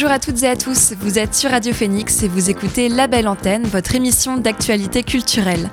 Bonjour 0.00 0.14
à 0.14 0.18
toutes 0.18 0.42
et 0.44 0.48
à 0.48 0.56
tous, 0.56 0.94
vous 0.98 1.18
êtes 1.18 1.34
sur 1.34 1.50
Radio 1.50 1.74
Phoenix 1.74 2.22
et 2.22 2.28
vous 2.28 2.48
écoutez 2.48 2.88
La 2.88 3.06
Belle 3.06 3.28
Antenne, 3.28 3.64
votre 3.64 3.94
émission 3.94 4.38
d'actualité 4.38 5.02
culturelle. 5.02 5.68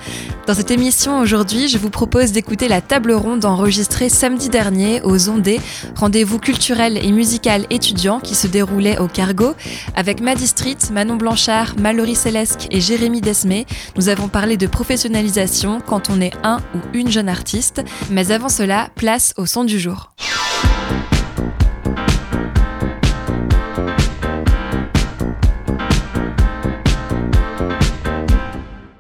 Dans 0.48 0.54
cette 0.54 0.70
émission 0.70 1.20
aujourd'hui, 1.20 1.70
je 1.70 1.78
vous 1.78 1.90
propose 1.90 2.34
d'écouter 2.34 2.68
la 2.68 2.82
table 2.82 3.14
ronde 3.14 3.46
enregistrée 3.46 4.10
samedi 4.10 4.50
dernier 4.50 5.02
aux 5.04 5.30
Ondées, 5.30 5.62
rendez-vous 5.96 6.40
culturel 6.40 6.98
et 6.98 7.14
musical 7.14 7.66
étudiant 7.70 8.20
qui 8.20 8.36
se 8.36 8.48
déroulait 8.48 9.00
au 9.00 9.08
Cargo. 9.08 9.54
Avec 9.96 10.20
Maddy 10.20 10.48
Street, 10.48 10.76
Manon 10.92 11.16
Blanchard, 11.16 11.76
Mallory 11.80 12.16
Célesque 12.16 12.68
et 12.70 12.82
Jérémy 12.82 13.22
Desmé, 13.22 13.66
nous 13.96 14.10
avons 14.10 14.28
parlé 14.28 14.58
de 14.58 14.68
professionnalisation 14.68 15.80
quand 15.80 16.10
on 16.10 16.20
est 16.20 16.34
un 16.44 16.58
ou 16.76 16.80
une 16.94 17.10
jeune 17.10 17.30
artiste. 17.30 17.82
Mais 18.12 18.34
avant 18.34 18.50
cela, 18.50 18.90
place 18.94 19.34
au 19.38 19.46
son 19.46 19.64
du 19.64 19.80
jour. 19.80 20.12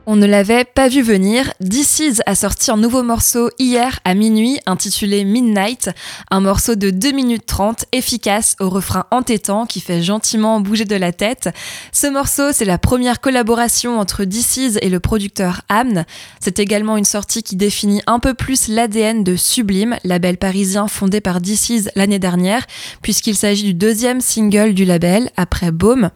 On 0.09 0.15
ne 0.15 0.25
l'avait 0.25 0.63
pas 0.63 0.87
vu 0.87 1.01
venir. 1.01 1.51
DC's 1.59 2.21
a 2.25 2.33
sorti 2.33 2.71
un 2.71 2.77
nouveau 2.77 3.03
morceau 3.03 3.49
hier 3.59 3.99
à 4.05 4.13
minuit 4.13 4.57
intitulé 4.65 5.25
Midnight, 5.25 5.89
un 6.31 6.39
morceau 6.39 6.75
de 6.75 6.91
2 6.91 7.11
minutes 7.11 7.45
30 7.45 7.83
efficace 7.91 8.55
au 8.61 8.69
refrain 8.69 9.03
entêtant 9.11 9.65
qui 9.65 9.81
fait 9.81 10.01
gentiment 10.01 10.61
bouger 10.61 10.85
de 10.85 10.95
la 10.95 11.11
tête. 11.11 11.49
Ce 11.91 12.07
morceau, 12.07 12.53
c'est 12.53 12.63
la 12.63 12.77
première 12.77 13.19
collaboration 13.19 13.99
entre 13.99 14.23
DC's 14.23 14.77
et 14.81 14.87
le 14.87 15.01
producteur 15.01 15.63
Amn. 15.67 16.05
C'est 16.39 16.59
également 16.59 16.95
une 16.95 17.03
sortie 17.03 17.43
qui 17.43 17.57
définit 17.57 18.01
un 18.07 18.19
peu 18.19 18.33
plus 18.33 18.69
l'ADN 18.69 19.25
de 19.25 19.35
Sublime, 19.35 19.97
label 20.05 20.37
parisien 20.37 20.87
fondé 20.87 21.19
par 21.19 21.41
DC's 21.41 21.89
l'année 21.95 22.19
dernière, 22.19 22.65
puisqu'il 23.01 23.35
s'agit 23.35 23.63
du 23.65 23.73
deuxième 23.73 24.21
single 24.21 24.73
du 24.73 24.85
label 24.85 25.31
après 25.35 25.71
Baume. 25.71 26.11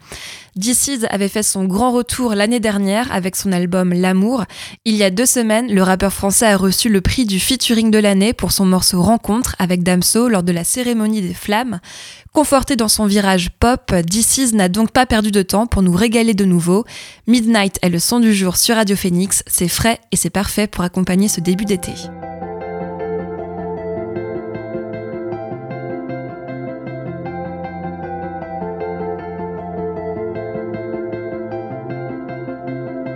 DC's 0.56 1.06
avait 1.08 1.28
fait 1.28 1.42
son 1.42 1.64
grand 1.64 1.92
retour 1.92 2.34
l'année 2.34 2.60
dernière 2.60 3.10
avec 3.10 3.36
son 3.36 3.52
album 3.52 3.92
L'amour. 3.94 4.44
Il 4.84 4.94
y 4.94 5.02
a 5.02 5.10
deux 5.10 5.26
semaines, 5.26 5.72
le 5.72 5.82
rappeur 5.82 6.12
français 6.12 6.46
a 6.46 6.56
reçu 6.56 6.90
le 6.90 7.00
prix 7.00 7.24
du 7.24 7.40
featuring 7.40 7.90
de 7.90 7.98
l'année 7.98 8.32
pour 8.32 8.52
son 8.52 8.66
morceau 8.66 9.00
Rencontre 9.00 9.56
avec 9.58 9.82
Damso 9.82 10.28
lors 10.28 10.42
de 10.42 10.52
la 10.52 10.64
cérémonie 10.64 11.22
des 11.22 11.34
flammes. 11.34 11.80
Conforté 12.32 12.76
dans 12.76 12.88
son 12.88 13.06
virage 13.06 13.50
pop, 13.58 13.94
DC's 13.94 14.52
n'a 14.52 14.68
donc 14.68 14.90
pas 14.90 15.06
perdu 15.06 15.30
de 15.30 15.42
temps 15.42 15.66
pour 15.66 15.82
nous 15.82 15.92
régaler 15.92 16.34
de 16.34 16.44
nouveau. 16.44 16.84
Midnight 17.26 17.78
est 17.82 17.90
le 17.90 17.98
son 17.98 18.20
du 18.20 18.34
jour 18.34 18.56
sur 18.56 18.76
Radio 18.76 18.96
Phoenix, 18.96 19.42
c'est 19.46 19.68
frais 19.68 20.00
et 20.12 20.16
c'est 20.16 20.30
parfait 20.30 20.66
pour 20.66 20.84
accompagner 20.84 21.28
ce 21.28 21.40
début 21.40 21.64
d'été. 21.64 21.92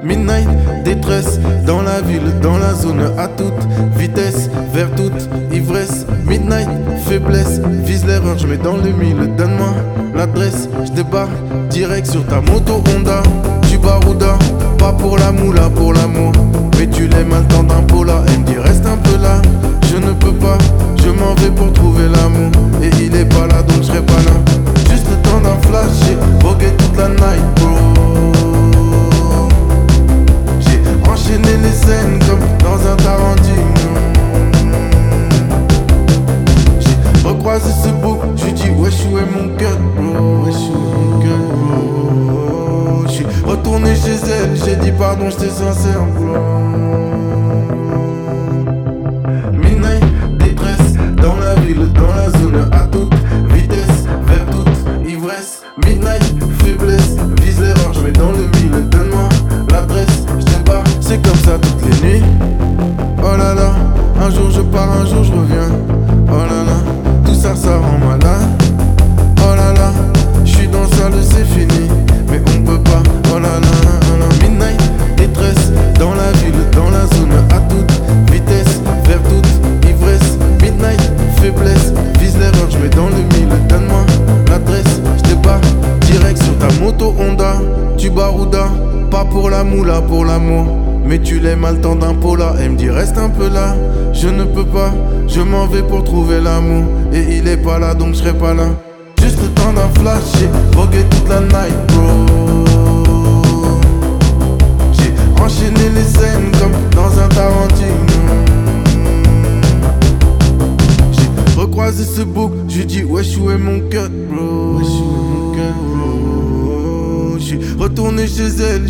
Midnight, 0.06 0.48
détresse, 0.84 1.40
dans 1.66 1.82
la 1.82 2.00
ville, 2.00 2.32
dans 2.40 2.58
la 2.58 2.74
zone 2.74 3.10
à 3.18 3.26
toute 3.26 3.52
vitesse, 3.96 4.48
vers 4.72 4.88
toute 4.94 5.28
ivresse. 5.52 6.06
Midnight, 6.24 6.69
faiblesse, 7.06 7.60
vise 7.84 8.06
l'erreur, 8.06 8.38
je 8.38 8.47
mets 8.47 8.56
dans 8.56 8.76
le 8.76 8.92
mille. 8.92 9.34
Donne-moi 9.36 9.75
l'adresse, 10.14 10.69
je 10.84 10.92
débarque 10.92 11.32
direct 11.70 12.06
sur 12.06 12.25
ta 12.26 12.41
moto 12.41 12.84
Honda. 12.94 13.20
Tu 13.69 13.78
barouda, 13.78 14.38
pas 14.78 14.92
pour 14.92 15.19
la 15.19 15.32
moula, 15.32 15.69
pour 15.70 15.92
l'amour. 15.92 16.32
Mais 16.78 16.86
tu 16.86 17.08
l'aimes 17.08 17.32
à 17.32 17.41
temps 17.52 17.64
d'un 17.64 17.82
pola, 17.82 18.22
elle 18.28 18.41
me 18.41 18.44
dit 18.44 18.58
reste 18.58 18.86
un 18.86 18.98
peu 18.98 19.20
là. 19.20 19.42
Je 19.91 19.97
ne 19.97 20.12
peux 20.12 20.34
pas, 20.34 20.58
je 21.02 21.10
m'en 21.10 21.34
vais 21.34 21.50
pour 21.50 21.72
trouver 21.72 22.04
l'amour. 22.04 22.52
Et 22.81 22.91
il 23.02 23.14
est 23.16 23.25
pas 23.25 23.48
là, 23.48 23.60
donc 23.62 23.78
je 23.78 23.86
serai 23.88 24.02
pas 24.02 24.22
là. 24.25 24.54
Juste 24.88 25.06
le 25.10 25.16
temps 25.28 25.41
d'un 25.41 25.58
flash, 25.69 25.91
j'ai 26.06 26.16
vogué 26.47 26.69
toute 26.78 26.97
la 26.97 27.08
night, 27.08 27.44
bro. 27.56 28.35
Enchaîner 31.16 31.56
les 31.62 31.72
scènes 31.72 32.19
comme 32.28 32.47
dans 32.59 32.78
un 32.91 32.97
Tarantino. 32.97 33.56
J'ai 36.81 37.28
recroisé 37.28 37.71
ce 37.82 37.88
beau, 37.88 38.21
j'ai 38.37 38.53
dit 38.53 38.71
wesh 38.71 39.00
où 39.10 39.19
est 39.19 39.31
mon 39.34 39.56
cœur, 39.56 39.78
bro, 39.97 40.44
wesh 40.44 40.56
où 40.71 40.76
est 40.76 40.97
mon 40.99 41.19
cœur, 41.21 41.38
bro. 41.55 43.05
J'suis 43.09 43.26
retourné 43.44 43.94
chez 43.94 44.19
elle, 44.31 44.56
j'ai 44.62 44.76
dit 44.76 44.93
pardon, 44.93 45.31
j'étais 45.31 45.49
sincère. 45.49 46.03
Midnight, 49.53 50.05
détresse, 50.38 50.94
dans 51.16 51.37
la 51.37 51.55
ville, 51.55 51.91
dans 51.93 52.15
la 52.15 52.31
zone, 52.38 52.66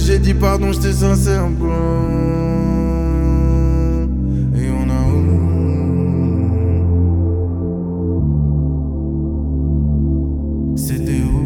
j'ai 0.07 0.19
dit 0.21 0.35
pardon, 0.35 0.73
j'étais 0.73 0.93
sincère. 0.93 1.47
Et 4.55 4.71
on 4.71 4.89
a 4.89 5.03
où? 5.11 5.27
C'était 10.77 11.23
où? 11.23 11.43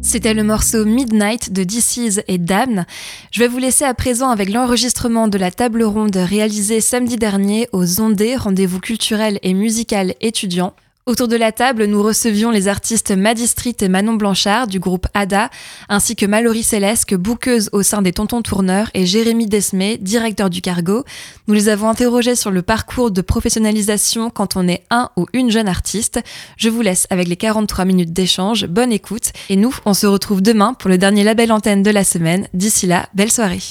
C'était 0.00 0.32
le 0.32 0.44
morceau 0.44 0.86
Midnight 0.86 1.52
de 1.52 1.62
DC's 1.62 2.22
et 2.26 2.38
Damn. 2.38 2.86
Je 3.30 3.40
vais 3.40 3.48
vous 3.48 3.58
laisser 3.58 3.84
à 3.84 3.92
présent 3.92 4.30
avec 4.30 4.50
l'enregistrement 4.50 5.28
de 5.28 5.36
la 5.36 5.50
table 5.50 5.82
ronde 5.82 6.16
réalisée 6.16 6.80
samedi 6.80 7.16
dernier 7.16 7.68
aux 7.72 8.00
Ondées, 8.00 8.36
rendez-vous 8.36 8.80
culturel 8.80 9.38
et 9.42 9.52
musical 9.52 10.14
étudiant. 10.22 10.72
Autour 11.08 11.26
de 11.26 11.36
la 11.36 11.52
table, 11.52 11.86
nous 11.86 12.02
recevions 12.02 12.50
les 12.50 12.68
artistes 12.68 13.12
Maddy 13.12 13.46
Street 13.46 13.76
et 13.80 13.88
Manon 13.88 14.12
Blanchard 14.12 14.66
du 14.66 14.78
groupe 14.78 15.06
ADA, 15.14 15.48
ainsi 15.88 16.16
que 16.16 16.26
Mallory 16.26 16.62
Célesque, 16.62 17.14
bouqueuse 17.14 17.70
au 17.72 17.82
sein 17.82 18.02
des 18.02 18.12
Tontons 18.12 18.42
Tourneurs, 18.42 18.90
et 18.92 19.06
Jérémy 19.06 19.46
Desmé, 19.46 19.96
directeur 19.96 20.50
du 20.50 20.60
Cargo. 20.60 21.04
Nous 21.46 21.54
les 21.54 21.70
avons 21.70 21.88
interrogés 21.88 22.34
sur 22.34 22.50
le 22.50 22.60
parcours 22.60 23.10
de 23.10 23.22
professionnalisation 23.22 24.28
quand 24.28 24.56
on 24.56 24.68
est 24.68 24.84
un 24.90 25.08
ou 25.16 25.24
une 25.32 25.50
jeune 25.50 25.66
artiste. 25.66 26.20
Je 26.58 26.68
vous 26.68 26.82
laisse 26.82 27.06
avec 27.08 27.26
les 27.26 27.36
43 27.36 27.86
minutes 27.86 28.12
d'échange. 28.12 28.66
Bonne 28.66 28.92
écoute. 28.92 29.32
Et 29.48 29.56
nous, 29.56 29.74
on 29.86 29.94
se 29.94 30.06
retrouve 30.06 30.42
demain 30.42 30.74
pour 30.74 30.90
le 30.90 30.98
dernier 30.98 31.24
label 31.24 31.52
antenne 31.52 31.82
de 31.82 31.90
la 31.90 32.04
semaine. 32.04 32.48
D'ici 32.52 32.86
là, 32.86 33.08
belle 33.14 33.32
soirée. 33.32 33.62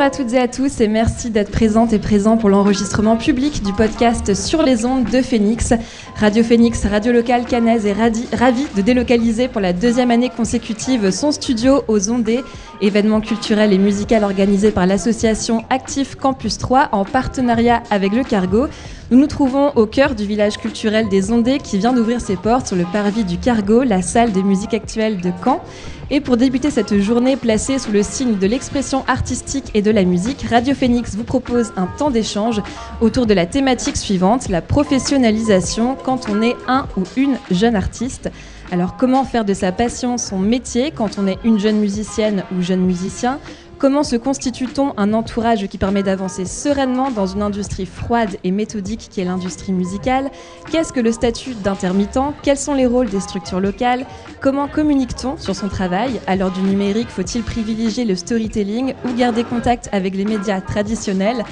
À 0.00 0.10
toutes 0.10 0.32
et 0.32 0.38
à 0.38 0.48
tous 0.48 0.80
et 0.80 0.88
merci 0.88 1.30
d'être 1.30 1.52
présentes 1.52 1.92
et 1.92 1.98
présents 1.98 2.36
pour 2.36 2.48
l'enregistrement 2.48 3.16
public 3.16 3.62
du 3.62 3.72
podcast 3.72 4.34
Sur 4.34 4.62
les 4.62 4.84
ondes 4.84 5.04
de 5.04 5.22
Phoenix. 5.22 5.72
Radio 6.16 6.42
Phoenix, 6.42 6.84
radio 6.84 7.12
locale 7.12 7.44
canaise 7.44 7.86
est 7.86 7.92
ravie 7.92 8.66
de 8.76 8.82
délocaliser 8.82 9.46
pour 9.46 9.60
la 9.60 9.72
deuxième 9.72 10.10
année 10.10 10.30
consécutive 10.30 11.10
son 11.10 11.30
studio 11.30 11.84
aux 11.86 12.10
Ondées, 12.10 12.42
événement 12.80 13.20
culturel 13.20 13.72
et 13.72 13.78
musical 13.78 14.24
organisé 14.24 14.70
par 14.70 14.86
l'association 14.86 15.64
Actif 15.70 16.16
Campus 16.16 16.58
3 16.58 16.90
en 16.92 17.04
partenariat 17.04 17.82
avec 17.90 18.12
le 18.12 18.24
Cargo. 18.24 18.66
Nous 19.10 19.18
nous 19.18 19.26
trouvons 19.26 19.70
au 19.76 19.86
cœur 19.86 20.14
du 20.14 20.24
village 20.24 20.58
culturel 20.58 21.08
des 21.08 21.32
Ondées 21.32 21.58
qui 21.58 21.78
vient 21.78 21.92
d'ouvrir 21.92 22.20
ses 22.20 22.36
portes 22.36 22.66
sur 22.66 22.76
le 22.76 22.84
parvis 22.84 23.24
du 23.24 23.38
Cargo, 23.38 23.82
la 23.82 24.02
salle 24.02 24.32
des 24.32 24.42
musiques 24.42 24.74
actuelles 24.74 25.20
de 25.20 25.30
Caen. 25.44 25.62
Et 26.10 26.20
pour 26.20 26.36
débuter 26.36 26.70
cette 26.70 26.98
journée 26.98 27.36
placée 27.36 27.78
sous 27.78 27.92
le 27.92 28.02
signe 28.02 28.36
de 28.38 28.46
l'expression 28.46 29.04
artistique 29.06 29.70
et 29.74 29.82
de 29.82 29.90
la 29.90 30.04
musique, 30.04 30.46
Radio 30.48 30.74
Phoenix 30.74 31.16
vous 31.16 31.24
propose 31.24 31.72
un 31.76 31.86
temps 31.86 32.10
d'échange 32.10 32.60
autour 33.00 33.26
de 33.26 33.34
la 33.34 33.46
thématique 33.46 33.96
suivante, 33.96 34.48
la 34.48 34.60
professionnalisation 34.60 35.96
quand 36.04 36.28
on 36.28 36.42
est 36.42 36.56
un 36.68 36.86
ou 36.96 37.02
une 37.16 37.36
jeune 37.50 37.76
artiste. 37.76 38.30
Alors 38.70 38.96
comment 38.96 39.24
faire 39.24 39.44
de 39.44 39.54
sa 39.54 39.72
passion 39.72 40.18
son 40.18 40.38
métier 40.38 40.90
quand 40.90 41.18
on 41.18 41.26
est 41.26 41.38
une 41.44 41.58
jeune 41.58 41.78
musicienne 41.78 42.44
ou 42.50 42.60
jeune 42.60 42.80
musicien? 42.80 43.38
Comment 43.78 44.02
se 44.02 44.16
constitue-t-on 44.16 44.94
un 44.96 45.12
entourage 45.12 45.66
qui 45.66 45.78
permet 45.78 46.02
d'avancer 46.02 46.44
sereinement 46.44 47.10
dans 47.10 47.26
une 47.26 47.42
industrie 47.42 47.86
froide 47.86 48.36
et 48.42 48.50
méthodique 48.50 49.08
qui 49.10 49.20
est 49.20 49.24
l'industrie 49.24 49.72
musicale? 49.72 50.30
Qu'est-ce 50.70 50.92
que 50.92 51.00
le 51.00 51.12
statut 51.12 51.54
d'intermittent? 51.54 52.18
Quels 52.42 52.56
sont 52.56 52.74
les 52.74 52.86
rôles 52.86 53.10
des 53.10 53.20
structures 53.20 53.60
locales? 53.60 54.06
Comment 54.40 54.68
communique-t-on 54.68 55.36
sur 55.36 55.54
son 55.54 55.68
travail? 55.68 56.20
À 56.26 56.36
l'heure 56.36 56.52
du 56.52 56.62
numérique, 56.62 57.10
faut-il 57.10 57.42
privilégier 57.42 58.04
le 58.04 58.16
storytelling 58.16 58.94
ou 59.04 59.12
garder 59.12 59.44
contact 59.44 59.88
avec 59.92 60.14
les 60.14 60.24
médias 60.24 60.60
traditionnels? 60.60 61.44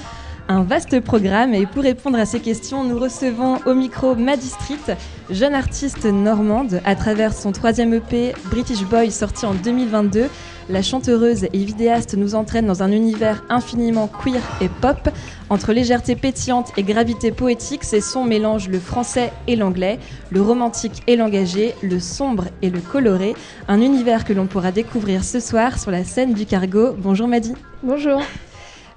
Un 0.48 0.62
vaste 0.62 1.00
programme 1.00 1.54
et 1.54 1.66
pour 1.66 1.82
répondre 1.82 2.18
à 2.18 2.26
ces 2.26 2.40
questions, 2.40 2.84
nous 2.84 2.98
recevons 2.98 3.58
au 3.66 3.74
micro 3.74 4.14
Maddy 4.14 4.48
Street, 4.48 4.96
jeune 5.30 5.54
artiste 5.54 6.04
normande, 6.04 6.80
à 6.84 6.94
travers 6.94 7.32
son 7.32 7.52
troisième 7.52 7.94
EP 7.94 8.34
British 8.50 8.84
Boy 8.84 9.10
sorti 9.10 9.46
en 9.46 9.54
2022 9.54 10.28
la 10.68 10.82
chanteuse 10.82 11.44
et 11.44 11.58
vidéaste 11.58 12.14
nous 12.16 12.34
entraîne 12.34 12.66
dans 12.66 12.82
un 12.82 12.92
univers 12.92 13.42
infiniment 13.48 14.08
queer 14.08 14.40
et 14.60 14.68
pop. 14.68 15.08
Entre 15.50 15.72
légèreté 15.72 16.16
pétillante 16.16 16.72
et 16.76 16.82
gravité 16.82 17.32
poétique, 17.32 17.84
ses 17.84 18.00
sons 18.00 18.24
mélangent 18.24 18.68
le 18.68 18.78
français 18.78 19.32
et 19.46 19.56
l'anglais, 19.56 19.98
le 20.30 20.40
romantique 20.40 21.02
et 21.06 21.16
l'engagé, 21.16 21.74
le 21.82 22.00
sombre 22.00 22.44
et 22.62 22.70
le 22.70 22.80
coloré. 22.80 23.34
Un 23.68 23.80
univers 23.80 24.24
que 24.24 24.32
l'on 24.32 24.46
pourra 24.46 24.72
découvrir 24.72 25.24
ce 25.24 25.40
soir 25.40 25.78
sur 25.78 25.90
la 25.90 26.04
scène 26.04 26.32
du 26.32 26.46
Cargo. 26.46 26.94
Bonjour 26.96 27.28
Maddy. 27.28 27.54
Bonjour. 27.82 28.22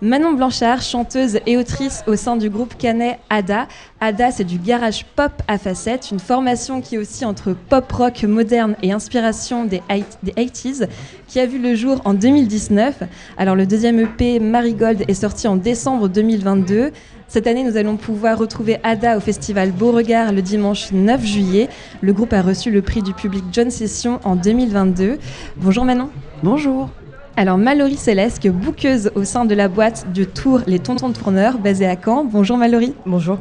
Manon 0.02 0.34
Blanchard, 0.34 0.82
chanteuse 0.82 1.40
et 1.46 1.58
autrice 1.58 2.04
au 2.06 2.16
sein 2.16 2.36
du 2.36 2.50
groupe 2.50 2.78
canet 2.78 3.18
Ada. 3.30 3.68
Ada, 4.02 4.32
c'est 4.32 4.44
du 4.44 4.58
garage 4.58 5.06
pop 5.16 5.32
à 5.48 5.58
facettes, 5.58 6.12
une 6.12 6.20
formation 6.20 6.82
qui 6.82 6.96
est 6.96 6.98
aussi 6.98 7.24
entre 7.24 7.54
pop 7.70 7.90
rock 7.92 8.24
moderne 8.24 8.76
et 8.82 8.92
inspiration 8.92 9.64
des, 9.64 9.82
80s, 9.90 10.88
qui 11.28 11.40
a 11.40 11.46
vu 11.46 11.60
le 11.60 11.76
jour 11.76 12.02
en 12.04 12.14
2019. 12.14 13.04
Alors 13.38 13.56
le 13.56 13.66
deuxième 13.66 14.00
EP 14.00 14.40
Marigold 14.40 15.06
est 15.08 15.14
sorti 15.14 15.48
en 15.48 15.56
décembre 15.56 16.10
2022. 16.10 16.92
Cette 17.28 17.48
année, 17.48 17.64
nous 17.64 17.78
allons 17.78 17.98
pouvoir 17.98 18.38
retrouver 18.38 18.78
Ada 18.84 19.18
au 19.18 19.20
festival 19.20 19.72
Beauregard 19.72 20.32
le 20.32 20.42
dimanche 20.42 20.92
9 20.92 21.26
juillet. 21.26 21.70
Le 22.02 22.14
groupe 22.14 22.34
a 22.34 22.42
reçu 22.42 22.70
le 22.70 22.82
prix 22.82 23.02
du 23.02 23.14
public 23.14 23.44
John 23.52 23.72
Session 23.72 24.20
en 24.26 24.36
2022. 24.36 25.18
Bonjour 25.58 25.86
Manon. 25.86 26.10
Bonjour. 26.44 26.90
Alors 27.38 27.58
Mallory 27.58 27.98
Céleste, 27.98 28.48
bouqueuse 28.48 29.12
au 29.14 29.26
sein 29.26 29.44
de 29.44 29.54
la 29.54 29.68
boîte 29.68 30.06
de 30.14 30.24
Tour 30.24 30.62
Les 30.68 30.80
Tontons 30.80 31.12
Tourneurs, 31.12 31.58
basée 31.58 31.86
à 31.86 31.98
Caen. 32.02 32.24
Bonjour 32.24 32.56
Mallory. 32.56 32.94
Bonjour. 33.06 33.40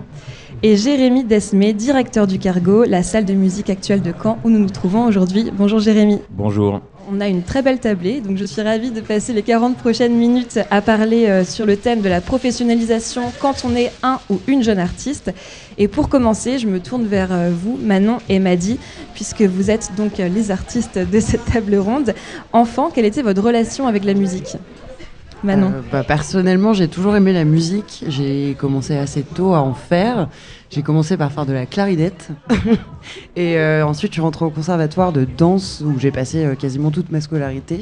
Et 0.66 0.78
Jérémy 0.78 1.24
Desmé, 1.24 1.74
directeur 1.74 2.26
du 2.26 2.38
Cargo, 2.38 2.84
la 2.84 3.02
salle 3.02 3.26
de 3.26 3.34
musique 3.34 3.68
actuelle 3.68 4.00
de 4.00 4.14
Caen 4.14 4.38
où 4.44 4.48
nous 4.48 4.58
nous 4.58 4.70
trouvons 4.70 5.04
aujourd'hui. 5.04 5.50
Bonjour 5.52 5.78
Jérémy. 5.78 6.20
Bonjour. 6.30 6.80
On 7.12 7.20
a 7.20 7.28
une 7.28 7.42
très 7.42 7.60
belle 7.60 7.80
tablée, 7.80 8.22
donc 8.22 8.38
je 8.38 8.46
suis 8.46 8.62
ravie 8.62 8.90
de 8.90 9.02
passer 9.02 9.34
les 9.34 9.42
40 9.42 9.76
prochaines 9.76 10.14
minutes 10.14 10.58
à 10.70 10.80
parler 10.80 11.26
euh, 11.26 11.44
sur 11.44 11.66
le 11.66 11.76
thème 11.76 12.00
de 12.00 12.08
la 12.08 12.22
professionnalisation 12.22 13.30
quand 13.40 13.66
on 13.66 13.76
est 13.76 13.92
un 14.02 14.20
ou 14.30 14.40
une 14.46 14.62
jeune 14.62 14.78
artiste. 14.78 15.34
Et 15.76 15.86
pour 15.86 16.08
commencer, 16.08 16.58
je 16.58 16.66
me 16.66 16.80
tourne 16.80 17.04
vers 17.04 17.30
euh, 17.30 17.50
vous, 17.52 17.76
Manon 17.76 18.16
et 18.30 18.38
Maddy, 18.38 18.78
puisque 19.12 19.42
vous 19.42 19.70
êtes 19.70 19.90
donc 19.98 20.18
euh, 20.18 20.28
les 20.28 20.50
artistes 20.50 20.98
de 20.98 21.20
cette 21.20 21.44
table 21.44 21.76
ronde. 21.76 22.14
Enfant, 22.54 22.88
quelle 22.90 23.04
était 23.04 23.20
votre 23.20 23.42
relation 23.42 23.86
avec 23.86 24.02
la 24.02 24.14
musique? 24.14 24.56
Manon 25.44 25.72
bah, 25.92 26.02
Personnellement, 26.02 26.72
j'ai 26.72 26.88
toujours 26.88 27.14
aimé 27.16 27.32
la 27.32 27.44
musique. 27.44 28.04
J'ai 28.08 28.56
commencé 28.58 28.96
assez 28.96 29.22
tôt 29.22 29.54
à 29.54 29.60
en 29.60 29.74
faire. 29.74 30.28
J'ai 30.70 30.82
commencé 30.82 31.16
par 31.16 31.30
faire 31.30 31.46
de 31.46 31.52
la 31.52 31.66
clarinette. 31.66 32.30
et 33.36 33.58
euh, 33.58 33.86
ensuite, 33.86 34.12
je 34.12 34.14
suis 34.14 34.22
rentrée 34.22 34.44
au 34.44 34.50
conservatoire 34.50 35.12
de 35.12 35.24
danse 35.24 35.82
où 35.84 35.98
j'ai 35.98 36.10
passé 36.10 36.44
euh, 36.44 36.54
quasiment 36.54 36.90
toute 36.90 37.12
ma 37.12 37.20
scolarité. 37.20 37.80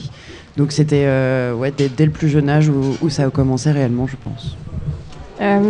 Donc 0.57 0.73
c'était 0.73 1.05
euh, 1.07 1.71
dès, 1.77 2.05
le 2.05 2.13
plus 2.13 2.29
jeune 2.29 2.49
âge 2.49 2.69
où, 2.69 3.09
ça 3.09 3.25
a 3.25 3.31
commencé 3.31 3.71
réellement, 3.71 4.07
je 4.07 4.17
pense. 4.23 4.57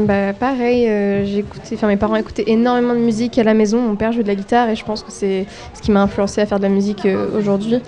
Bah, 0.06 0.32
pareil, 0.32 0.86
j'écoutais, 1.26 1.74
enfin 1.74 1.86
mes 1.86 1.96
parents 1.96 2.16
écoutaient 2.16 2.44
énormément 2.46 2.94
de 2.94 2.98
musique 2.98 3.38
à 3.38 3.42
la 3.42 3.54
maison. 3.54 3.80
Mon 3.80 3.96
père 3.96 4.12
jouait 4.12 4.22
de 4.22 4.28
la 4.28 4.34
guitare 4.34 4.68
et 4.68 4.76
je 4.76 4.84
pense 4.84 5.02
que 5.02 5.10
c'est 5.10 5.46
ce 5.74 5.80
qui 5.80 5.90
m'a 5.90 6.02
influencé 6.02 6.40
à 6.40 6.46
faire 6.46 6.58
de 6.58 6.64
la 6.64 6.68
musique 6.68 7.06
aujourd'hui. 7.36 7.80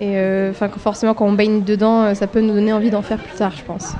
Et 0.00 0.16
enfin 0.50 0.68
forcément, 0.68 1.14
quand 1.14 1.26
on 1.26 1.32
baigne 1.32 1.62
dedans, 1.64 2.14
ça 2.14 2.26
peut 2.26 2.40
nous 2.40 2.54
donner 2.54 2.72
envie 2.72 2.90
d'en 2.90 3.02
faire 3.02 3.18
plus 3.18 3.36
tard, 3.36 3.52
je 3.56 3.64
pense. 3.64 3.94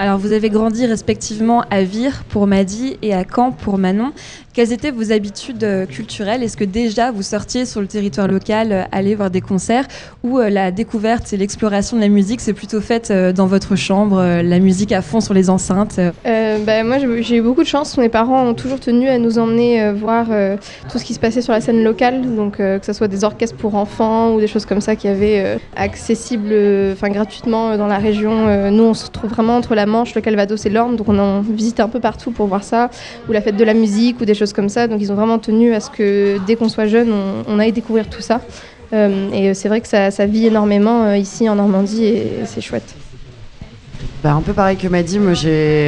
Alors, 0.00 0.16
vous 0.16 0.30
avez 0.30 0.48
grandi 0.48 0.86
respectivement 0.86 1.64
à 1.70 1.82
Vire 1.82 2.22
pour 2.28 2.46
Maddy 2.46 2.96
et 3.02 3.14
à 3.14 3.24
Caen 3.24 3.50
pour 3.50 3.78
Manon. 3.78 4.12
Quelles 4.58 4.72
étaient 4.72 4.90
vos 4.90 5.12
habitudes 5.12 5.62
euh, 5.62 5.86
culturelles? 5.86 6.42
Est-ce 6.42 6.56
que 6.56 6.64
déjà 6.64 7.12
vous 7.12 7.22
sortiez 7.22 7.64
sur 7.64 7.80
le 7.80 7.86
territoire 7.86 8.26
local, 8.26 8.72
euh, 8.72 8.82
aller 8.90 9.14
voir 9.14 9.30
des 9.30 9.40
concerts? 9.40 9.86
Ou 10.24 10.40
euh, 10.40 10.50
la 10.50 10.72
découverte 10.72 11.32
et 11.32 11.36
l'exploration 11.36 11.96
de 11.96 12.02
la 12.02 12.08
musique, 12.08 12.40
c'est 12.40 12.54
plutôt 12.54 12.80
faite 12.80 13.12
dans 13.12 13.46
votre 13.46 13.76
chambre, 13.76 14.20
la 14.20 14.58
musique 14.58 14.90
à 14.90 15.00
fond 15.00 15.20
sur 15.20 15.32
les 15.32 15.48
enceintes 15.48 16.00
bah, 16.24 16.82
Moi, 16.82 16.96
j'ai 17.20 17.36
eu 17.36 17.40
beaucoup 17.40 17.62
de 17.62 17.68
chance. 17.68 17.96
Mes 17.98 18.08
parents 18.08 18.48
ont 18.48 18.54
toujours 18.54 18.80
tenu 18.80 19.06
à 19.06 19.18
nous 19.18 19.38
emmener 19.38 19.92
voir 19.92 20.26
tout 20.90 20.98
ce 20.98 21.04
qui 21.04 21.14
se 21.14 21.20
passait 21.20 21.40
sur 21.40 21.52
la 21.52 21.60
scène 21.60 21.84
locale, 21.84 22.34
donc 22.34 22.56
que 22.56 22.80
ce 22.82 22.92
soit 22.92 23.06
des 23.06 23.22
orchestres 23.22 23.56
pour 23.56 23.76
enfants 23.76 24.34
ou 24.34 24.40
des 24.40 24.48
choses 24.48 24.66
comme 24.66 24.80
ça 24.80 24.96
qui 24.96 25.06
avaient 25.06 25.58
accessibles 25.76 26.52
enfin 26.92 27.10
gratuitement 27.10 27.76
dans 27.76 27.86
la 27.86 27.98
région. 27.98 28.70
nous, 28.70 28.84
on 28.84 28.94
se 28.94 29.06
retrouve 29.06 29.30
vraiment 29.30 29.56
entre 29.56 29.76
la 29.76 29.86
Manche, 29.86 30.16
le 30.16 30.20
Calvados 30.20 30.66
et 30.66 30.70
l'Orne, 30.70 30.96
donc 30.96 31.08
on 31.08 31.18
en 31.18 31.42
visite 31.42 31.78
un 31.78 31.88
peu 31.88 32.00
partout 32.00 32.32
pour 32.32 32.48
voir 32.48 32.64
ça, 32.64 32.90
ou 33.28 33.32
la 33.32 33.40
fête 33.40 33.56
de 33.56 33.64
la 33.64 33.74
musique 33.74 34.20
ou 34.20 34.24
des 34.24 34.34
choses 34.34 34.47
comme 34.52 34.68
ça. 34.68 34.86
Donc 34.86 35.00
ils 35.00 35.12
ont 35.12 35.14
vraiment 35.14 35.38
tenu 35.38 35.74
à 35.74 35.80
ce 35.80 35.90
que 35.90 36.38
dès 36.46 36.56
qu'on 36.56 36.68
soit 36.68 36.86
jeune, 36.86 37.12
on, 37.46 37.58
aille 37.58 37.72
découvrir 37.72 38.08
tout 38.08 38.22
ça. 38.22 38.40
Euh, 38.92 39.30
et 39.32 39.54
c'est 39.54 39.68
vrai 39.68 39.80
que 39.80 39.88
ça, 39.88 40.26
vit 40.26 40.46
énormément 40.46 41.04
euh, 41.04 41.16
ici 41.16 41.48
en 41.48 41.56
Normandie 41.56 42.04
et, 42.04 42.26
c'est 42.46 42.60
chouette. 42.60 42.94
Bah, 44.22 44.32
un 44.32 44.40
peu 44.40 44.52
pareil 44.52 44.76
que 44.76 44.88
m'a 44.88 45.02
dit, 45.02 45.18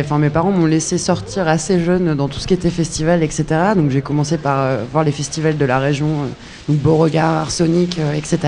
enfin 0.00 0.18
mes 0.18 0.30
parents 0.30 0.52
m'ont 0.52 0.66
laissé 0.66 0.98
sortir 0.98 1.48
assez 1.48 1.80
jeune 1.80 2.14
dans 2.14 2.28
tout 2.28 2.38
ce 2.38 2.46
qui 2.46 2.54
était 2.54 2.70
festival, 2.70 3.24
etc. 3.24 3.44
Donc 3.74 3.90
j'ai 3.90 4.02
commencé 4.02 4.38
par 4.38 4.60
euh, 4.60 4.84
voir 4.92 5.02
les 5.02 5.12
festivals 5.12 5.56
de 5.56 5.64
la 5.64 5.78
région, 5.78 6.08
donc 6.68 6.78
Beauregard, 6.78 7.38
Arsonic, 7.38 7.98
etc. 8.14 8.38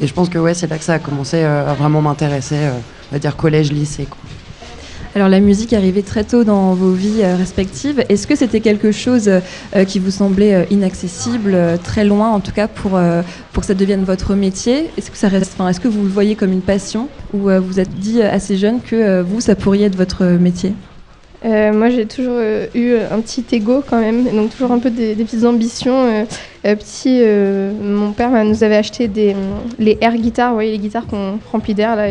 Et 0.00 0.06
je 0.06 0.14
pense 0.14 0.28
que 0.28 0.38
ouais, 0.38 0.54
c'est 0.54 0.68
là 0.68 0.78
que 0.78 0.84
ça 0.84 0.94
a 0.94 0.98
commencé 0.98 1.42
à 1.42 1.74
vraiment 1.74 2.02
m'intéresser, 2.02 2.56
on 3.10 3.14
va 3.14 3.18
dire 3.20 3.36
collège, 3.36 3.70
lycée. 3.70 4.06
Quoi. 4.06 4.18
Alors 5.14 5.28
la 5.28 5.40
musique 5.40 5.74
arrivait 5.74 6.02
très 6.02 6.24
tôt 6.24 6.42
dans 6.42 6.72
vos 6.72 6.92
vies 6.92 7.22
euh, 7.22 7.36
respectives. 7.36 8.02
Est-ce 8.08 8.26
que 8.26 8.34
c'était 8.34 8.60
quelque 8.60 8.92
chose 8.92 9.28
euh, 9.28 9.84
qui 9.84 9.98
vous 9.98 10.10
semblait 10.10 10.54
euh, 10.54 10.64
inaccessible, 10.70 11.54
très 11.84 12.04
loin 12.04 12.30
en 12.30 12.40
tout 12.40 12.52
cas 12.52 12.66
pour, 12.66 12.98
pour 13.52 13.60
que 13.60 13.66
ça 13.66 13.74
devienne 13.74 14.04
votre 14.04 14.34
métier? 14.34 14.88
Est-ce 14.96 15.10
que, 15.10 15.68
est-ce 15.68 15.80
que 15.80 15.88
vous 15.88 16.02
le 16.02 16.08
voyez 16.08 16.34
comme 16.34 16.52
une 16.52 16.62
passion? 16.62 17.08
Ou 17.34 17.50
vous 17.50 17.60
vous 17.60 17.80
êtes 17.80 17.94
dit 17.94 18.22
assez 18.22 18.56
jeune 18.56 18.80
que 18.80 19.20
vous, 19.22 19.40
ça 19.40 19.54
pourrait 19.54 19.82
être 19.82 19.96
votre 19.96 20.24
métier? 20.24 20.72
Moi, 21.44 21.90
j'ai 21.90 22.06
toujours 22.06 22.38
eu 22.74 22.94
un 23.10 23.20
petit 23.20 23.44
ego 23.52 23.82
quand 23.88 24.00
même, 24.00 24.24
donc 24.24 24.50
toujours 24.50 24.70
un 24.70 24.78
peu 24.78 24.90
des, 24.90 25.14
petites 25.16 25.44
ambitions. 25.44 26.04
Euh, 26.06 26.24
petit, 26.62 27.20
euh, 27.22 27.72
mon 27.82 28.12
père 28.12 28.30
nous 28.44 28.62
avait 28.62 28.76
acheté 28.76 29.08
des, 29.08 29.34
les 29.80 29.98
air 30.00 30.14
guitares, 30.14 30.50
vous 30.50 30.56
voyez, 30.56 30.70
les 30.70 30.78
guitares 30.78 31.06
qu'on 31.08 31.38
remplit 31.50 31.74
d'air. 31.74 31.96
Là, 31.96 32.06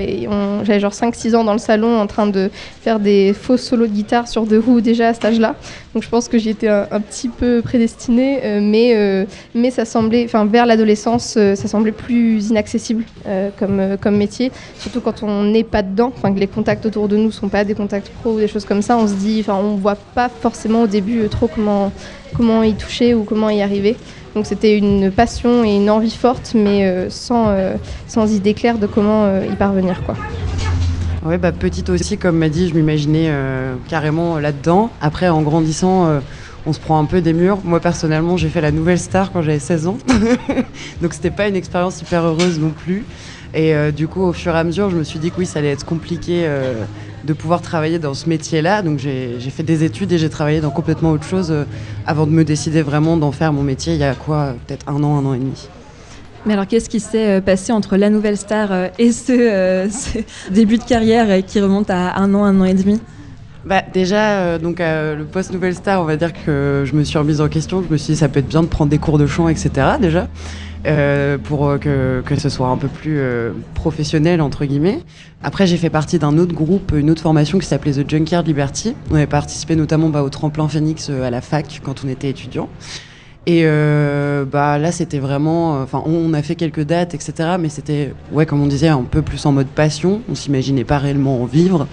j'avais 0.64 0.80
genre 0.80 0.92
5-6 0.92 1.36
ans 1.36 1.44
dans 1.46 1.54
le 1.54 1.60
salon 1.60 1.98
en 1.98 2.06
train 2.06 2.28
de 2.28 2.50
faire 2.82 3.00
des 3.00 3.34
faux 3.34 3.56
solos 3.56 3.88
de 3.88 3.94
guitare 3.94 4.28
sur 4.28 4.46
deux 4.46 4.60
roues 4.60 4.82
déjà 4.82 5.10
à 5.10 5.14
cet 5.14 5.24
âge-là. 5.24 5.56
Donc 5.94 6.04
je 6.04 6.10
pense 6.10 6.28
que 6.28 6.38
j'y 6.38 6.50
étais 6.50 6.68
un, 6.68 7.00
petit 7.00 7.30
peu 7.30 7.62
prédestinée, 7.62 8.40
euh, 8.44 8.60
mais, 8.62 9.28
mais 9.56 9.72
ça 9.72 9.86
semblait, 9.86 10.26
enfin 10.26 10.46
vers 10.46 10.66
l'adolescence, 10.66 11.34
ça 11.34 11.68
semblait 11.68 11.92
plus 11.94 12.50
inaccessible 12.50 13.06
comme, 13.58 13.98
comme 14.02 14.18
métier. 14.18 14.52
Surtout 14.80 15.00
quand 15.00 15.24
on 15.24 15.44
n'est 15.44 15.64
pas 15.64 15.82
dedans, 15.82 16.12
enfin 16.16 16.34
que 16.34 16.40
les 16.40 16.48
contacts 16.48 16.86
autour 16.86 17.08
de 17.08 17.16
nous 17.16 17.32
sont 17.32 17.48
pas 17.48 17.64
des 17.64 17.74
contacts 17.74 18.10
pro 18.22 18.34
ou 18.34 18.40
des 18.40 18.50
choses 18.50 18.66
comme 18.66 18.82
ça. 18.82 18.98
On 18.98 19.08
se 19.08 19.14
dit, 19.14 19.38
enfin 19.40 19.56
on 19.56 19.76
voit 19.76 19.96
pas 19.96 20.28
forcément 20.28 20.84
au 20.84 20.88
début 20.88 21.28
trop 21.30 21.48
comment, 21.48 21.92
comment 22.36 22.64
y 22.64 22.74
toucher 22.74 23.14
ou 23.14 23.24
comment 23.24 23.50
y 23.50 23.62
arriver. 23.62 23.96
Donc 24.36 24.46
c'était 24.46 24.78
une 24.78 25.12
passion 25.12 25.64
et 25.64 25.76
une 25.76 25.90
envie 25.90 26.16
forte, 26.16 26.54
mais 26.56 26.86
euh, 26.86 27.10
sans, 27.10 27.50
euh, 27.50 27.76
sans 28.08 28.32
idée 28.32 28.54
claire 28.54 28.78
de 28.78 28.88
comment 28.88 29.26
euh, 29.26 29.46
y 29.46 29.56
parvenir. 29.56 30.02
Quoi. 30.06 30.16
Bah, 31.38 31.52
petite 31.52 31.90
aussi, 31.90 32.18
comme 32.18 32.38
m'a 32.38 32.50
dit, 32.50 32.70
je 32.70 32.74
m'imaginais 32.74 33.32
carrément 33.88 34.40
là-dedans. 34.40 34.90
Après, 35.02 35.30
en 35.30 35.44
grandissant, 35.44 36.20
on 36.66 36.74
se 36.74 36.80
prend 36.80 37.00
un 37.00 37.06
peu 37.06 37.22
des 37.22 37.34
murs. 37.34 37.60
Moi, 37.64 37.80
personnellement, 37.80 38.38
j'ai 38.38 38.50
fait 38.50 38.62
la 38.62 38.72
nouvelle 38.72 38.98
star 38.98 39.32
quand 39.32 39.44
j'avais 39.44 39.60
16 39.60 39.86
ans. 39.86 39.98
Donc, 41.02 41.14
c'était 41.14 41.30
pas 41.30 41.48
une 41.48 41.56
expérience 41.56 42.02
hyper 42.02 42.24
heureuse 42.24 42.60
non 42.60 42.72
plus. 42.72 43.06
Et 43.54 43.72
du 43.92 44.08
coup, 44.08 44.24
au 44.24 44.34
fur 44.34 44.56
et 44.56 44.58
à 44.58 44.64
mesure, 44.64 44.90
je 44.90 44.98
me 44.98 45.04
suis 45.04 45.20
dit 45.20 45.30
que 45.30 45.38
oui, 45.38 45.46
ça 45.46 45.60
allait 45.60 45.70
être 45.70 45.86
compliqué 45.86 46.48
de 47.26 47.34
pouvoir 47.34 47.62
travailler 47.62 48.00
dans 48.00 48.14
ce 48.14 48.28
métier-là. 48.30 48.82
Donc, 48.82 49.00
j'ai 49.00 49.40
fait 49.40 49.64
des 49.64 49.84
études 49.84 50.12
et 50.12 50.18
j'ai 50.18 50.30
travaillé 50.30 50.62
dans 50.62 50.70
complètement 50.70 51.12
autre 51.12 51.24
chose 51.24 51.52
euh, 51.52 51.64
avant 52.06 52.26
de 52.26 52.32
me 52.32 52.44
décider 52.44 52.82
vraiment 52.82 53.18
d'en 53.18 53.32
faire 53.32 53.54
mon 53.54 53.64
métier 53.64 53.94
il 53.94 54.00
y 54.00 54.04
a 54.04 54.16
quoi 54.16 54.56
Peut-être 54.68 54.88
un 54.88 55.04
an, 55.04 55.18
un 55.18 55.26
an 55.26 55.34
et 55.34 55.40
demi. 55.40 55.68
Mais 56.46 56.54
alors, 56.54 56.68
qu'est-ce 56.68 56.90
qui 56.90 57.00
s'est 57.00 57.38
euh, 57.38 57.42
passé 57.42 57.72
entre 57.72 57.98
la 57.98 58.10
nouvelle 58.10 58.38
star 58.38 58.72
euh, 58.72 58.88
et 58.98 59.12
ce, 59.12 59.32
euh, 59.32 59.90
ce 59.92 60.20
début 60.52 60.78
de 60.78 60.84
carrière 60.84 61.46
qui 61.46 61.60
remonte 61.60 61.90
à 61.90 62.18
un 62.18 62.34
an, 62.34 62.44
un 62.44 62.60
an 62.62 62.66
et 62.66 62.74
demi? 62.74 63.00
Bah 63.64 63.84
déjà, 63.94 64.40
euh, 64.40 64.58
donc 64.58 64.80
euh, 64.80 65.16
le 65.16 65.24
post 65.24 65.54
Nouvelle 65.54 65.76
Star, 65.76 66.02
on 66.02 66.06
va 66.06 66.18
dire 66.18 66.34
que 66.34 66.84
je 66.84 66.96
me 66.96 67.04
suis 67.04 67.20
remise 67.20 67.42
en 67.42 67.48
question. 67.48 67.84
Je 67.88 67.94
me 67.94 67.98
suis 67.98 68.14
dit, 68.14 68.20
ça 68.20 68.28
peut 68.28 68.40
être 68.40 68.48
bien 68.48 68.64
de 68.64 68.68
prendre 68.68 68.90
des 68.90 68.98
cours 68.98 69.20
de 69.20 69.28
chant, 69.28 69.48
etc. 69.50 69.70
Déjà, 70.02 70.28
euh, 70.86 71.38
pour 71.38 71.68
euh, 71.68 71.78
que, 71.78 72.22
que 72.26 72.36
ce 72.36 72.50
soit 72.50 72.68
un 72.68 72.78
peu 72.78 72.88
plus 72.88 73.20
euh, 73.20 73.52
professionnel 73.74 74.42
entre 74.42 74.66
guillemets. 74.66 75.00
Après, 75.44 75.68
j'ai 75.68 75.78
fait 75.78 75.90
partie 75.90 76.20
d'un 76.20 76.38
autre 76.38 76.54
groupe, 76.54 76.94
une 76.96 77.10
autre 77.10 77.22
formation 77.22 77.60
qui 77.60 77.68
s'appelait 77.68 77.94
The 77.94 78.10
Junkyard 78.10 78.46
Liberty. 78.46 78.96
On 79.10 79.16
avait 79.16 79.28
participé 79.28 79.76
notamment 79.76 80.10
bah, 80.10 80.24
au 80.24 80.30
tremplin 80.30 80.68
Phoenix 80.68 81.10
euh, 81.10 81.24
à 81.24 81.30
la 81.30 81.42
fac 81.42 81.82
quand 81.84 82.04
on 82.06 82.08
était 82.08 82.30
étudiant. 82.30 82.70
Et 83.48 83.62
euh, 83.66 84.46
bah 84.46 84.78
là, 84.78 84.92
c'était 84.92 85.18
vraiment. 85.18 85.82
Enfin, 85.82 86.04
on, 86.06 86.14
on 86.14 86.34
a 86.34 86.44
fait 86.44 86.54
quelques 86.54 86.84
dates, 86.84 87.16
etc. 87.16 87.56
Mais 87.60 87.70
c'était, 87.70 88.14
ouais, 88.32 88.46
comme 88.46 88.62
on 88.62 88.68
disait, 88.68 88.88
un 88.88 89.02
peu 89.02 89.24
plus 89.24 89.44
en 89.48 89.52
mode 89.52 89.66
passion. 89.66 90.22
On 90.30 90.36
s'imaginait 90.36 90.84
pas 90.84 91.00
réellement 91.00 91.42
en 91.42 91.46
vivre. 91.46 91.88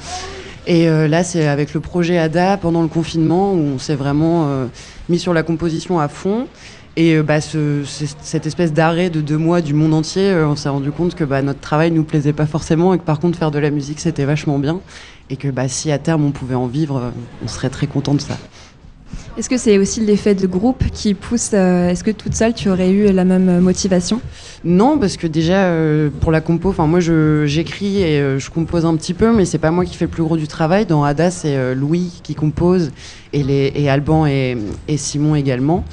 Et 0.68 0.86
euh, 0.86 1.08
là, 1.08 1.24
c'est 1.24 1.48
avec 1.48 1.72
le 1.72 1.80
projet 1.80 2.18
ADA 2.18 2.58
pendant 2.58 2.82
le 2.82 2.88
confinement 2.88 3.54
où 3.54 3.56
on 3.56 3.78
s'est 3.78 3.94
vraiment 3.94 4.48
euh, 4.48 4.66
mis 5.08 5.18
sur 5.18 5.32
la 5.32 5.42
composition 5.42 5.98
à 5.98 6.08
fond. 6.08 6.46
Et 7.00 7.14
euh, 7.14 7.22
bah, 7.22 7.40
ce- 7.40 7.84
ce- 7.84 8.06
cette 8.20 8.44
espèce 8.46 8.72
d'arrêt 8.72 9.08
de 9.08 9.20
deux 9.20 9.36
mois 9.38 9.60
du 9.60 9.72
monde 9.72 9.94
entier, 9.94 10.30
euh, 10.30 10.48
on 10.48 10.56
s'est 10.56 10.68
rendu 10.68 10.90
compte 10.90 11.14
que 11.14 11.22
bah, 11.22 11.42
notre 11.42 11.60
travail 11.60 11.92
nous 11.92 12.02
plaisait 12.02 12.32
pas 12.32 12.44
forcément 12.46 12.92
et 12.92 12.98
que 12.98 13.04
par 13.04 13.20
contre 13.20 13.38
faire 13.38 13.52
de 13.52 13.60
la 13.60 13.70
musique 13.70 14.00
c'était 14.00 14.24
vachement 14.24 14.58
bien. 14.58 14.80
Et 15.30 15.36
que 15.36 15.46
bah, 15.48 15.68
si 15.68 15.92
à 15.92 15.98
terme 16.00 16.24
on 16.24 16.32
pouvait 16.32 16.56
en 16.56 16.66
vivre, 16.66 16.96
euh, 16.96 17.10
on 17.40 17.46
serait 17.46 17.70
très 17.70 17.86
content 17.86 18.14
de 18.14 18.20
ça. 18.20 18.36
Est-ce 19.38 19.48
que 19.48 19.56
c'est 19.56 19.78
aussi 19.78 20.00
l'effet 20.00 20.34
de 20.34 20.48
groupe 20.48 20.82
qui 20.92 21.14
pousse 21.14 21.52
euh, 21.54 21.90
Est-ce 21.90 22.02
que 22.02 22.10
toute 22.10 22.34
seule, 22.34 22.54
tu 22.54 22.70
aurais 22.70 22.90
eu 22.90 23.12
la 23.12 23.24
même 23.24 23.60
motivation? 23.60 24.20
Non, 24.64 24.98
parce 24.98 25.16
que 25.16 25.28
déjà 25.28 25.66
euh, 25.66 26.10
pour 26.10 26.32
la 26.32 26.40
compo, 26.40 26.74
moi 26.76 26.98
j'écris 26.98 28.02
et 28.02 28.18
euh, 28.18 28.40
je 28.40 28.50
compose 28.50 28.84
un 28.84 28.96
petit 28.96 29.14
peu, 29.14 29.32
mais 29.32 29.44
c'est 29.44 29.58
pas 29.58 29.70
moi 29.70 29.84
qui 29.84 29.96
fais 29.96 30.06
le 30.06 30.10
plus 30.10 30.24
gros 30.24 30.36
du 30.36 30.48
travail. 30.48 30.86
Dans 30.86 31.04
Ada, 31.04 31.30
c'est 31.30 31.76
Louis 31.76 32.20
qui 32.24 32.34
compose 32.34 32.90
et 33.32 33.44
les 33.44 33.72
et 33.76 33.88
Alban 33.88 34.26
et, 34.26 34.58
et 34.88 34.96
Simon 34.96 35.36
également. 35.36 35.84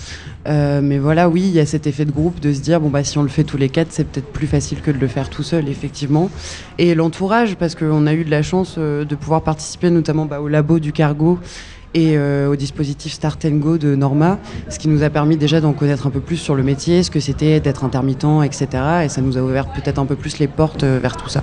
Mais 0.47 0.97
voilà, 0.97 1.29
oui, 1.29 1.41
il 1.41 1.53
y 1.53 1.59
a 1.59 1.67
cet 1.67 1.85
effet 1.85 2.05
de 2.05 2.11
groupe 2.11 2.39
de 2.39 2.51
se 2.51 2.61
dire 2.61 2.81
bon 2.81 2.89
bah 2.89 3.03
si 3.03 3.19
on 3.19 3.23
le 3.23 3.29
fait 3.29 3.43
tous 3.43 3.57
les 3.57 3.69
quatre, 3.69 3.89
c'est 3.91 4.07
peut-être 4.07 4.31
plus 4.31 4.47
facile 4.47 4.81
que 4.81 4.89
de 4.89 4.97
le 4.97 5.07
faire 5.07 5.29
tout 5.29 5.43
seul, 5.43 5.69
effectivement. 5.69 6.31
Et 6.79 6.95
l'entourage, 6.95 7.57
parce 7.57 7.75
qu'on 7.75 8.07
a 8.07 8.13
eu 8.15 8.25
de 8.25 8.31
la 8.31 8.41
chance 8.41 8.79
de 8.79 9.15
pouvoir 9.15 9.43
participer 9.43 9.91
notamment 9.91 10.25
bah, 10.25 10.41
au 10.41 10.47
labo 10.47 10.79
du 10.79 10.91
cargo 10.91 11.37
et 11.95 12.17
euh, 12.17 12.49
au 12.49 12.57
dispositif 12.57 13.13
Start 13.13 13.45
and 13.45 13.55
Go 13.55 13.77
de 13.77 13.95
Norma, 13.95 14.37
ce 14.69 14.77
qui 14.77 14.89
nous 14.89 15.01
a 15.01 15.09
permis 15.09 15.37
déjà 15.37 15.61
d'en 15.61 15.71
connaître 15.71 16.05
un 16.05 16.09
peu 16.09 16.19
plus 16.19 16.35
sur 16.35 16.53
le 16.53 16.61
métier, 16.61 17.01
ce 17.01 17.09
que 17.09 17.21
c'était 17.21 17.61
d'être 17.61 17.85
intermittent, 17.85 18.43
etc. 18.43 18.67
Et 19.05 19.09
ça 19.09 19.21
nous 19.21 19.37
a 19.37 19.41
ouvert 19.41 19.71
peut-être 19.71 19.97
un 19.97 20.05
peu 20.05 20.17
plus 20.17 20.37
les 20.37 20.47
portes 20.47 20.83
euh, 20.83 20.99
vers 21.01 21.15
tout 21.15 21.29
ça. 21.29 21.41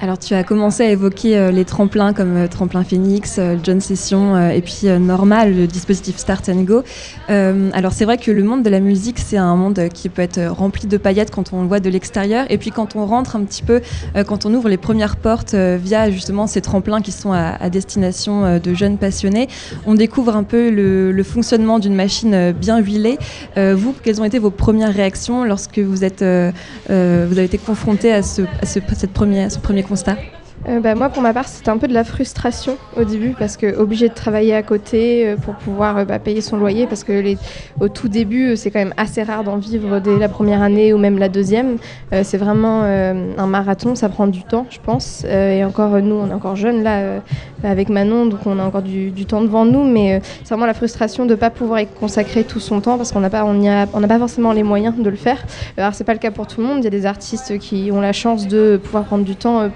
Alors, 0.00 0.16
tu 0.16 0.32
as 0.34 0.44
commencé 0.44 0.84
à 0.84 0.90
évoquer 0.90 1.36
euh, 1.36 1.50
les 1.50 1.64
tremplins 1.64 2.12
comme 2.12 2.36
euh, 2.36 2.46
Tremplin 2.46 2.84
Phoenix, 2.84 3.34
euh, 3.40 3.56
John 3.64 3.80
Session 3.80 4.48
et 4.50 4.62
puis 4.62 4.86
Normal, 5.00 5.56
le 5.56 5.66
dispositif 5.66 6.18
Start 6.18 6.48
and 6.48 6.62
Go. 6.62 6.82
Alors, 7.28 7.92
c'est 7.92 8.04
vrai 8.04 8.16
que 8.16 8.30
le 8.30 8.44
monde 8.44 8.62
de 8.62 8.70
la 8.70 8.80
musique, 8.80 9.18
c'est 9.18 9.36
un 9.36 9.56
monde 9.56 9.88
qui 9.92 10.08
peut 10.08 10.22
être 10.22 10.40
rempli 10.46 10.86
de 10.86 10.96
paillettes 10.96 11.30
quand 11.30 11.52
on 11.52 11.62
le 11.62 11.68
voit 11.68 11.80
de 11.80 11.90
l'extérieur. 11.90 12.46
Et 12.48 12.58
puis, 12.58 12.70
quand 12.70 12.94
on 12.94 13.06
rentre 13.06 13.36
un 13.36 13.42
petit 13.42 13.62
peu, 13.62 13.80
quand 14.26 14.46
on 14.46 14.54
ouvre 14.54 14.68
les 14.68 14.76
premières 14.76 15.16
portes 15.16 15.54
via 15.54 16.10
justement 16.10 16.46
ces 16.46 16.60
tremplins 16.60 17.00
qui 17.00 17.12
sont 17.12 17.32
à, 17.32 17.68
destination 17.70 18.58
de 18.58 18.74
jeunes 18.74 18.98
passionnés, 18.98 19.48
on 19.86 19.94
découvre 19.94 20.36
un 20.36 20.42
peu 20.42 20.70
le, 20.70 21.22
fonctionnement 21.22 21.78
d'une 21.78 21.94
machine 21.94 22.52
bien 22.52 22.78
huilée. 22.78 23.18
Vous, 23.56 23.94
quelles 24.02 24.20
ont 24.20 24.24
été 24.24 24.38
vos 24.38 24.50
premières 24.50 24.92
réactions 24.92 25.44
lorsque 25.44 25.78
vous, 25.78 26.04
êtes, 26.04 26.22
vous 26.22 26.92
avez 26.92 27.44
été 27.44 27.58
confronté 27.58 28.12
à 28.12 28.22
ce, 28.22 28.42
ce 28.64 29.06
premier 29.06 29.48
¿cómo 29.88 29.94
está? 29.94 30.37
Euh, 30.66 30.80
bah, 30.80 30.94
moi, 30.94 31.08
pour 31.08 31.22
ma 31.22 31.32
part, 31.32 31.46
c'était 31.46 31.70
un 31.70 31.78
peu 31.78 31.86
de 31.86 31.94
la 31.94 32.04
frustration 32.04 32.76
au 32.96 33.04
début 33.04 33.34
parce 33.38 33.56
que 33.56 33.76
obligé 33.76 34.08
de 34.08 34.14
travailler 34.14 34.54
à 34.54 34.62
côté 34.62 35.28
euh, 35.28 35.36
pour 35.36 35.54
pouvoir 35.54 35.98
euh, 35.98 36.04
bah, 36.04 36.18
payer 36.18 36.40
son 36.40 36.56
loyer 36.56 36.86
parce 36.86 37.04
que 37.04 37.12
les, 37.12 37.38
au 37.80 37.88
tout 37.88 38.08
début, 38.08 38.56
c'est 38.56 38.70
quand 38.70 38.80
même 38.80 38.94
assez 38.96 39.22
rare 39.22 39.44
d'en 39.44 39.56
vivre 39.56 40.00
dès 40.00 40.18
la 40.18 40.28
première 40.28 40.60
année 40.62 40.92
ou 40.92 40.98
même 40.98 41.18
la 41.18 41.28
deuxième. 41.28 41.76
C'est 42.22 42.38
vraiment 42.38 42.82
un 42.82 43.46
marathon, 43.46 43.94
ça 43.94 44.08
prend 44.08 44.26
du 44.26 44.42
temps, 44.42 44.66
je 44.70 44.78
pense. 44.82 45.24
Et 45.24 45.64
encore, 45.64 45.90
nous, 46.00 46.14
on 46.14 46.28
est 46.30 46.32
encore 46.32 46.56
jeunes 46.56 46.82
là 46.82 47.20
avec 47.62 47.88
Manon, 47.88 48.26
donc 48.26 48.40
on 48.46 48.58
a 48.58 48.64
encore 48.64 48.82
du, 48.82 49.12
temps 49.26 49.42
devant 49.42 49.64
nous, 49.64 49.84
mais 49.84 50.20
c'est 50.42 50.48
vraiment 50.48 50.66
la 50.66 50.74
frustration 50.74 51.26
de 51.26 51.30
ne 51.30 51.34
pas 51.36 51.50
pouvoir 51.50 51.80
y 51.80 51.86
consacrer 51.86 52.44
tout 52.44 52.60
son 52.60 52.80
temps 52.80 52.96
parce 52.96 53.12
qu'on 53.12 53.20
n'a 53.20 53.30
pas, 53.30 53.44
on 53.44 54.02
pas 54.08 54.18
forcément 54.18 54.52
les 54.52 54.62
moyens 54.62 54.96
de 54.96 55.10
le 55.10 55.16
faire. 55.16 55.44
Alors, 55.76 55.94
c'est 55.94 56.04
pas 56.04 56.14
le 56.14 56.18
cas 56.18 56.30
pour 56.30 56.46
tout 56.46 56.60
le 56.60 56.66
monde. 56.66 56.78
Il 56.78 56.84
y 56.84 56.88
a 56.88 56.90
des 56.90 57.06
artistes 57.06 57.58
qui 57.58 57.90
ont 57.92 58.00
la 58.00 58.12
chance 58.12 58.48
de 58.48 58.80
pouvoir 58.82 59.04
prendre 59.04 59.24
du 59.24 59.36
temps. 59.36 59.70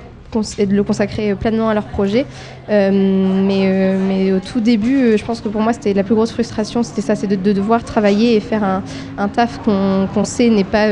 Et 0.59 0.67
de 0.67 0.75
le 0.75 0.83
consacrer 0.83 1.35
pleinement 1.35 1.69
à 1.69 1.75
leur 1.75 1.85
projet. 1.85 2.27
Euh, 2.69 2.91
mais, 2.93 3.65
euh, 3.67 3.99
mais 4.09 4.33
au 4.33 4.39
tout 4.39 4.61
début, 4.61 4.97
euh, 4.97 5.17
je 5.17 5.25
pense 5.25 5.41
que 5.41 5.49
pour 5.49 5.61
moi, 5.61 5.73
c'était 5.73 5.93
la 5.95 6.05
plus 6.05 6.15
grosse 6.15 6.33
frustration, 6.33 6.83
c'était 6.83 7.03
ça, 7.03 7.15
c'est 7.15 7.27
de, 7.27 7.37
de 7.37 7.53
devoir 7.53 7.85
travailler 7.85 8.37
et 8.37 8.41
faire 8.41 8.65
un, 8.65 8.83
un 9.19 9.29
taf 9.29 9.61
qu'on 9.65 10.25
sait 10.25 10.49
n'est 10.49 10.65
pas 10.65 10.89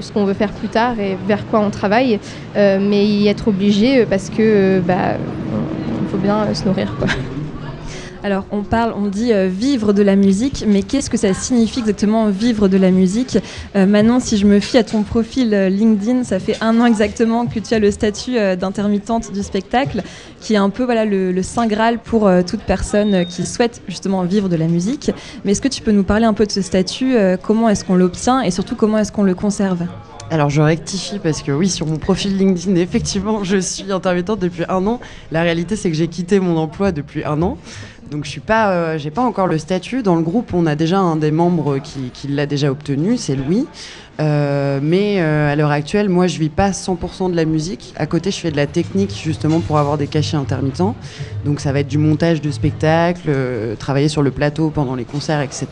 ce 0.00 0.12
qu'on 0.12 0.24
veut 0.24 0.34
faire 0.34 0.52
plus 0.52 0.68
tard 0.68 0.98
et 0.98 1.16
vers 1.26 1.46
quoi 1.46 1.60
on 1.60 1.70
travaille, 1.70 2.18
mais 2.54 3.06
y 3.06 3.28
être 3.28 3.48
obligé 3.48 4.04
parce 4.06 4.30
que 4.30 4.80
bah, 4.80 5.16
il 6.02 6.08
faut 6.10 6.18
bien 6.18 6.52
se 6.54 6.64
nourrir. 6.64 6.94
Quoi. 6.98 7.08
Alors, 8.24 8.44
on 8.52 8.62
parle, 8.62 8.94
on 8.96 9.06
dit 9.08 9.32
euh, 9.32 9.48
vivre 9.48 9.92
de 9.92 10.00
la 10.00 10.14
musique, 10.14 10.64
mais 10.68 10.84
qu'est-ce 10.84 11.10
que 11.10 11.16
ça 11.16 11.34
signifie 11.34 11.80
exactement 11.80 12.28
vivre 12.28 12.68
de 12.68 12.76
la 12.76 12.92
musique? 12.92 13.38
Euh, 13.74 13.84
Manon, 13.84 14.20
si 14.20 14.36
je 14.36 14.46
me 14.46 14.60
fie 14.60 14.78
à 14.78 14.84
ton 14.84 15.02
profil 15.02 15.52
euh, 15.52 15.68
LinkedIn, 15.68 16.22
ça 16.22 16.38
fait 16.38 16.56
un 16.60 16.80
an 16.80 16.86
exactement 16.86 17.46
que 17.46 17.58
tu 17.58 17.74
as 17.74 17.80
le 17.80 17.90
statut 17.90 18.34
d'intermittente 18.56 19.32
du 19.32 19.42
spectacle, 19.42 20.02
qui 20.40 20.54
est 20.54 20.58
un 20.58 20.70
peu 20.70 20.84
voilà, 20.84 21.04
le, 21.04 21.32
le 21.32 21.42
saint 21.42 21.66
Graal 21.66 21.98
pour 21.98 22.30
toute 22.46 22.60
personne 22.60 23.26
qui 23.26 23.44
souhaite 23.44 23.82
justement 23.88 24.22
vivre 24.22 24.48
de 24.48 24.56
la 24.56 24.66
musique. 24.66 25.10
Mais 25.44 25.52
est-ce 25.52 25.60
que 25.60 25.68
tu 25.68 25.82
peux 25.82 25.92
nous 25.92 26.04
parler 26.04 26.24
un 26.24 26.34
peu 26.34 26.46
de 26.46 26.52
ce 26.52 26.62
statut 26.62 27.16
Comment 27.42 27.68
est-ce 27.68 27.84
qu'on 27.84 27.96
l'obtient 27.96 28.42
et 28.42 28.50
surtout 28.50 28.76
comment 28.76 28.98
est-ce 28.98 29.12
qu'on 29.12 29.24
le 29.24 29.34
conserve? 29.34 29.86
Alors 30.32 30.48
je 30.48 30.62
rectifie 30.62 31.18
parce 31.18 31.42
que 31.42 31.52
oui, 31.52 31.68
sur 31.68 31.86
mon 31.86 31.98
profil 31.98 32.38
LinkedIn, 32.38 32.76
effectivement, 32.76 33.44
je 33.44 33.58
suis 33.58 33.92
intermittente 33.92 34.38
depuis 34.38 34.64
un 34.68 34.86
an. 34.86 34.98
La 35.30 35.42
réalité, 35.42 35.76
c'est 35.76 35.90
que 35.90 35.96
j'ai 35.96 36.08
quitté 36.08 36.40
mon 36.40 36.56
emploi 36.56 36.90
depuis 36.90 37.22
un 37.22 37.42
an. 37.42 37.58
Donc 38.10 38.24
je 38.24 38.30
suis 38.30 38.40
pas, 38.40 38.72
euh, 38.72 38.98
j'ai 38.98 39.10
pas 39.10 39.22
encore 39.22 39.46
le 39.46 39.58
statut. 39.58 40.02
Dans 40.02 40.16
le 40.16 40.22
groupe, 40.22 40.52
on 40.52 40.66
a 40.66 40.74
déjà 40.74 40.98
un 40.98 41.16
des 41.16 41.30
membres 41.30 41.78
qui, 41.78 42.28
l'a 42.28 42.46
déjà 42.46 42.70
obtenu, 42.70 43.16
c'est 43.16 43.36
Louis. 43.36 43.66
Euh, 44.20 44.80
mais 44.82 45.16
euh, 45.20 45.50
à 45.50 45.56
l'heure 45.56 45.70
actuelle, 45.70 46.08
moi, 46.08 46.26
je 46.26 46.38
vis 46.38 46.50
pas 46.50 46.70
100% 46.70 47.30
de 47.30 47.36
la 47.36 47.44
musique. 47.44 47.94
À 47.96 48.06
côté, 48.06 48.30
je 48.30 48.38
fais 48.38 48.50
de 48.50 48.56
la 48.56 48.66
technique 48.66 49.18
justement 49.22 49.60
pour 49.60 49.78
avoir 49.78 49.98
des 49.98 50.06
cachets 50.06 50.36
intermittents. 50.36 50.94
Donc 51.44 51.60
ça 51.60 51.72
va 51.72 51.80
être 51.80 51.88
du 51.88 51.98
montage 51.98 52.40
de 52.40 52.50
spectacles, 52.50 53.30
travailler 53.78 54.08
sur 54.08 54.22
le 54.22 54.30
plateau 54.30 54.70
pendant 54.70 54.94
les 54.94 55.04
concerts, 55.04 55.40
etc. 55.40 55.66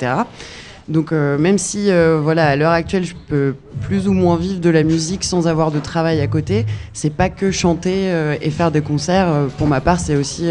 Donc 0.89 1.13
même 1.13 1.59
si 1.59 1.89
voilà 2.21 2.49
à 2.49 2.57
l'heure 2.57 2.73
actuelle 2.73 3.05
je 3.05 3.15
peux 3.29 3.55
plus 3.83 4.09
ou 4.09 4.13
moins 4.13 4.37
vivre 4.37 4.61
de 4.61 4.71
la 4.71 4.83
musique 4.83 5.23
sans 5.23 5.47
avoir 5.47 5.71
de 5.71 5.79
travail 5.79 6.21
à 6.21 6.27
côté, 6.27 6.67
c'est 6.93 7.15
pas 7.15 7.29
que 7.29 7.53
chanter 7.53 8.11
et 8.41 8.51
faire 8.51 8.73
des 8.73 8.81
concerts. 8.81 9.47
Pour 9.59 9.69
ma 9.69 9.81
part, 9.81 10.01
c'est 10.01 10.17
aussi 10.17 10.51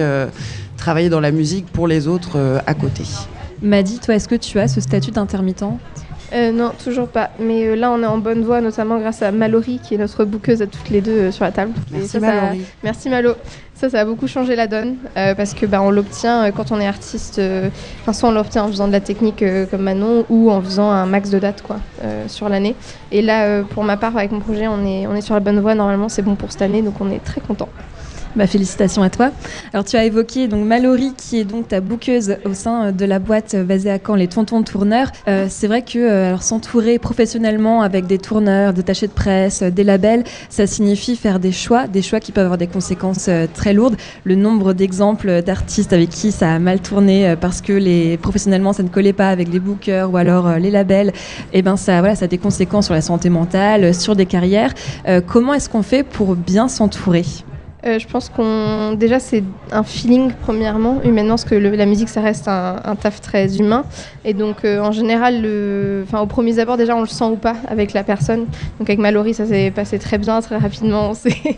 travailler 0.79 1.09
dans 1.09 1.19
la 1.19 1.31
musique 1.31 1.67
pour 1.67 1.87
les 1.87 2.07
autres 2.07 2.37
euh, 2.37 2.59
à 2.65 2.73
côté. 2.73 3.03
Madi, 3.61 3.99
toi, 3.99 4.15
est-ce 4.15 4.27
que 4.27 4.35
tu 4.35 4.57
as 4.59 4.67
ce 4.67 4.81
statut 4.81 5.11
d'intermittent? 5.11 5.65
Euh, 6.31 6.51
non, 6.51 6.71
toujours 6.83 7.07
pas. 7.07 7.31
Mais 7.39 7.65
euh, 7.65 7.75
là, 7.75 7.91
on 7.91 8.01
est 8.03 8.05
en 8.05 8.19
bonne 8.19 8.43
voie, 8.43 8.61
notamment 8.61 8.99
grâce 8.99 9.21
à 9.23 9.31
Mallory, 9.31 9.79
qui 9.83 9.95
est 9.95 9.97
notre 9.97 10.25
bookeuse 10.25 10.61
à 10.61 10.67
toutes 10.67 10.89
les 10.91 11.01
deux 11.01 11.11
euh, 11.19 11.31
sur 11.31 11.43
la 11.43 11.51
table. 11.51 11.71
Merci 11.91 12.07
ça, 12.09 12.19
ça- 12.19 12.25
Mallory. 12.27 12.61
Merci 12.83 13.09
Malo. 13.09 13.33
Ça, 13.73 13.89
ça 13.89 14.01
a 14.01 14.05
beaucoup 14.05 14.27
changé 14.27 14.55
la 14.57 14.67
donne 14.67 14.97
euh, 15.17 15.33
parce 15.35 15.53
que 15.53 15.65
bah, 15.65 15.81
on 15.81 15.89
l'obtient 15.89 16.43
euh, 16.43 16.51
quand 16.51 16.71
on 16.71 16.79
est 16.79 16.85
artiste. 16.87 17.39
euh, 17.39 17.69
Enfin, 18.01 18.13
soit 18.13 18.29
on 18.29 18.31
l'obtient 18.33 18.63
en 18.65 18.67
faisant 18.67 18.87
de 18.87 18.91
la 18.91 18.99
technique 18.99 19.41
euh, 19.41 19.65
comme 19.65 19.81
Manon 19.81 20.25
ou 20.29 20.51
en 20.51 20.61
faisant 20.61 20.91
un 20.91 21.05
max 21.05 21.29
de 21.29 21.39
dates 21.39 21.61
quoi 21.63 21.77
euh, 22.03 22.25
sur 22.27 22.47
l'année. 22.49 22.75
Et 23.11 23.21
là, 23.21 23.45
euh, 23.45 23.63
pour 23.63 23.83
ma 23.83 23.95
part, 23.97 24.15
avec 24.15 24.31
mon 24.31 24.39
projet, 24.41 24.67
on 24.67 24.85
est 24.85 25.07
on 25.07 25.15
est 25.15 25.21
sur 25.21 25.33
la 25.33 25.39
bonne 25.39 25.59
voie. 25.61 25.75
Normalement, 25.75 26.09
c'est 26.09 26.21
bon 26.21 26.35
pour 26.35 26.51
cette 26.51 26.61
année, 26.61 26.81
donc 26.81 26.95
on 26.99 27.09
est 27.09 27.23
très 27.23 27.41
content. 27.41 27.69
Bah, 28.35 28.45
félicitations 28.45 29.01
à 29.01 29.09
toi. 29.09 29.31
Alors 29.73 29.83
tu 29.83 29.95
as 29.95 30.05
évoqué 30.05 30.47
donc 30.47 30.63
Mallory 30.63 31.13
qui 31.17 31.39
est 31.39 31.45
donc 31.45 31.69
ta 31.69 31.81
bouqueuse 31.81 32.37
au 32.45 32.53
sein 32.53 32.91
de 32.91 33.05
la 33.05 33.17
boîte 33.17 33.55
basée 33.55 33.89
à 33.89 33.97
Caen, 33.97 34.13
les 34.13 34.27
Tontons 34.27 34.61
Tourneurs. 34.61 35.11
Euh, 35.27 35.47
c'est 35.49 35.65
vrai 35.65 35.81
que 35.81 35.97
euh, 35.97 36.37
s'entourer 36.37 36.99
professionnellement 36.99 37.81
avec 37.81 38.05
des 38.05 38.19
tourneurs, 38.19 38.73
des 38.73 38.81
attachés 38.81 39.07
de 39.07 39.13
presse, 39.13 39.63
des 39.63 39.83
labels, 39.83 40.23
ça 40.49 40.67
signifie 40.67 41.15
faire 41.15 41.39
des 41.39 41.51
choix, 41.51 41.87
des 41.87 42.03
choix 42.03 42.19
qui 42.19 42.31
peuvent 42.31 42.45
avoir 42.45 42.59
des 42.59 42.67
conséquences 42.67 43.25
euh, 43.29 43.47
très 43.51 43.73
lourdes. 43.73 43.97
Le 44.25 44.35
nombre 44.35 44.73
d'exemples 44.73 45.41
d'artistes 45.41 45.91
avec 45.91 46.09
qui 46.09 46.31
ça 46.31 46.53
a 46.53 46.59
mal 46.59 46.81
tourné 46.81 47.35
parce 47.41 47.61
que 47.61 47.73
les 47.73 48.17
professionnellement 48.17 48.73
ça 48.73 48.83
ne 48.83 48.89
collait 48.89 49.11
pas 49.11 49.29
avec 49.29 49.51
les 49.51 49.59
bookers 49.59 50.11
ou 50.11 50.17
alors 50.17 50.57
les 50.59 50.69
labels, 50.69 51.09
et 51.09 51.59
eh 51.59 51.61
ben 51.61 51.77
ça 51.77 51.99
voilà 51.99 52.15
ça 52.15 52.25
a 52.25 52.27
des 52.27 52.37
conséquences 52.37 52.85
sur 52.85 52.93
la 52.93 53.01
santé 53.01 53.29
mentale, 53.29 53.93
sur 53.95 54.15
des 54.15 54.25
carrières. 54.25 54.73
comment 55.25 55.53
est-ce 55.53 55.69
qu'on 55.69 55.83
fait 55.83 56.03
pour 56.03 56.35
bien 56.35 56.67
s'entourer? 56.67 57.25
Euh, 57.85 57.97
je 57.97 58.07
pense 58.07 58.27
qu'on 58.27 58.93
déjà 58.93 59.19
c'est 59.19 59.43
un 59.71 59.83
feeling 59.83 60.31
premièrement. 60.41 61.01
Humainement 61.05 61.35
parce 61.35 61.45
que 61.45 61.55
la 61.55 61.85
musique 61.85 62.09
ça 62.09 62.19
reste 62.19 62.49
un, 62.49 62.95
taf 62.99 63.21
très 63.21 63.57
humain. 63.57 63.85
Et 64.25 64.33
donc 64.33 64.65
euh, 64.65 64.81
en 64.81 64.91
général 64.91 65.41
le, 65.41 66.03
enfin 66.05 66.19
au 66.19 66.25
premier 66.25 66.59
abord 66.59 66.75
déjà 66.75 66.95
on 66.95 67.01
le 67.01 67.07
sent 67.07 67.23
ou 67.23 67.37
pas 67.37 67.55
avec 67.69 67.93
la 67.93 68.03
personne. 68.03 68.47
Donc 68.79 68.89
avec 68.89 68.99
Mallory 68.99 69.33
ça 69.33 69.45
s'est 69.45 69.71
passé 69.71 69.97
très 69.97 70.17
bien 70.17 70.41
très 70.41 70.57
rapidement 70.57 71.13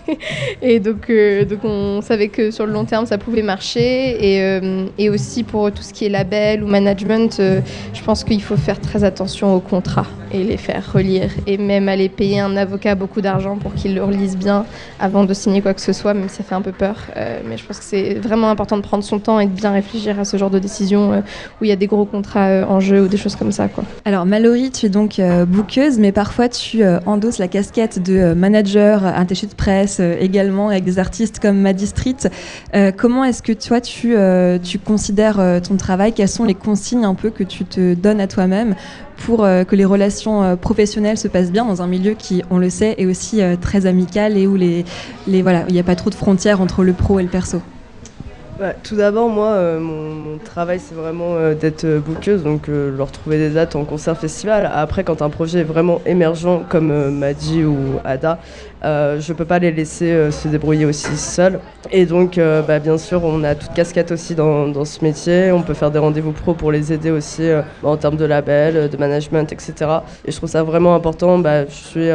et 0.62 0.80
donc 0.80 1.10
euh, 1.10 1.44
donc 1.44 1.60
on 1.64 2.02
savait 2.02 2.28
que 2.28 2.52
sur 2.52 2.68
le 2.68 2.74
long 2.74 2.86
terme 2.86 3.08
ça 3.08 3.18
pouvait 3.18 3.42
marcher. 3.42 3.82
Et, 3.82 4.62
et 5.00 5.10
aussi 5.10 5.44
pour 5.44 5.72
tout 5.72 5.82
ce 5.82 5.92
qui 5.92 6.06
est 6.06 6.10
label 6.10 6.64
ou 6.64 6.68
management 6.68 7.42
je 7.42 8.04
pense 8.04 8.24
qu'il 8.24 8.44
faut 8.44 8.58
faire 8.58 8.80
très 8.80 9.04
attention 9.04 9.56
aux 9.56 9.60
contrats 9.60 10.08
et 10.34 10.44
les 10.44 10.58
faire 10.58 10.92
relire. 10.92 11.30
Et 11.48 11.58
même 11.58 11.90
aller 11.90 12.10
payer 12.10 12.40
un 12.40 12.56
avocat 12.58 12.96
beaucoup 12.96 13.22
d'argent 13.22 13.58
pour 13.58 13.74
qu'il 13.74 13.96
le 13.96 14.04
relise 14.04 14.38
bien 14.38 14.66
avant 15.00 15.24
de 15.24 15.34
signer 15.34 15.62
quoi 15.62 15.74
que 15.74 15.82
ce 15.82 15.94
soit 15.94 16.11
même 16.14 16.30
si 16.30 16.38
ça 16.38 16.44
fait 16.44 16.56
un 16.56 16.62
peu 16.62 16.72
peur. 16.72 16.96
Euh, 17.16 17.42
mais 17.46 17.58
je 17.58 17.66
pense 17.66 17.80
que 17.80 17.84
c'est 17.84 18.16
vraiment 18.16 18.50
important 18.50 18.78
de 18.78 18.82
prendre 18.82 19.04
son 19.04 19.20
temps 19.20 19.40
et 19.40 19.46
de 19.46 19.52
bien 19.52 19.72
réfléchir 19.72 20.20
à 20.20 20.26
ce 20.26 20.38
genre 20.38 20.50
de 20.50 20.60
décision 20.60 21.14
euh, 21.14 21.20
où 21.60 21.66
il 21.66 21.68
y 21.68 21.72
a 21.72 21.76
des 21.76 21.88
gros 21.88 22.06
contrats 22.06 22.48
euh, 22.48 22.66
en 22.66 22.80
jeu 22.80 23.04
ou 23.04 23.08
des 23.08 23.18
choses 23.18 23.36
comme 23.36 23.52
ça. 23.52 23.68
Alors 24.06 24.26
Mallory, 24.26 24.72
tu 24.72 24.88
es 24.88 24.90
donc 24.90 25.22
bouqueuse, 25.48 26.00
mais 26.00 26.12
parfois 26.12 26.50
tu 26.50 26.84
endosses 27.06 27.38
la 27.38 27.48
casquette 27.48 28.02
de 28.02 28.34
manager, 28.34 29.06
attaché 29.06 29.48
de 29.48 29.54
presse 29.54 30.00
également 30.00 30.70
avec 30.70 30.84
des 30.84 31.00
artistes 31.00 31.40
comme 31.40 31.60
Maddy 31.60 31.88
Street. 31.88 32.18
comment 32.98 33.24
est-ce 33.24 33.44
que 33.44 33.54
toi 33.54 33.80
tu, 33.80 34.16
tu 34.64 34.80
considères 34.80 35.62
ton 35.62 35.78
travail? 35.78 36.14
Quelles 36.14 36.28
sont 36.28 36.44
les 36.44 36.56
consignes 36.56 37.06
un 37.06 37.16
peu 37.16 37.30
que 37.30 37.44
tu 37.44 37.66
te 37.66 37.94
donnes 37.94 38.20
à 38.20 38.28
toi-même 38.28 38.76
pour 39.26 39.44
euh, 39.44 39.64
que 39.64 39.76
les 39.76 39.86
relations 39.86 40.44
euh, 40.44 40.56
professionnelles 40.56 41.18
se 41.18 41.28
passent 41.28 41.52
bien 41.52 41.66
dans 41.66 41.82
un 41.82 41.88
milieu 41.88 42.14
qui, 42.14 42.44
on 42.50 42.58
le 42.58 42.70
sait, 42.70 42.96
est 42.98 43.06
aussi 43.06 43.42
euh, 43.42 43.56
très 43.56 43.86
amical 43.86 44.38
et 44.38 44.48
où 44.48 44.58
il 44.58 44.86
n'y 45.28 45.80
a 45.80 45.84
pas 45.84 45.96
trop 45.96 46.10
de 46.10 46.16
frontières 46.16 46.62
entre 46.62 46.84
le 46.84 46.94
pro 46.94 47.20
et 47.20 47.24
le 47.24 47.30
perso. 47.30 47.62
Bah, 48.60 48.74
tout 48.84 48.96
d'abord, 48.96 49.30
moi, 49.30 49.60
mon, 49.80 50.38
travail, 50.38 50.80
c'est 50.80 50.94
vraiment 50.94 51.36
d'être 51.60 51.98
bouqueuse, 51.98 52.44
donc 52.44 52.68
leur 52.68 53.12
trouver 53.12 53.40
des 53.40 53.50
dates 53.50 53.76
en 53.76 53.86
concert 53.86 54.16
festival. 54.16 54.70
Après, 54.72 55.04
quand 55.04 55.24
un 55.24 55.30
projet 55.30 55.62
est 55.62 55.64
vraiment 55.64 56.00
émergent, 56.06 56.62
comme 56.70 57.10
Maddy 57.10 57.64
ou 57.64 57.78
Ada, 58.06 58.38
euh, 58.84 59.20
je 59.20 59.34
peux 59.34 59.46
pas 59.46 59.60
les 59.60 59.72
laisser 59.72 60.12
euh, 60.12 60.32
se 60.32 60.48
débrouiller 60.48 60.86
aussi 60.86 61.16
seuls. 61.16 61.60
Et 61.92 62.06
donc, 62.06 62.38
euh, 62.38 62.62
bah, 62.62 62.80
bien 62.80 62.98
sûr, 62.98 63.24
on 63.24 63.44
a 63.44 63.54
toute 63.54 63.74
casquette 63.74 64.12
aussi 64.12 64.34
dans, 64.34 64.68
dans, 64.68 64.86
ce 64.86 65.04
métier. 65.04 65.52
On 65.52 65.62
peut 65.62 65.74
faire 65.74 65.92
des 65.92 66.00
rendez-vous 66.00 66.32
pro 66.32 66.54
pour 66.54 66.72
les 66.72 66.92
aider 66.92 67.12
aussi 67.12 67.50
en 67.84 67.98
termes 67.98 68.18
de 68.18 68.26
label, 68.26 68.90
de 68.90 68.98
management, 68.98 69.52
etc. 69.52 69.74
Et 70.26 70.32
je 70.32 70.38
trouve 70.38 70.50
ça 70.50 70.64
vraiment 70.64 70.96
important. 70.96 71.38
Bah, 71.38 71.66
je 71.66 71.74
suis 71.74 72.10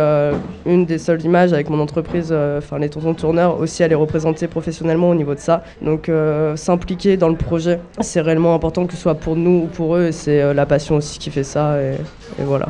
une 0.67 0.87
des 0.87 0.99
seules 0.99 1.23
images 1.23 1.53
avec 1.53 1.71
mon 1.71 1.81
entreprise, 1.81 2.33
enfin 2.59 2.79
les 2.79 2.89
tontons 2.89 3.15
tourneurs, 3.15 3.61
aussi 3.61 3.83
à 3.83 3.89
les 3.89 3.95
représenter 3.95 4.49
professionnellement 4.49 5.11
au 5.11 5.15
niveau 5.15 5.35
de 5.35 5.41
ça. 5.41 5.63
Donc, 5.83 6.11
s'impliquer 6.57 7.17
dans 7.17 7.29
le 7.29 7.37
projet, 7.37 7.81
c'est 8.01 8.21
réellement 8.21 8.55
important 8.55 8.87
que 8.87 8.95
ce 8.95 9.01
soit 9.01 9.15
pour 9.15 9.37
nous 9.37 9.65
ou 9.65 9.67
pour 9.67 9.97
eux. 9.97 10.11
C'est 10.13 10.53
la 10.55 10.67
passion 10.67 10.97
aussi 10.97 11.19
qui 11.19 11.31
fait 11.31 11.45
ça. 11.45 11.81
et, 11.81 11.95
et 12.41 12.45
voilà. 12.45 12.69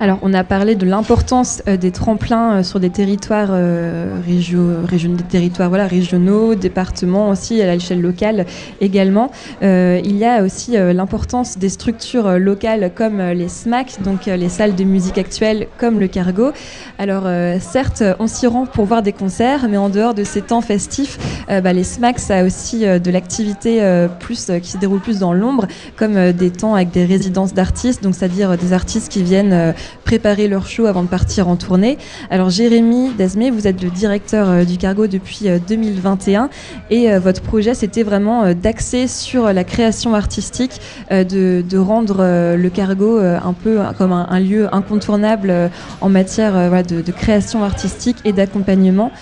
Alors, 0.00 0.18
on 0.22 0.32
a 0.32 0.44
parlé 0.44 0.76
de 0.76 0.86
l'importance 0.86 1.62
euh, 1.66 1.76
des 1.76 1.90
tremplins 1.90 2.58
euh, 2.58 2.62
sur 2.62 2.78
des 2.78 2.90
territoires 2.90 3.48
euh, 3.50 4.20
des 4.28 5.24
territoires 5.28 5.72
régionaux, 5.72 6.54
départements 6.54 7.30
aussi, 7.30 7.60
à 7.60 7.72
l'échelle 7.72 8.00
locale 8.00 8.46
également. 8.80 9.30
il 9.62 10.16
y 10.16 10.24
a 10.24 10.42
aussi 10.42 10.72
l'importance 10.72 11.58
des 11.58 11.68
structures 11.68 12.38
locales 12.38 12.92
comme 12.94 13.20
les 13.20 13.48
SMAC, 13.48 14.02
donc 14.02 14.26
les 14.26 14.48
salles 14.48 14.74
de 14.74 14.84
musique 14.84 15.18
actuelle 15.18 15.66
comme 15.78 15.98
le 15.98 16.08
Cargo. 16.08 16.52
Alors, 16.98 17.24
certes, 17.60 18.02
on 18.18 18.26
s'y 18.26 18.46
rend 18.46 18.66
pour 18.66 18.84
voir 18.84 19.02
des 19.02 19.12
concerts, 19.12 19.68
mais 19.68 19.76
en 19.76 19.88
dehors 19.88 20.14
de 20.14 20.24
ces 20.24 20.42
temps 20.42 20.60
festifs, 20.60 21.18
bah, 21.48 21.72
les 21.72 21.84
SMAC, 21.84 22.18
ça 22.18 22.38
a 22.38 22.44
aussi 22.44 22.80
de 22.80 23.10
l'activité 23.10 23.80
plus 24.20 24.50
qui 24.62 24.70
se 24.70 24.78
déroule 24.78 25.00
plus 25.00 25.18
dans 25.18 25.32
l'ombre, 25.32 25.66
comme 25.96 26.32
des 26.32 26.50
temps 26.50 26.74
avec 26.74 26.90
des 26.90 27.04
résidences 27.04 27.54
d'artistes, 27.54 28.02
donc 28.02 28.14
c'est-à-dire 28.14 28.56
des 28.56 28.72
artistes 28.72 29.10
qui 29.10 29.22
viennent 29.22 29.74
préparer 30.04 30.48
leur 30.48 30.66
show 30.66 30.86
avant 30.86 31.02
de 31.02 31.08
partir 31.08 31.48
en 31.48 31.56
tournée. 31.56 31.98
Alors 32.30 32.50
Jérémy 32.50 33.10
Desmé, 33.16 33.50
vous 33.50 33.66
êtes 33.66 33.82
le 33.82 33.90
directeur 33.90 34.48
euh, 34.48 34.64
du 34.64 34.78
Cargo 34.78 35.06
depuis 35.06 35.46
2021 35.68 36.44
euh, 36.44 36.48
et 36.90 37.10
euh, 37.10 37.18
votre 37.18 37.42
projet 37.42 37.74
c'était 37.74 38.02
vraiment 38.02 38.54
d'axer 38.54 39.06
sur 39.06 39.52
la 39.52 39.64
création 39.64 40.14
artistique, 40.14 40.80
de, 41.10 41.78
rendre 41.78 42.18
le 42.56 42.68
Cargo 42.68 43.18
un 43.18 43.52
peu 43.52 43.78
comme 43.96 44.12
un, 44.12 44.40
lieu 44.40 44.68
incontournable 44.74 45.70
en 46.00 46.08
matière 46.08 46.82
de, 46.84 47.12
création 47.12 47.64
artistique 47.64 48.16
et 48.24 48.32
d'accompagnement. 48.32 49.12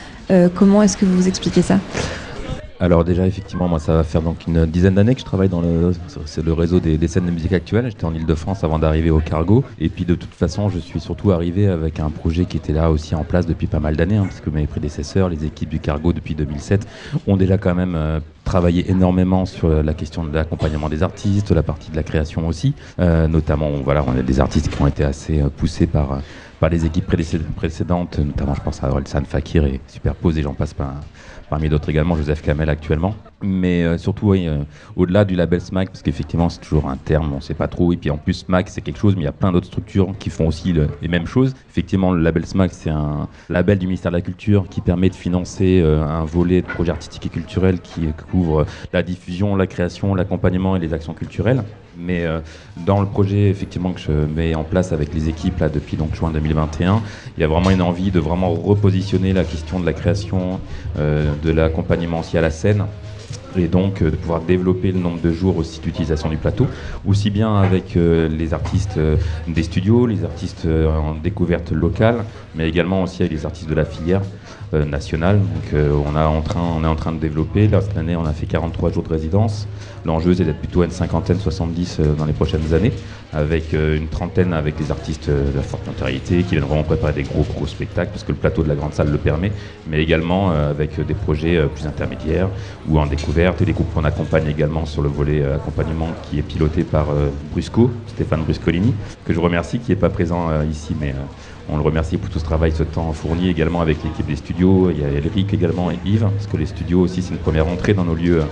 comment 0.54 0.82
est-ce 0.82 0.96
que 0.96 1.04
vous 1.04 1.28
expliquez 1.28 1.62
ça? 1.62 1.78
Alors 2.78 3.04
déjà 3.04 3.26
effectivement 3.26 3.68
moi 3.68 3.78
ça 3.78 3.94
va 3.94 4.04
faire 4.04 4.22
donc 4.22 4.46
une 4.46 4.66
dizaine 4.66 4.94
d'années 4.94 5.14
que 5.14 5.20
je 5.20 5.24
travaille 5.24 5.48
dans 5.48 5.60
le, 5.60 5.92
c'est 6.26 6.44
le 6.44 6.52
réseau 6.52 6.80
des, 6.80 7.08
scènes 7.08 7.26
de 7.26 7.30
musique 7.30 7.52
actuelle. 7.52 7.86
J'étais 7.88 8.04
en 8.04 8.14
Ile-de-France 8.14 8.64
avant 8.64 8.78
d'arriver 8.78 9.10
au 9.10 9.20
Cargo 9.20 9.64
et 9.78 9.88
puis 9.88 10.04
de 10.04 10.14
toute 10.14 10.34
façon 10.34 10.68
je 10.68 10.78
suis 10.78 11.00
surtout 11.00 11.32
arrivé 11.32 11.68
avec 11.68 12.00
un 12.00 12.10
projet 12.10 12.44
qui 12.44 12.56
était 12.56 12.72
là 12.72 12.90
aussi 12.90 13.14
en 13.14 13.24
place 13.24 13.46
depuis 13.46 13.66
pas 13.66 13.80
mal 13.80 13.96
d'années 13.96 14.16
hein, 14.16 14.28
mes 14.52 14.66
prédécesseurs, 14.66 15.28
les 15.28 15.44
équipes 15.44 15.68
du 15.68 15.80
Cargo 15.80 16.12
depuis 16.12 16.34
2007 16.34 16.86
ont 17.26 17.36
déjà 17.36 17.58
quand 17.58 17.74
même 17.74 17.94
euh, 17.94 18.20
travaillé 18.44 18.90
énormément 18.90 19.46
sur 19.46 19.68
la 19.68 19.94
question 19.94 20.24
de 20.24 20.34
l'accompagnement 20.34 20.88
des 20.88 21.02
artistes, 21.02 21.50
la 21.50 21.62
partie 21.62 21.90
de 21.90 21.96
la 21.96 22.02
création 22.02 22.46
aussi, 22.46 22.74
euh, 23.00 23.26
notamment 23.26 23.70
voilà 23.84 24.04
on 24.06 24.18
a 24.18 24.22
des 24.22 24.40
artistes 24.40 24.68
qui 24.68 24.82
ont 24.82 24.86
été 24.86 25.04
assez 25.04 25.40
euh, 25.40 25.48
poussés 25.48 25.86
par 25.86 26.20
par 26.58 26.70
les 26.70 26.86
équipes 26.86 27.04
précédentes, 27.54 28.18
notamment 28.18 28.54
je 28.54 28.62
pense 28.62 28.82
à 28.82 28.88
Orelsan 28.88 29.24
Fakir 29.24 29.66
et 29.66 29.80
Superpose 29.88 30.38
et 30.38 30.42
j'en 30.42 30.54
passe 30.54 30.72
pas 30.72 30.94
parmi 31.48 31.68
d'autres 31.68 31.88
également 31.88 32.16
Joseph 32.16 32.42
Kamel 32.42 32.68
actuellement. 32.68 33.14
Mais 33.42 33.84
euh, 33.84 33.98
surtout, 33.98 34.30
oui, 34.30 34.48
euh, 34.48 34.62
au-delà 34.96 35.26
du 35.26 35.36
label 35.36 35.60
SMAC, 35.60 35.90
parce 35.90 36.00
qu'effectivement 36.00 36.48
c'est 36.48 36.60
toujours 36.60 36.88
un 36.88 36.96
terme, 36.96 37.32
on 37.34 37.36
ne 37.36 37.40
sait 37.42 37.54
pas 37.54 37.68
trop. 37.68 37.92
Et 37.92 37.98
puis 37.98 38.08
en 38.10 38.16
plus, 38.16 38.32
SMAC 38.32 38.70
c'est 38.70 38.80
quelque 38.80 38.98
chose, 38.98 39.14
mais 39.14 39.22
il 39.22 39.26
y 39.26 39.28
a 39.28 39.32
plein 39.32 39.52
d'autres 39.52 39.66
structures 39.66 40.14
qui 40.18 40.30
font 40.30 40.46
aussi 40.46 40.72
les 40.72 41.08
mêmes 41.08 41.26
choses. 41.26 41.54
Effectivement, 41.68 42.12
le 42.12 42.22
label 42.22 42.46
SMAC 42.46 42.72
c'est 42.72 42.88
un 42.88 43.28
label 43.50 43.78
du 43.78 43.86
ministère 43.86 44.10
de 44.10 44.16
la 44.16 44.22
Culture 44.22 44.66
qui 44.70 44.80
permet 44.80 45.10
de 45.10 45.14
financer 45.14 45.82
euh, 45.82 46.02
un 46.02 46.24
volet 46.24 46.62
de 46.62 46.66
projets 46.66 46.92
artistiques 46.92 47.26
et 47.26 47.28
culturels 47.28 47.80
qui 47.80 48.08
couvre 48.30 48.64
la 48.94 49.02
diffusion, 49.02 49.54
la 49.54 49.66
création, 49.66 50.14
l'accompagnement 50.14 50.74
et 50.74 50.78
les 50.78 50.94
actions 50.94 51.12
culturelles. 51.12 51.62
Mais 51.98 52.26
dans 52.84 53.00
le 53.00 53.06
projet 53.06 53.48
effectivement 53.48 53.92
que 53.92 54.00
je 54.00 54.12
mets 54.12 54.54
en 54.54 54.64
place 54.64 54.92
avec 54.92 55.14
les 55.14 55.30
équipes 55.30 55.60
là 55.60 55.70
depuis 55.70 55.96
donc 55.96 56.14
juin 56.14 56.30
2021, 56.30 57.00
il 57.36 57.40
y 57.40 57.44
a 57.44 57.46
vraiment 57.46 57.70
une 57.70 57.80
envie 57.80 58.10
de 58.10 58.20
vraiment 58.20 58.52
repositionner 58.52 59.32
la 59.32 59.44
question 59.44 59.80
de 59.80 59.86
la 59.86 59.94
création, 59.94 60.60
de 60.96 61.50
l'accompagnement 61.50 62.20
aussi 62.20 62.36
à 62.36 62.42
la 62.42 62.50
scène 62.50 62.84
et 63.58 63.68
donc 63.68 64.02
euh, 64.02 64.10
de 64.10 64.16
pouvoir 64.16 64.40
développer 64.40 64.92
le 64.92 64.98
nombre 64.98 65.20
de 65.20 65.32
jours 65.32 65.56
aussi 65.56 65.80
d'utilisation 65.80 66.28
du 66.28 66.36
plateau, 66.36 66.66
aussi 67.06 67.30
bien 67.30 67.56
avec 67.56 67.96
euh, 67.96 68.28
les 68.28 68.54
artistes 68.54 68.96
euh, 68.96 69.16
des 69.48 69.62
studios, 69.62 70.06
les 70.06 70.24
artistes 70.24 70.66
en 70.66 71.14
découverte 71.14 71.72
locale, 71.72 72.24
mais 72.54 72.68
également 72.68 73.02
aussi 73.02 73.22
avec 73.22 73.32
les 73.32 73.46
artistes 73.46 73.68
de 73.68 73.74
la 73.74 73.84
filière 73.84 74.22
nationale. 74.72 75.38
Donc 75.38 75.80
on, 76.06 76.16
est 76.16 76.86
en 76.86 76.94
train 76.96 77.12
de 77.12 77.18
développer, 77.18 77.68
cette 77.68 77.96
année 77.96 78.16
on 78.16 78.24
a 78.24 78.32
fait 78.32 78.46
43 78.46 78.90
jours 78.90 79.02
de 79.02 79.08
résidence, 79.08 79.68
l'enjeu 80.04 80.34
c'est 80.34 80.44
d'être 80.44 80.58
plutôt 80.58 80.82
une 80.82 80.90
cinquantaine, 80.90 81.38
70 81.38 82.00
dans 82.18 82.24
les 82.24 82.32
prochaines 82.32 82.74
années, 82.74 82.92
avec 83.36 83.72
une 83.72 84.08
trentaine 84.08 84.52
avec 84.52 84.78
les 84.78 84.90
artistes 84.90 85.30
de 85.30 85.54
la 85.54 85.62
forte 85.62 85.86
notoriété 85.86 86.42
qui 86.42 86.52
viennent 86.52 86.64
vraiment 86.64 86.84
préparer 86.84 87.12
des 87.12 87.22
gros 87.22 87.44
gros 87.44 87.66
spectacles, 87.66 88.10
parce 88.10 88.24
que 88.24 88.32
le 88.32 88.38
plateau 88.38 88.62
de 88.62 88.68
la 88.68 88.74
grande 88.74 88.94
salle 88.94 89.10
le 89.10 89.18
permet, 89.18 89.52
mais 89.86 90.02
également 90.02 90.50
avec 90.50 91.00
des 91.00 91.14
projets 91.14 91.62
plus 91.74 91.86
intermédiaires 91.86 92.48
ou 92.88 92.98
en 92.98 93.06
découverte 93.06 93.60
et 93.62 93.64
des 93.64 93.72
groupes 93.72 93.92
qu'on 93.92 94.04
accompagne 94.04 94.46
également 94.48 94.86
sur 94.86 95.02
le 95.02 95.08
volet 95.08 95.42
euh, 95.42 95.56
accompagnement 95.56 96.08
qui 96.22 96.38
est 96.38 96.42
piloté 96.42 96.84
par 96.84 97.10
euh, 97.10 97.28
Brusco, 97.50 97.90
Stéphane 98.06 98.42
Bruscolini, 98.42 98.94
que 99.24 99.32
je 99.32 99.40
remercie, 99.40 99.78
qui 99.78 99.90
n'est 99.90 99.96
pas 99.96 100.10
présent 100.10 100.50
euh, 100.50 100.64
ici, 100.64 100.94
mais 101.00 101.14
on 101.68 101.76
le 101.76 101.82
remercie 101.82 102.16
pour 102.16 102.30
tout 102.30 102.38
ce 102.38 102.44
travail, 102.44 102.72
ce 102.72 102.82
temps 102.82 103.12
fourni 103.12 103.48
également 103.48 103.80
avec 103.80 104.02
l'équipe 104.02 104.26
des 104.26 104.36
studios. 104.36 104.90
Il 104.90 105.00
y 105.00 105.04
a 105.04 105.10
Eric 105.10 105.52
également 105.52 105.90
et 105.90 105.98
Yves, 106.04 106.28
parce 106.32 106.46
que 106.46 106.56
les 106.56 106.66
studios 106.66 107.00
aussi, 107.00 107.22
c'est 107.22 107.32
une 107.32 107.40
première 107.40 107.66
entrée 107.66 107.94
dans 107.94 108.04
nos 108.04 108.14
lieux 108.14 108.42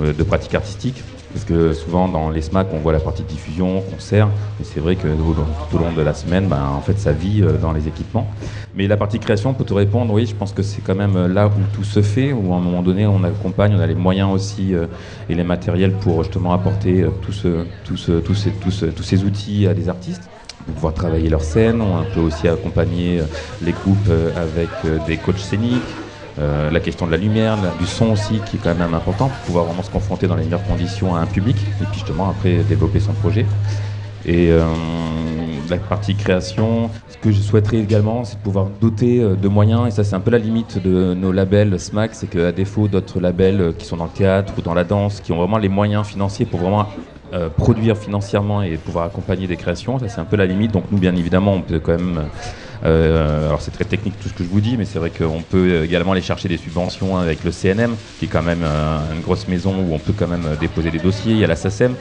de 0.00 0.22
pratique 0.24 0.54
artistique. 0.54 1.02
Parce 1.34 1.44
que 1.44 1.72
souvent 1.72 2.06
dans 2.08 2.30
les 2.30 2.42
SMAC, 2.42 2.68
on 2.72 2.78
voit 2.78 2.92
la 2.92 3.00
partie 3.00 3.24
diffusion, 3.24 3.80
concert, 3.80 4.28
mais 4.56 4.64
c'est 4.64 4.78
vrai 4.78 4.94
que 4.94 5.08
tout 5.08 5.76
au 5.76 5.78
long 5.80 5.92
de 5.92 6.00
la 6.00 6.14
semaine, 6.14 6.46
ben, 6.46 6.64
en 6.64 6.80
fait, 6.80 6.96
ça 6.96 7.10
vit 7.10 7.42
euh, 7.42 7.58
dans 7.58 7.72
les 7.72 7.88
équipements. 7.88 8.30
Mais 8.76 8.86
la 8.86 8.96
partie 8.96 9.18
création, 9.18 9.52
pour 9.52 9.66
te 9.66 9.74
répondre, 9.74 10.14
oui, 10.14 10.26
je 10.26 10.34
pense 10.36 10.52
que 10.52 10.62
c'est 10.62 10.80
quand 10.80 10.94
même 10.94 11.26
là 11.26 11.48
où 11.48 11.50
tout 11.72 11.82
se 11.82 12.02
fait, 12.02 12.32
où 12.32 12.54
à 12.54 12.56
un 12.56 12.60
moment 12.60 12.82
donné, 12.82 13.08
on 13.08 13.24
accompagne, 13.24 13.74
on 13.74 13.80
a 13.80 13.86
les 13.88 13.96
moyens 13.96 14.32
aussi 14.32 14.76
euh, 14.76 14.86
et 15.28 15.34
les 15.34 15.42
matériels 15.42 15.98
pour 15.98 16.22
justement 16.22 16.52
apporter 16.52 17.02
euh, 17.02 17.10
tous 17.82 19.02
ces 19.02 19.24
outils 19.24 19.66
à 19.66 19.74
des 19.74 19.88
artistes 19.88 20.30
pour 20.64 20.74
pouvoir 20.74 20.94
travailler 20.94 21.28
leur 21.28 21.42
scène. 21.42 21.82
On 21.82 22.04
peut 22.04 22.20
aussi 22.20 22.46
accompagner 22.46 23.20
les 23.60 23.72
groupes 23.72 24.08
avec 24.36 24.70
des 25.04 25.18
coachs 25.18 25.38
scéniques, 25.38 25.82
euh, 26.38 26.70
la 26.70 26.80
question 26.80 27.06
de 27.06 27.10
la 27.12 27.16
lumière, 27.16 27.56
du 27.78 27.86
son 27.86 28.10
aussi, 28.10 28.40
qui 28.46 28.56
est 28.56 28.60
quand 28.62 28.74
même 28.74 28.94
important 28.94 29.28
pour 29.28 29.38
pouvoir 29.46 29.64
vraiment 29.66 29.82
se 29.82 29.90
confronter 29.90 30.26
dans 30.26 30.36
les 30.36 30.44
meilleures 30.44 30.64
conditions 30.64 31.14
à 31.14 31.20
un 31.20 31.26
public 31.26 31.56
et 31.58 31.84
puis 31.84 31.86
justement 31.92 32.28
après 32.28 32.64
développer 32.64 33.00
son 33.00 33.12
projet. 33.12 33.46
Et 34.26 34.48
euh, 34.50 34.64
la 35.68 35.76
partie 35.76 36.14
création, 36.14 36.90
ce 37.08 37.16
que 37.18 37.30
je 37.30 37.40
souhaiterais 37.40 37.78
également, 37.78 38.24
c'est 38.24 38.36
de 38.36 38.42
pouvoir 38.42 38.68
doter 38.80 39.20
euh, 39.20 39.36
de 39.36 39.48
moyens, 39.48 39.86
et 39.86 39.90
ça 39.90 40.02
c'est 40.02 40.16
un 40.16 40.20
peu 40.20 40.30
la 40.30 40.38
limite 40.38 40.82
de 40.82 41.14
nos 41.14 41.30
labels 41.30 41.78
SMAC, 41.78 42.14
c'est 42.14 42.26
qu'à 42.26 42.50
défaut 42.50 42.88
d'autres 42.88 43.20
labels 43.20 43.74
qui 43.78 43.86
sont 43.86 43.96
dans 43.96 44.04
le 44.04 44.10
théâtre 44.10 44.54
ou 44.58 44.62
dans 44.62 44.74
la 44.74 44.84
danse, 44.84 45.20
qui 45.20 45.32
ont 45.32 45.36
vraiment 45.36 45.58
les 45.58 45.68
moyens 45.68 46.06
financiers 46.06 46.46
pour 46.46 46.60
vraiment 46.60 46.86
produire 47.56 47.96
financièrement 47.96 48.62
et 48.62 48.76
pouvoir 48.76 49.06
accompagner 49.06 49.48
des 49.48 49.56
créations, 49.56 49.98
ça 49.98 50.08
c'est 50.08 50.20
un 50.20 50.24
peu 50.24 50.36
la 50.36 50.46
limite. 50.46 50.70
Donc 50.70 50.84
nous 50.92 50.98
bien 50.98 51.16
évidemment 51.16 51.54
on 51.54 51.62
peut 51.62 51.80
quand 51.80 51.98
même 51.98 52.18
euh, 52.18 52.26
alors 52.82 53.60
c'est 53.60 53.70
très 53.70 53.84
technique 53.84 54.18
tout 54.18 54.28
ce 54.28 54.34
que 54.34 54.44
je 54.44 54.48
vous 54.48 54.60
dis, 54.60 54.76
mais 54.76 54.84
c'est 54.84 54.98
vrai 54.98 55.10
qu'on 55.10 55.42
peut 55.42 55.84
également 55.84 56.12
aller 56.12 56.20
chercher 56.20 56.48
des 56.48 56.56
subventions 56.56 57.16
avec 57.16 57.44
le 57.44 57.50
CNM, 57.50 57.96
qui 58.18 58.26
est 58.26 58.28
quand 58.28 58.42
même 58.42 58.62
euh, 58.62 58.98
une 59.14 59.20
grosse 59.20 59.48
maison 59.48 59.74
où 59.76 59.94
on 59.94 59.98
peut 59.98 60.12
quand 60.16 60.28
même 60.28 60.56
déposer 60.60 60.90
des 60.90 60.98
dossiers. 60.98 61.32
Il 61.32 61.38
y 61.38 61.44
a 61.44 61.46
la 61.46 61.56
SACEM. 61.56 61.94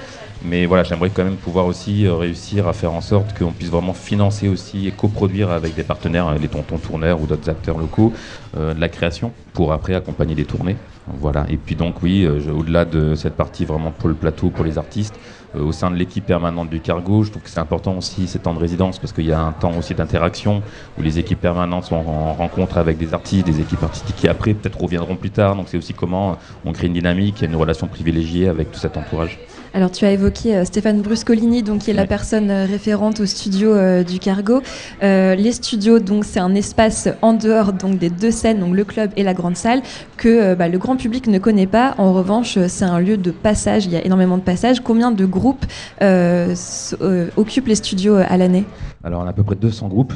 Mais 0.46 0.66
voilà, 0.66 0.84
j'aimerais 0.84 1.10
quand 1.10 1.24
même 1.24 1.38
pouvoir 1.38 1.68
aussi 1.68 2.06
euh, 2.06 2.16
réussir 2.16 2.68
à 2.68 2.74
faire 2.74 2.92
en 2.92 3.00
sorte 3.00 3.38
qu'on 3.38 3.54
puisse 3.54 3.70
vraiment 3.70 3.94
financer 3.94 4.50
aussi 4.50 4.88
et 4.88 4.92
coproduire 4.92 5.52
avec 5.52 5.74
des 5.74 5.84
partenaires, 5.84 6.34
les 6.38 6.50
tontons 6.50 6.78
tourneurs 6.78 7.22
ou 7.22 7.28
d'autres 7.28 7.50
acteurs 7.50 7.78
locaux, 7.78 8.14
de 8.56 8.80
la 8.80 8.90
création 8.90 9.32
pour 9.54 9.74
après 9.74 9.96
accompagner 9.96 10.36
des 10.36 10.46
tournées. 10.46 10.76
Voilà. 11.08 11.46
Et 11.50 11.58
puis 11.58 11.76
donc 11.76 12.02
oui, 12.04 12.28
au-delà 12.28 12.86
de 12.86 13.16
cette 13.16 13.36
partie 13.36 13.66
vraiment 13.66 13.92
pour 13.92 14.10
le 14.10 14.16
plateau, 14.16 14.50
pour 14.50 14.64
les 14.66 14.78
artistes, 14.78 15.16
euh, 15.16 15.43
au 15.60 15.72
sein 15.72 15.92
de 15.92 15.96
l'équipe 15.96 16.26
permanente 16.26 16.70
du 16.70 16.82
cargo. 16.82 17.24
Je 17.24 17.32
trouve 17.32 17.44
que 17.44 17.50
c'est 17.50 17.60
important 17.60 17.98
aussi 17.98 18.28
ces 18.28 18.40
temps 18.40 18.54
de 18.54 18.60
résidence 18.60 19.00
parce 19.00 19.14
qu'il 19.14 19.26
y 19.26 19.32
a 19.32 19.40
un 19.40 19.52
temps 19.54 19.78
aussi 19.78 19.94
d'interaction 19.94 20.64
où 20.98 21.02
les 21.02 21.20
équipes 21.20 21.42
permanentes 21.42 21.86
sont 21.86 21.96
en 21.96 22.34
rencontre 22.34 22.78
avec 22.78 22.98
des 22.98 23.14
artistes, 23.14 23.46
des 23.46 23.62
équipes 23.62 23.84
artistiques 23.84 24.16
qui 24.16 24.28
après 24.28 24.54
peut-être 24.54 24.80
reviendront 24.80 25.16
plus 25.16 25.32
tard. 25.32 25.56
Donc 25.56 25.70
c'est 25.70 25.78
aussi 25.78 25.94
comment 25.94 26.38
on 26.66 26.72
crée 26.72 26.88
une 26.88 26.94
dynamique 26.94 27.44
et 27.44 27.46
une 27.46 27.56
relation 27.56 27.88
privilégiée 27.88 28.48
avec 28.48 28.72
tout 28.72 28.80
cet 28.80 28.98
entourage. 28.98 29.40
Alors 29.76 29.90
tu 29.90 30.06
as 30.06 30.12
évoqué 30.12 30.56
euh, 30.56 30.66
Stéphane 30.66 31.02
Bruscolini, 31.02 31.64
donc 31.64 31.82
qui 31.82 31.90
est 31.90 31.96
la 31.96 32.06
personne 32.06 32.52
euh, 32.52 32.66
référente 32.66 33.20
au 33.20 33.26
studio 33.26 33.74
euh, 33.74 34.04
du 34.04 34.20
Cargo. 34.20 34.62
les 35.02 35.52
studios, 35.52 35.98
donc 35.98 36.26
c'est 36.26 36.40
un 36.40 36.54
espace 36.54 37.10
en 37.24 37.34
dehors 37.34 37.74
donc 37.74 37.98
des 37.98 38.12
deux 38.12 38.30
scènes, 38.30 38.60
donc 38.60 38.76
le 38.76 38.84
club 38.84 39.10
et 39.18 39.24
la 39.24 39.34
grande 39.34 39.56
salle, 39.56 39.82
que 40.16 40.54
bah, 40.54 40.68
le 40.68 40.78
grand 40.78 40.96
public 40.96 41.26
ne 41.26 41.40
connaît 41.40 41.66
pas. 41.66 41.96
En 41.98 42.14
revanche, 42.14 42.60
c'est 42.68 42.86
un 42.86 43.00
lieu 43.00 43.18
de 43.18 43.32
passage. 43.32 43.86
Il 43.86 43.92
y 43.92 43.96
a 43.96 44.06
énormément 44.06 44.38
de 44.38 44.44
passages. 44.44 44.80
Combien 44.82 45.12
de 45.12 45.26
groupes 45.26 45.66
occupent 46.02 47.68
les 47.68 47.76
studios 47.76 48.16
à 48.16 48.38
l'année? 48.38 48.66
Alors 49.04 49.22
on 49.22 49.26
a 49.26 49.30
à 49.30 49.34
peu 49.34 49.44
près 49.44 49.56
200 49.56 49.88
groupes 49.88 50.14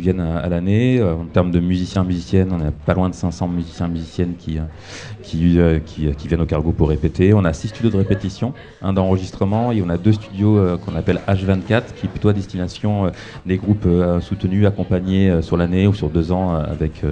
viennent 0.00 0.20
à, 0.20 0.48
l'année. 0.48 0.98
Euh, 0.98 1.14
en 1.14 1.24
termes 1.24 1.50
de 1.50 1.60
musiciens, 1.60 2.04
musiciennes, 2.04 2.50
on 2.52 2.60
a 2.60 2.70
pas 2.70 2.94
loin 2.94 3.08
de 3.08 3.14
500 3.14 3.48
musiciens, 3.48 3.88
musiciennes 3.88 4.34
qui, 4.38 4.58
euh, 4.58 4.62
euh, 5.34 5.78
qui, 5.84 6.08
qui, 6.14 6.28
viennent 6.28 6.40
au 6.40 6.46
cargo 6.46 6.72
pour 6.72 6.88
répéter. 6.88 7.34
On 7.34 7.44
a 7.44 7.52
six 7.52 7.68
studios 7.68 7.90
de 7.90 7.96
répétition, 7.96 8.54
un 8.82 8.92
d'enregistrement 8.92 9.72
et 9.72 9.82
on 9.82 9.88
a 9.88 9.96
deux 9.96 10.12
studios 10.12 10.78
qu'on 10.84 10.96
appelle 10.96 11.20
H24 11.28 11.94
qui 11.96 12.06
est 12.06 12.08
plutôt 12.08 12.28
à 12.28 12.32
destination 12.32 13.10
des 13.46 13.56
groupes 13.56 13.88
soutenus, 14.20 14.66
accompagnés 14.66 15.42
sur 15.42 15.56
l'année 15.56 15.86
ou 15.86 15.94
sur 15.94 16.10
deux 16.10 16.32
ans 16.32 16.54
avec, 16.54 17.02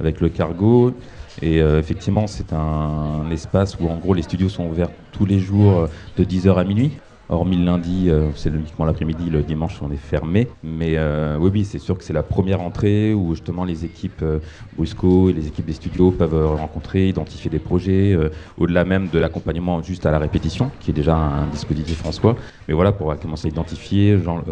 avec 0.00 0.20
le 0.20 0.28
cargo. 0.28 0.94
Et 1.42 1.58
effectivement, 1.58 2.26
c'est 2.26 2.52
un, 2.52 3.30
espace 3.30 3.76
où 3.80 3.88
en 3.88 3.96
gros 3.96 4.14
les 4.14 4.22
studios 4.22 4.48
sont 4.48 4.66
ouverts 4.66 4.90
tous 5.12 5.26
les 5.26 5.38
jours 5.38 5.88
de 6.16 6.24
10h 6.24 6.56
à 6.56 6.64
minuit. 6.64 6.92
Hormis 7.30 7.58
le 7.58 7.64
lundi, 7.66 8.08
euh, 8.08 8.30
c'est 8.34 8.48
uniquement 8.48 8.86
l'après-midi, 8.86 9.28
le 9.28 9.42
dimanche 9.42 9.82
on 9.82 9.90
est 9.90 9.96
fermé. 9.96 10.48
Mais 10.62 10.94
euh, 10.96 11.36
oui, 11.38 11.50
oui, 11.52 11.64
c'est 11.66 11.78
sûr 11.78 11.98
que 11.98 12.04
c'est 12.04 12.14
la 12.14 12.22
première 12.22 12.62
entrée 12.62 13.12
où 13.12 13.34
justement 13.34 13.64
les 13.66 13.84
équipes 13.84 14.22
euh, 14.22 14.40
Brusco 14.72 15.28
et 15.28 15.34
les 15.34 15.46
équipes 15.46 15.66
des 15.66 15.74
studios 15.74 16.10
peuvent 16.10 16.46
rencontrer, 16.56 17.08
identifier 17.08 17.50
des 17.50 17.58
projets, 17.58 18.16
au-delà 18.56 18.84
même 18.84 19.10
de 19.10 19.18
l'accompagnement 19.18 19.82
juste 19.82 20.06
à 20.06 20.10
la 20.10 20.18
répétition, 20.18 20.70
qui 20.80 20.90
est 20.90 20.94
déjà 20.94 21.16
un, 21.16 21.46
dispositif 21.48 22.02
soi. 22.12 22.36
Mais 22.66 22.74
voilà, 22.74 22.92
pour 22.92 23.14
commencer 23.18 23.48
à 23.48 23.50
identifier, 23.50 24.18
Jean, 24.18 24.42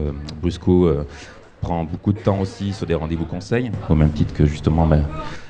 Brusco 0.40 0.90
prend 1.66 1.82
beaucoup 1.82 2.12
de 2.12 2.20
temps 2.20 2.38
aussi 2.38 2.72
sur 2.72 2.86
des 2.86 2.94
rendez-vous 2.94 3.24
conseils, 3.24 3.72
au 3.90 3.96
même 3.96 4.12
titre 4.12 4.32
que 4.32 4.46
justement 4.46 4.86
ben, 4.86 5.02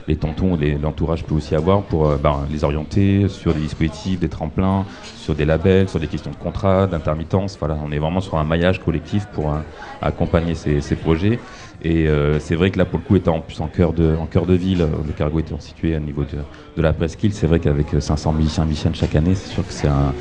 les 0.08 0.16
tontons, 0.16 0.56
l'entourage 0.82 1.24
peut 1.24 1.34
aussi 1.34 1.54
avoir 1.54 1.82
pour 1.82 2.08
euh, 2.08 2.16
ben, 2.16 2.46
les 2.50 2.64
orienter 2.64 3.28
sur 3.28 3.52
des 3.52 3.60
dispositifs, 3.60 4.18
des 4.18 4.30
tremplins, 4.30 4.86
sur 5.18 5.34
des 5.34 5.44
labels, 5.44 5.90
sur 5.90 6.00
des 6.00 6.06
questions 6.06 6.30
de 6.30 6.36
contrat, 6.36 6.86
d'intermittence. 6.86 7.58
Voilà, 7.58 7.76
on 7.84 7.92
est 7.92 7.98
vraiment 7.98 8.22
sur 8.22 8.38
un 8.38 8.44
maillage 8.44 8.82
collectif 8.82 9.26
pour 9.26 9.52
euh, 9.52 9.58
accompagner 10.00 10.54
ces, 10.54 10.96
projets. 10.96 11.38
Et 11.82 12.08
euh, 12.08 12.38
c'est 12.40 12.54
vrai 12.54 12.70
que 12.70 12.78
là, 12.78 12.86
pour 12.86 12.98
le 12.98 13.04
coup, 13.04 13.16
étant 13.16 13.36
en 13.36 13.40
plus 13.40 13.60
en 13.60 13.66
cœur 13.66 13.92
de, 13.92 14.16
en 14.16 14.24
cœur 14.24 14.46
de 14.46 14.54
ville, 14.54 14.78
le 15.06 15.12
cargo 15.12 15.40
étant 15.40 15.60
situé 15.60 15.94
au 15.94 16.00
niveau 16.00 16.22
de, 16.22 16.38
de 16.78 16.82
la 16.82 16.94
presqu'île, 16.94 17.34
c'est 17.34 17.46
vrai 17.46 17.60
qu'avec 17.60 17.88
500 18.00 18.32
musiciens 18.32 18.64
musiciennes 18.64 18.94
chaque 18.94 19.14
année, 19.14 19.34
c'est 19.34 19.52
sûr 19.52 19.66
que 19.66 19.72
c'est 19.74 19.88
un, 19.88 20.14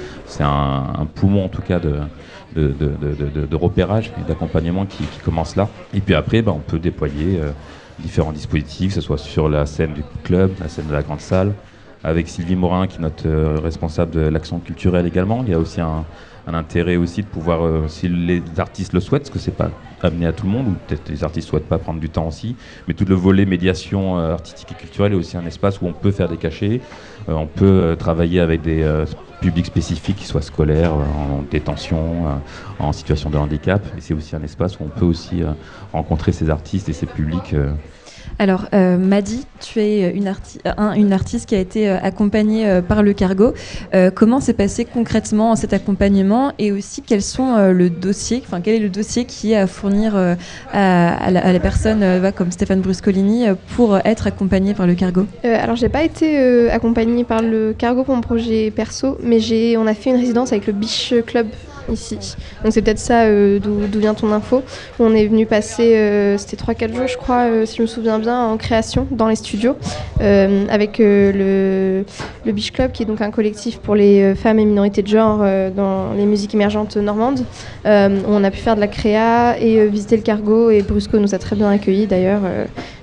un, 0.44 1.06
poumon 1.06 1.46
en 1.46 1.50
tout 1.50 1.62
cas 1.62 1.80
de, 1.80 2.00
de, 2.56 3.56
repérage 3.56 4.12
et 4.20 4.28
d'accompagnement 4.28 4.86
qui, 4.86 5.04
qui, 5.04 5.20
commence 5.20 5.56
là. 5.56 5.70
Et 5.94 6.02
puis 6.02 6.16
après, 6.16 6.42
ben, 6.42 6.54
on 6.54 6.60
peut 6.60 6.80
déployer 6.80 7.40
différents 8.00 8.32
dispositifs, 8.32 8.90
que 8.90 8.96
ce 8.96 9.02
soit 9.02 9.18
sur 9.18 9.50
la 9.50 9.66
scène 9.66 9.94
du 9.94 10.04
club, 10.24 10.52
la 10.60 10.68
scène 10.68 10.88
de 10.88 10.94
la 10.94 11.02
grande 11.02 11.22
salle, 11.22 11.54
avec 12.04 12.28
Sylvie 12.28 12.56
Morin 12.56 12.88
qui 12.88 12.98
est 12.98 13.02
notre 13.02 13.28
euh, 13.28 13.60
responsable 13.62 14.12
de 14.12 14.22
l'action 14.22 14.60
culturelle 14.60 15.08
également. 15.08 15.42
Il 15.44 15.50
y 15.50 15.54
a 15.54 15.60
aussi 15.60 15.82
un, 15.82 16.06
intérêt 16.48 16.96
aussi 16.96 17.22
de 17.22 17.28
pouvoir, 17.28 17.66
euh, 17.66 17.86
si 17.88 18.08
les 18.08 18.44
artistes 18.58 18.94
le 18.94 19.00
souhaitent, 19.00 19.24
parce 19.24 19.32
que 19.32 19.40
c'est 19.40 19.56
pas 19.56 19.72
amené 20.02 20.28
à 20.28 20.34
tout 20.34 20.46
le 20.46 20.52
monde, 20.52 20.68
ou 20.68 20.76
peut-être 20.88 21.10
les 21.10 21.24
artistes 21.24 21.50
souhaitent 21.50 21.68
pas 21.68 21.80
prendre 21.80 22.00
du 22.00 22.10
temps 22.10 22.28
aussi, 22.28 22.56
mais 22.88 22.94
tout 22.94 23.06
le 23.06 23.16
volet 23.16 23.46
médiation 23.46 24.20
euh, 24.20 24.34
artistique 24.34 24.72
et 24.72 24.76
culturelle 24.76 25.14
est 25.14 25.16
aussi 25.16 25.38
un 25.38 25.46
espace 25.48 25.82
où 25.82 25.88
on 25.88 25.94
peut 25.94 26.12
faire 26.12 26.30
des 26.30 26.38
cachets, 26.38 26.82
on 27.28 27.48
peut 27.48 27.96
travailler 27.98 28.40
avec 28.40 28.62
des 28.62 29.04
publics 29.40 29.66
spécifiques, 29.66 30.18
qui 30.18 30.26
soient 30.26 30.42
scolaires, 30.42 30.94
en 30.94 31.42
détention, 31.44 32.42
en 32.80 32.92
situation 32.94 33.30
de 33.30 33.38
handicap, 33.38 33.86
et 33.98 34.02
c'est 34.02 34.14
aussi 34.14 34.36
un 34.36 34.44
espace 34.44 34.80
où 34.80 34.84
on 34.84 34.90
peut 34.90 35.06
aussi 35.06 35.42
rencontrer 35.92 36.32
ces 36.32 36.50
artistes 36.50 36.90
et 36.90 36.94
ces 36.94 37.08
publics 37.08 37.56
alors, 38.38 38.66
euh, 38.74 38.98
Madi, 38.98 39.46
tu 39.62 39.80
es 39.80 40.12
une, 40.12 40.34
une, 40.96 41.14
artiste 41.14 41.48
qui 41.48 41.56
a 41.56 41.60
été 41.60 41.88
euh, 41.90 41.98
accompagnée 42.02 42.68
euh, 42.68 42.82
par 42.82 43.02
le 43.02 43.14
Cargo. 43.14 43.54
comment 44.14 44.40
s'est 44.40 44.54
passé 44.54 44.86
concrètement 44.86 45.56
cet 45.56 45.74
accompagnement 45.74 46.52
et 46.60 46.72
aussi 46.72 47.02
quels 47.02 47.22
sont 47.22 47.58
le 47.72 47.90
dossier, 47.90 48.44
quel 48.64 48.76
est 48.76 48.80
le 48.80 48.90
dossier 48.90 49.26
qui 49.26 49.54
est 49.54 49.58
à 49.58 49.68
fournir 49.68 50.16
à, 50.72 51.32
la, 51.32 51.60
personne 51.60 52.04
comme 52.36 52.52
Stéphane 52.52 52.82
Bruscolini 52.82 53.48
pour 53.76 53.98
être 54.06 54.28
accompagnée 54.28 54.74
par 54.74 54.88
le 54.88 54.96
Cargo? 54.96 55.26
Alors, 55.44 55.76
j'ai 55.76 55.90
pas 55.90 56.04
été 56.04 56.70
accompagnée 56.70 57.24
par 57.24 57.42
le 57.42 57.74
Cargo 57.78 58.04
pour 58.04 58.16
mon 58.16 58.22
projet 58.22 58.72
perso, 58.72 59.18
mais 59.24 59.78
on 59.78 59.88
a 59.88 59.94
fait 59.94 60.10
une 60.10 60.18
résidence 60.18 60.52
avec 60.52 60.68
le 60.68 60.74
Biche 60.74 61.14
Club 61.26 61.48
ici. 61.92 62.18
Donc 62.64 62.74
c'est 62.74 62.82
peut-être 62.82 63.00
ça 63.00 63.24
euh, 63.24 63.60
d'où 63.60 64.00
vient 64.00 64.14
ton 64.14 64.32
info. 64.32 64.64
On 65.00 65.14
est 65.14 65.28
venu 65.28 65.46
passer, 65.46 65.96
euh, 65.96 66.38
c'était 66.38 66.58
3-4 66.58 66.96
jours 66.96 67.08
je 67.08 67.18
crois, 67.18 67.44
euh, 67.44 67.66
si 67.66 67.78
je 67.78 67.82
me 67.82 67.88
souviens 67.88 68.20
bien, 68.20 68.40
en 68.48 68.58
création 68.58 69.08
dans 69.12 69.28
les 69.28 69.36
studios 69.36 69.76
avec 70.20 70.98
le, 70.98 72.04
le 72.46 72.52
Beach 72.52 72.72
Club 72.72 72.92
qui 72.92 73.04
est 73.04 73.06
donc 73.06 73.22
un 73.22 73.32
collectif 73.32 73.80
pour 73.80 73.96
les 73.96 74.34
femmes 74.36 74.60
et 74.60 74.66
minorités 74.66 75.02
de 75.02 75.08
genre 75.08 75.40
dans 75.76 76.14
les 76.14 76.26
musiques 76.26 76.54
émergentes 76.54 76.98
normandes. 76.98 77.42
on 77.86 78.44
a 78.44 78.52
pu 78.52 78.58
faire 78.58 78.76
de 78.76 78.82
la 78.82 78.88
créa 78.88 79.58
et 79.60 79.88
visiter 79.88 80.18
le 80.18 80.24
cargo 80.24 80.70
et 80.70 80.82
Brusco 80.82 81.20
nous 81.20 81.36
a 81.36 81.38
très 81.38 81.56
bien 81.56 81.70
accueillis 81.70 82.08
d'ailleurs. 82.08 82.42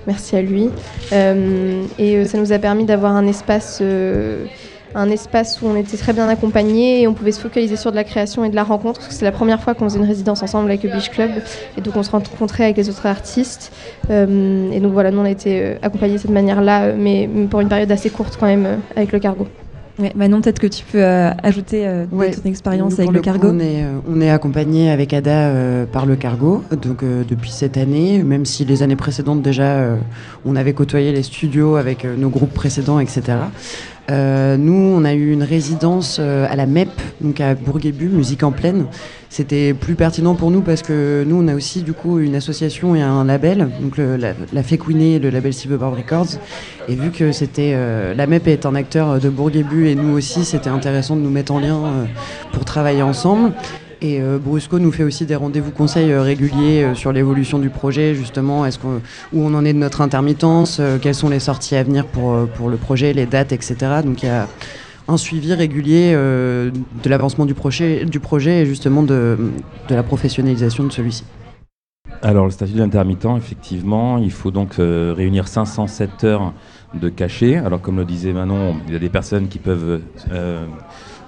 merci 0.07 0.37
à 0.37 0.43
lui. 0.43 0.71
et 1.13 2.25
ça 2.25 2.39
nous 2.39 2.53
a 2.53 2.59
permis 2.59 2.85
d'avoir 2.85 3.15
un 3.15 3.27
espace 3.27 3.83
un 4.95 5.11
espace 5.11 5.61
où 5.63 5.67
on 5.67 5.77
était 5.77 5.97
très 5.97 6.13
bien 6.13 6.29
accompagnés 6.29 7.03
et 7.03 7.09
on 7.09 7.15
pouvait 7.15 7.33
se 7.33 7.41
focaliser 7.41 7.77
sur 7.77 7.91
de 7.91 7.97
la 7.97 8.05
création 8.05 8.45
et 8.45 8.51
de 8.51 8.55
la 8.55 8.65
rencontre, 8.65 9.01
parce 9.01 9.09
que 9.09 9.15
c'est 9.15 9.25
la 9.25 9.33
première 9.33 9.61
fois 9.63 9.75
qu'on 9.75 9.85
faisait 9.89 9.99
une 9.99 10.07
résidence 10.07 10.43
ensemble 10.43 10.71
avec 10.71 10.83
le 10.83 10.91
Beach 10.91 11.11
Club, 11.11 11.31
et 11.77 11.81
donc 11.81 11.97
on 11.97 12.03
se 12.03 12.11
rencontrait 12.11 12.65
avec 12.65 12.77
les 12.77 12.89
autres 12.89 13.07
artistes. 13.07 13.73
Euh, 14.11 14.71
et 14.71 14.81
donc 14.81 14.93
voilà, 14.93 15.11
nous 15.11 15.21
on 15.21 15.25
a 15.25 15.31
été 15.31 15.61
euh, 15.63 15.75
accompagnés 15.83 16.15
de 16.15 16.19
cette 16.19 16.31
manière-là, 16.31 16.93
mais 16.93 17.29
pour 17.51 17.61
une 17.61 17.69
période 17.69 17.91
assez 17.91 18.11
courte 18.11 18.37
quand 18.39 18.47
même, 18.47 18.67
euh, 18.67 18.77
avec 18.97 19.13
le 19.13 19.19
cargo. 19.19 19.47
Ouais, 19.99 20.11
Manon, 20.17 20.41
peut-être 20.41 20.59
que 20.59 20.67
tu 20.67 20.85
peux 20.91 21.05
ajouter 21.05 21.87
ton 22.11 22.49
expérience 22.49 22.99
avec 22.99 23.13
le, 23.13 23.21
cargo. 23.21 23.49
on, 23.53 23.61
est, 23.61 23.85
on 24.09 24.23
est 24.23 24.31
accompagné 24.31 24.91
avec 24.91 25.13
Ada 25.13 25.85
par 25.93 26.07
le 26.07 26.17
cargo, 26.17 26.65
donc 26.71 27.05
depuis 27.05 27.51
cette 27.51 27.77
année, 27.77 28.23
même 28.23 28.47
si 28.47 28.65
les 28.65 28.83
années 28.83 28.97
précédentes 28.97 29.43
déjà, 29.43 29.85
on 30.47 30.57
avait 30.57 30.73
côtoyé 30.73 31.13
les 31.13 31.23
studios 31.23 31.77
avec 31.77 32.07
nos 32.07 32.31
groupes 32.31 32.55
précédents, 32.55 33.01
etc. 33.01 33.35
Euh, 34.11 34.57
nous, 34.57 34.73
on 34.73 35.05
a 35.05 35.15
eu 35.15 35.33
une 35.33 35.45
résidence 35.45 36.19
euh, 36.21 36.47
à 36.51 36.57
la 36.57 36.67
MEP, 36.67 36.91
donc 37.21 37.41
à 37.41 37.55
Bourguébu, 37.55 38.09
musique 38.09 38.43
en 38.43 38.51
pleine. 38.51 38.87
C'était 39.29 39.73
plus 39.73 39.95
pertinent 39.95 40.35
pour 40.35 40.51
nous 40.51 40.61
parce 40.61 40.83
que 40.83 41.25
nous, 41.27 41.43
on 41.43 41.49
a 41.49 41.55
aussi 41.55 41.83
du 41.83 41.93
coup 41.93 42.19
une 42.19 42.35
association 42.35 42.95
et 42.95 43.01
un 43.01 43.25
label, 43.25 43.71
donc 43.81 43.97
la, 43.97 44.17
la 44.17 44.61
et 44.61 45.19
le 45.19 45.31
label 45.31 45.55
Silverboard 45.55 45.97
Records. 45.97 46.39
Et 46.89 46.95
vu 46.95 47.11
que 47.11 47.33
c'était 47.33 47.73
euh, 47.75 48.13
la 48.15 48.27
MEP 48.27 48.49
est 48.49 48.67
un 48.67 48.75
acteur 48.75 49.21
de 49.21 49.29
Bourguébu 49.31 49.89
et 49.89 49.95
nous 49.95 50.17
aussi, 50.17 50.45
c'était 50.45 50.71
intéressant 50.71 51.17
de 51.17 51.23
nous 51.23 51.31
mettre 51.31 51.53
en 51.53 51.61
lien 51.61 52.07
pour 52.53 52.65
travailler 52.65 53.03
ensemble. 53.03 53.53
Et 54.05 54.21
euh, 54.21 54.37
Brusco 54.37 54.81
nous 54.81 54.91
fait 54.91 55.05
aussi 55.05 55.27
des 55.27 55.37
rendez-vous 55.37 55.71
conseils 55.71 56.11
euh, 56.11 56.23
réguliers 56.23 56.83
euh, 56.83 56.95
sur 56.97 57.13
l'évolution 57.13 57.61
du 57.61 57.71
projet, 57.71 58.17
justement, 58.17 58.65
où 59.33 59.41
on 59.41 59.55
en 59.55 59.65
est 59.65 59.73
de 59.73 59.79
notre 59.79 60.01
intermittence, 60.01 60.81
quelles 61.01 61.15
sont 61.15 61.29
les 61.29 61.39
sorties 61.39 61.77
à 61.77 61.85
venir 61.85 62.07
pour, 62.07 62.49
pour 62.49 62.69
le 62.69 62.77
projet, 62.77 63.13
les 63.13 63.27
dates, 63.27 63.53
etc. 63.53 63.77
Donc 64.05 64.25
il 64.25 64.27
y 64.27 64.29
a 64.29 64.49
un 65.07 65.17
suivi 65.17 65.55
régulier 65.55 66.13
de 66.15 67.09
l'avancement 67.09 67.47
du 67.47 67.55
projet, 67.55 68.03
et 68.03 68.67
justement 68.67 69.03
de, 69.05 69.39
de 69.89 69.95
la 69.95 70.03
professionnalisation 70.03 70.85
de 70.85 70.91
celui-ci. 70.91 71.25
Alors, 72.23 72.45
le 72.45 72.51
statut 72.51 72.75
d'intermittent, 72.75 73.37
effectivement, 73.37 74.19
il 74.19 74.31
faut 74.31 74.51
donc 74.51 74.75
réunir 74.79 75.49
507 75.49 76.25
heures 76.25 76.53
de 76.95 77.09
cachet. 77.09 77.57
Alors, 77.57 77.81
comme 77.81 77.97
le 77.97 78.05
disait 78.05 78.33
Manon, 78.33 78.77
il 78.87 78.93
y 78.93 78.97
a 78.97 79.01
des 79.01 79.09
personnes 79.09 79.49
qui 79.49 79.59
peuvent 79.59 80.01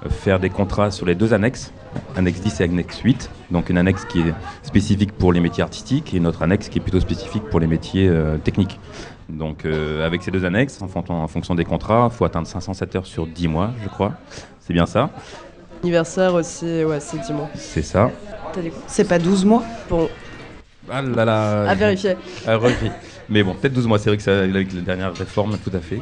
faire 0.09 0.41
des 0.41 0.51
contrats 0.51 0.91
sur 0.91 1.07
les 1.07 1.15
deux 1.15 1.35
annexes, 1.35 1.73
annexe 2.17 2.41
10 2.41 2.61
et 2.61 2.65
annexe 2.65 2.99
8. 3.01 3.31
Donc, 3.51 3.71
une 3.71 3.79
annexe 3.79 4.05
qui 4.05 4.21
est 4.21 4.35
spécifique 4.63 5.13
pour 5.13 5.33
les 5.33 5.41
métiers 5.41 5.63
artistiques 5.63 6.15
et 6.15 6.17
une 6.19 6.27
autre 6.27 6.43
annexe 6.43 6.69
qui 6.69 6.79
est 6.79 6.83
plutôt 6.83 7.01
spécifique 7.01 7.45
pour 7.51 7.61
les 7.61 7.67
métiers 7.67 8.09
euh, 8.09 8.37
techniques. 8.39 8.79
Donc, 9.29 9.65
euh, 9.65 10.05
avec 10.07 10.23
ces 10.23 10.31
deux 10.31 10.45
annexes, 10.45 10.81
en, 10.83 10.89
fon- 10.89 11.05
en 11.09 11.27
fonction 11.29 11.55
des 11.55 11.65
contrats, 11.65 12.09
il 12.13 12.17
faut 12.17 12.25
atteindre 12.25 12.47
507 12.47 12.97
heures 12.97 13.07
sur 13.07 13.27
10 13.27 13.49
mois, 13.49 13.71
je 13.83 13.89
crois. 13.89 14.13
C'est 14.61 14.73
bien 14.75 14.87
ça? 14.87 15.11
Anniversaire 15.83 16.35
aussi, 16.35 16.85
ouais, 16.85 17.01
c'est 17.01 17.19
10 17.19 17.33
mois. 17.33 17.49
C'est 17.55 17.83
ça. 17.83 18.11
C'est 18.87 19.09
pas 19.09 19.19
12 19.19 19.45
mois? 19.45 19.63
Bon, 19.91 20.09
Ah 20.91 21.03
là 21.03 21.25
là 21.25 21.71
à 21.71 21.75
vérifier. 21.75 22.17
À 22.47 22.55
revérifier. 22.57 22.91
Mais 23.29 23.43
bon, 23.43 23.55
peut-être 23.55 23.73
12 23.73 23.87
mois, 23.87 23.99
c'est 23.99 24.11
vrai 24.11 24.17
que 24.19 24.23
ça, 24.23 24.39
avec 24.41 24.73
les 24.73 24.83
dernières 24.83 25.15
réformes, 25.15 25.57
tout 25.59 25.75
à 25.75 25.81
fait. 25.81 26.01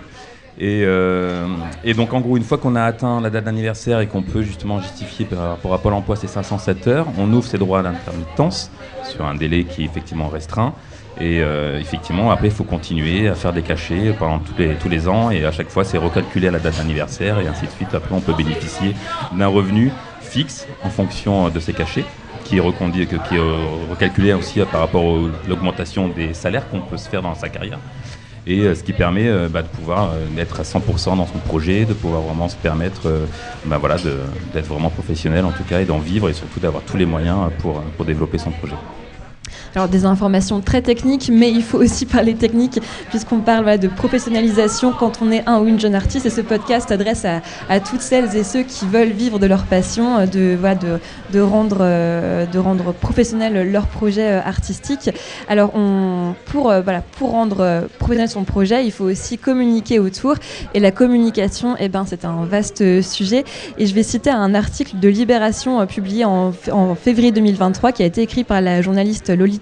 Et, 0.58 0.82
euh, 0.84 1.46
et 1.82 1.94
donc, 1.94 2.12
en 2.12 2.20
gros, 2.20 2.36
une 2.36 2.44
fois 2.44 2.58
qu'on 2.58 2.76
a 2.76 2.82
atteint 2.82 3.20
la 3.20 3.30
date 3.30 3.44
d'anniversaire 3.44 4.00
et 4.00 4.06
qu'on 4.06 4.22
peut 4.22 4.42
justement 4.42 4.80
justifier 4.80 5.24
par 5.24 5.48
rapport 5.50 5.72
à 5.72 5.78
Pôle 5.78 5.94
emploi 5.94 6.16
ces 6.16 6.26
507 6.26 6.86
heures, 6.88 7.06
on 7.18 7.32
ouvre 7.32 7.46
ses 7.46 7.58
droits 7.58 7.82
d'intermittence 7.82 8.70
sur 9.04 9.24
un 9.24 9.34
délai 9.34 9.64
qui 9.64 9.82
est 9.82 9.86
effectivement 9.86 10.28
restreint. 10.28 10.74
Et 11.20 11.40
euh, 11.40 11.78
effectivement, 11.78 12.30
après, 12.30 12.48
il 12.48 12.52
faut 12.52 12.64
continuer 12.64 13.28
à 13.28 13.34
faire 13.34 13.52
des 13.52 13.62
cachets 13.62 14.14
pendant 14.18 14.38
tous 14.38 14.54
les, 14.58 14.74
tous 14.74 14.88
les 14.88 15.08
ans. 15.08 15.30
Et 15.30 15.44
à 15.44 15.52
chaque 15.52 15.68
fois, 15.68 15.84
c'est 15.84 15.98
recalculé 15.98 16.48
à 16.48 16.50
la 16.50 16.58
date 16.58 16.76
d'anniversaire 16.76 17.38
et 17.40 17.46
ainsi 17.46 17.66
de 17.66 17.70
suite. 17.70 17.94
Après, 17.94 18.14
on 18.14 18.20
peut 18.20 18.34
bénéficier 18.34 18.94
d'un 19.32 19.46
revenu 19.48 19.90
fixe 20.20 20.66
en 20.82 20.88
fonction 20.88 21.48
de 21.50 21.60
ces 21.60 21.72
cachets 21.72 22.04
qui 22.44 22.56
est, 22.56 22.60
euh, 22.60 23.52
recalculé 23.90 24.32
aussi 24.32 24.60
par 24.70 24.80
rapport 24.80 25.02
à 25.02 25.48
l'augmentation 25.48 26.08
des 26.08 26.34
salaires 26.34 26.68
qu'on 26.68 26.80
peut 26.80 26.96
se 26.96 27.08
faire 27.08 27.22
dans 27.22 27.34
sa 27.34 27.48
carrière. 27.48 27.78
Et 28.46 28.60
euh, 28.60 28.74
ce 28.74 28.82
qui 28.82 28.92
permet 28.92 29.28
euh, 29.28 29.48
bah, 29.48 29.62
de 29.62 29.68
pouvoir 29.68 30.10
euh, 30.12 30.40
être 30.40 30.60
à 30.60 30.62
100% 30.64 31.16
dans 31.16 31.26
son 31.26 31.38
projet, 31.38 31.84
de 31.84 31.94
pouvoir 31.94 32.22
vraiment 32.22 32.48
se 32.48 32.56
permettre 32.56 33.08
bah, 33.66 33.78
voilà, 33.78 33.96
d'être 34.52 34.66
vraiment 34.66 34.90
professionnel 34.90 35.44
en 35.44 35.52
tout 35.52 35.64
cas 35.64 35.80
et 35.80 35.84
d'en 35.84 35.98
vivre 35.98 36.28
et 36.28 36.32
surtout 36.32 36.60
d'avoir 36.60 36.82
tous 36.82 36.96
les 36.96 37.06
moyens 37.06 37.50
pour 37.60 38.04
développer 38.04 38.38
son 38.38 38.50
projet. 38.50 38.76
Alors 39.74 39.88
des 39.88 40.04
informations 40.04 40.60
très 40.60 40.82
techniques, 40.82 41.30
mais 41.32 41.50
il 41.50 41.62
faut 41.62 41.78
aussi 41.78 42.04
parler 42.04 42.34
technique 42.34 42.78
puisqu'on 43.08 43.38
parle 43.38 43.78
de 43.78 43.88
professionnalisation 43.88 44.92
quand 44.92 45.20
on 45.22 45.30
est 45.32 45.48
un 45.48 45.60
ou 45.60 45.66
une 45.66 45.80
jeune 45.80 45.94
artiste. 45.94 46.26
Et 46.26 46.30
ce 46.30 46.42
podcast 46.42 46.90
s'adresse 46.90 47.24
à, 47.24 47.80
toutes 47.80 48.02
celles 48.02 48.36
et 48.36 48.44
ceux 48.44 48.64
qui 48.64 48.84
veulent 48.86 49.12
vivre 49.12 49.38
de 49.38 49.46
leur 49.46 49.64
passion, 49.64 50.18
euh, 50.18 50.26
de, 50.26 50.56
voilà, 50.60 50.74
de, 50.74 50.98
de, 51.32 51.40
rendre, 51.40 51.78
euh, 51.80 52.44
de 52.44 52.58
rendre 52.58 52.92
professionnel 52.92 53.70
leur 53.70 53.86
projet 53.86 54.32
euh, 54.32 54.40
artistique. 54.44 55.10
Alors 55.48 55.72
pour, 56.46 56.64
voilà, 56.64 57.00
pour 57.00 57.30
rendre 57.30 57.84
professionnel 57.98 58.28
son 58.28 58.44
projet, 58.44 58.84
il 58.84 58.92
faut 58.92 59.04
aussi 59.04 59.38
communiquer 59.38 59.98
autour. 59.98 60.34
Et 60.74 60.80
la 60.80 60.90
communication, 60.90 61.76
eh 61.78 61.88
ben, 61.88 62.04
c'est 62.06 62.26
un 62.26 62.44
vaste 62.44 63.00
sujet. 63.00 63.44
Et 63.78 63.86
je 63.86 63.94
vais 63.94 64.02
citer 64.02 64.30
un 64.30 64.54
article 64.54 64.98
de 64.98 65.08
Libération 65.08 65.86
publié 65.86 66.24
en, 66.24 66.52
en 66.70 66.94
février 66.94 67.32
2023 67.32 67.92
qui 67.92 68.02
a 68.02 68.06
été 68.06 68.22
écrit 68.22 68.44
par 68.44 68.60
la 68.60 68.82
journaliste 68.82 69.30
Lolita 69.30 69.61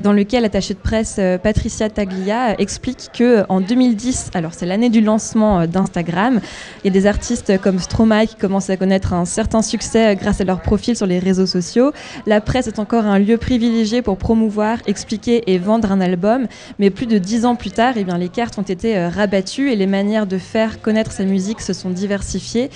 Dans 0.00 0.12
lequel 0.12 0.42
l'attachée 0.42 0.74
de 0.74 0.78
presse 0.78 1.16
euh, 1.18 1.38
Patricia 1.38 1.90
Taglia 1.90 2.60
explique 2.60 3.08
que 3.12 3.40
euh, 3.40 3.44
en 3.48 3.60
2010, 3.60 4.30
alors 4.34 4.54
c'est 4.54 4.66
l'année 4.66 4.88
du 4.88 5.00
lancement 5.00 5.60
euh, 5.60 5.66
d'Instagram, 5.66 6.40
il 6.84 6.86
y 6.86 6.90
a 6.90 6.92
des 6.92 7.06
artistes 7.06 7.60
comme 7.60 7.78
Stromae 7.78 8.26
qui 8.26 8.36
commencent 8.36 8.70
à 8.70 8.76
connaître 8.76 9.12
un 9.12 9.24
certain 9.24 9.62
succès 9.62 10.16
grâce 10.16 10.40
à 10.40 10.44
leur 10.44 10.60
profil 10.60 10.96
sur 10.96 11.06
les 11.06 11.18
réseaux 11.18 11.46
sociaux. 11.46 11.92
La 12.26 12.40
presse 12.40 12.68
est 12.68 12.78
encore 12.78 13.04
un 13.04 13.18
lieu 13.18 13.36
privilégié 13.36 14.02
pour 14.02 14.16
promouvoir, 14.16 14.78
expliquer 14.86 15.50
et 15.52 15.58
vendre 15.58 15.90
un 15.92 16.00
album, 16.00 16.46
mais 16.78 16.90
plus 16.90 17.06
de 17.06 17.18
dix 17.18 17.44
ans 17.44 17.56
plus 17.56 17.70
tard, 17.70 17.94
eh 17.96 18.04
bien, 18.04 18.18
les 18.18 18.28
cartes 18.28 18.58
ont 18.58 18.62
été 18.62 19.06
rabattues 19.06 19.70
et 19.70 19.76
les 19.76 19.86
manières 19.86 20.26
de 20.26 20.38
faire 20.38 20.80
connaître 20.80 21.12
sa 21.12 21.24
musique 21.24 21.60
se 21.60 21.72
sont 21.72 21.90
diversifiées. 21.90 22.70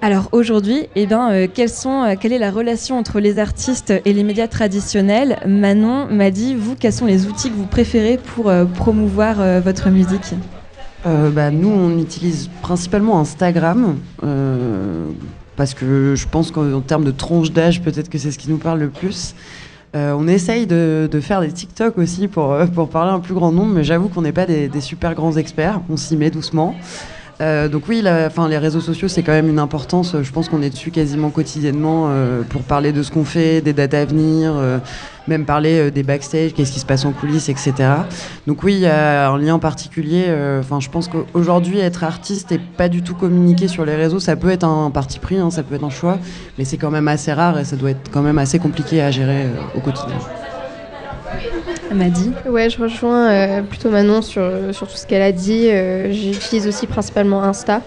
Alors 0.00 0.28
aujourd'hui, 0.30 0.86
eh 0.94 1.06
ben, 1.06 1.28
euh, 1.32 1.48
euh, 1.48 2.14
quelle 2.20 2.32
est 2.32 2.38
la 2.38 2.52
relation 2.52 2.96
entre 2.96 3.18
les 3.18 3.40
artistes 3.40 3.92
et 4.04 4.12
les 4.12 4.22
médias 4.22 4.46
traditionnels? 4.46 5.40
Manon 5.44 6.06
m'a 6.06 6.30
dit, 6.30 6.54
vous, 6.54 6.76
quels 6.76 6.92
sont 6.92 7.06
les 7.06 7.26
outils 7.26 7.50
que 7.50 7.56
vous 7.56 7.66
préférez 7.66 8.16
pour 8.16 8.48
euh, 8.48 8.64
promouvoir 8.64 9.36
votre 9.60 9.90
musique? 9.90 10.34
Bah, 11.04 11.50
Nous, 11.50 11.68
on 11.68 11.98
utilise 11.98 12.48
principalement 12.62 13.18
Instagram. 13.18 13.96
parce 15.56 15.74
que 15.74 16.14
je 16.14 16.28
pense 16.28 16.52
qu'en 16.52 16.80
termes 16.80 17.04
de 17.04 17.10
tranche 17.10 17.50
d'âge, 17.50 17.82
peut-être 17.82 18.08
que 18.08 18.18
c'est 18.18 18.30
ce 18.30 18.38
qui 18.38 18.50
nous 18.50 18.58
parle 18.58 18.78
le 18.78 18.90
plus. 18.90 19.34
On 19.94 20.28
essaye 20.28 20.66
de, 20.66 21.08
faire 21.20 21.40
des 21.40 21.50
TikTok 21.50 21.98
aussi 21.98 22.28
pour, 22.28 22.56
pour 22.74 22.88
parler 22.88 23.10
à 23.10 23.14
un 23.14 23.20
plus 23.20 23.34
grand 23.34 23.50
nombre, 23.50 23.72
mais 23.74 23.84
j'avoue 23.84 24.08
qu'on 24.08 24.22
n'est 24.22 24.32
pas 24.32 24.46
des 24.46 24.80
super 24.80 25.14
grands 25.14 25.36
experts. 25.36 25.80
On 25.88 25.96
s'y 25.96 26.16
met 26.16 26.30
doucement. 26.30 26.76
Euh, 27.40 27.68
donc 27.68 27.84
oui, 27.88 28.02
la, 28.02 28.26
enfin, 28.26 28.48
les 28.48 28.58
réseaux 28.58 28.80
sociaux, 28.80 29.06
c'est 29.06 29.22
quand 29.22 29.32
même 29.32 29.48
une 29.48 29.60
importance. 29.60 30.16
Je 30.20 30.32
pense 30.32 30.48
qu'on 30.48 30.60
est 30.62 30.70
dessus 30.70 30.90
quasiment 30.90 31.30
quotidiennement 31.30 32.06
euh, 32.08 32.42
pour 32.42 32.62
parler 32.62 32.92
de 32.92 33.02
ce 33.02 33.12
qu'on 33.12 33.24
fait, 33.24 33.60
des 33.60 33.72
dates 33.72 33.94
à 33.94 34.04
venir, 34.04 34.54
euh, 34.56 34.78
même 35.28 35.44
parler 35.44 35.90
des 35.92 36.02
backstage, 36.02 36.52
qu'est-ce 36.52 36.72
qui 36.72 36.80
se 36.80 36.86
passe 36.86 37.04
en 37.04 37.12
coulisses, 37.12 37.48
etc. 37.48 37.72
Donc 38.48 38.64
oui, 38.64 38.74
il 38.74 38.80
y 38.80 38.86
a 38.86 39.30
un 39.30 39.38
lien 39.38 39.58
particulier. 39.60 40.24
euh, 40.26 40.60
Enfin, 40.60 40.80
je 40.80 40.88
pense 40.88 41.06
qu'aujourd'hui, 41.06 41.78
être 41.78 42.02
artiste 42.02 42.50
et 42.50 42.58
pas 42.58 42.88
du 42.88 43.02
tout 43.02 43.14
communiquer 43.14 43.68
sur 43.68 43.84
les 43.84 43.94
réseaux, 43.94 44.18
ça 44.18 44.34
peut 44.34 44.50
être 44.50 44.64
un 44.64 44.90
parti 44.90 45.20
pris, 45.20 45.36
hein, 45.38 45.50
ça 45.50 45.62
peut 45.62 45.76
être 45.76 45.84
un 45.84 45.90
choix, 45.90 46.18
mais 46.58 46.64
c'est 46.64 46.76
quand 46.76 46.90
même 46.90 47.06
assez 47.08 47.32
rare 47.32 47.58
et 47.58 47.64
ça 47.64 47.76
doit 47.76 47.90
être 47.90 48.10
quand 48.10 48.22
même 48.22 48.38
assez 48.38 48.58
compliqué 48.58 49.00
à 49.00 49.10
gérer 49.12 49.46
au 49.76 49.80
quotidien. 49.80 50.16
Ouais, 52.48 52.70
je 52.70 52.80
rejoins 52.80 53.30
euh, 53.30 53.62
plutôt 53.62 53.90
Manon 53.90 54.22
sur, 54.22 54.42
sur 54.72 54.88
tout 54.88 54.96
ce 54.96 55.06
qu'elle 55.06 55.22
a 55.22 55.32
dit. 55.32 55.68
Euh, 55.68 56.12
J'utilise 56.12 56.66
aussi 56.66 56.86
principalement 56.86 57.42
Insta. 57.42 57.82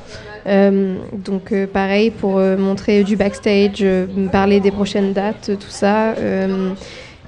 Euh, 0.48 0.96
donc 1.14 1.52
euh, 1.52 1.68
pareil 1.68 2.10
pour 2.10 2.40
euh, 2.40 2.58
montrer 2.58 3.04
du 3.04 3.16
backstage, 3.16 3.82
euh, 3.82 4.08
parler 4.32 4.60
des 4.60 4.72
prochaines 4.72 5.14
dates, 5.14 5.52
tout 5.60 5.70
ça. 5.70 6.16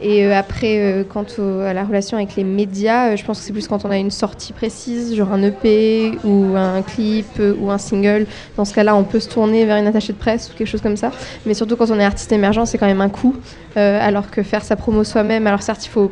Et 0.04 0.26
euh, 0.26 0.38
après, 0.38 0.80
euh, 0.80 1.04
quant 1.08 1.26
à 1.66 1.74
la 1.74 1.86
relation 1.86 2.18
avec 2.18 2.36
les 2.36 2.44
médias, 2.44 3.12
euh, 3.12 3.16
je 3.16 3.24
pense 3.24 3.40
que 3.40 3.46
c'est 3.46 3.54
plus 3.54 3.70
quand 3.70 3.86
on 3.86 3.90
a 3.90 3.98
une 3.98 4.12
sortie 4.12 4.52
précise, 4.52 5.16
genre 5.16 5.32
un 5.32 5.42
EP 5.42 6.12
ou 6.26 6.58
un 6.58 6.82
clip 6.82 7.42
ou 7.60 7.72
un 7.72 7.78
single. 7.78 8.28
Dans 8.58 8.66
ce 8.66 8.74
cas-là, 8.74 8.98
on 8.98 9.06
peut 9.06 9.22
se 9.22 9.30
tourner 9.30 9.66
vers 9.66 9.78
une 9.78 9.88
attachée 9.88 10.12
de 10.12 10.18
presse 10.18 10.52
ou 10.52 10.58
quelque 10.58 10.68
chose 10.68 10.82
comme 10.82 10.98
ça. 10.98 11.12
Mais 11.46 11.54
surtout 11.54 11.78
quand 11.78 11.90
on 11.90 12.00
est 12.00 12.04
artiste 12.04 12.34
émergent, 12.34 12.66
c'est 12.66 12.78
quand 12.78 12.86
même 12.86 13.02
un 13.02 13.10
coût. 13.10 13.36
Alors 13.76 14.30
que 14.30 14.44
faire 14.44 14.64
sa 14.64 14.76
promo 14.76 15.04
soi-même, 15.04 15.48
alors 15.48 15.64
certes, 15.64 15.84
il 15.84 15.90
faut 15.90 16.12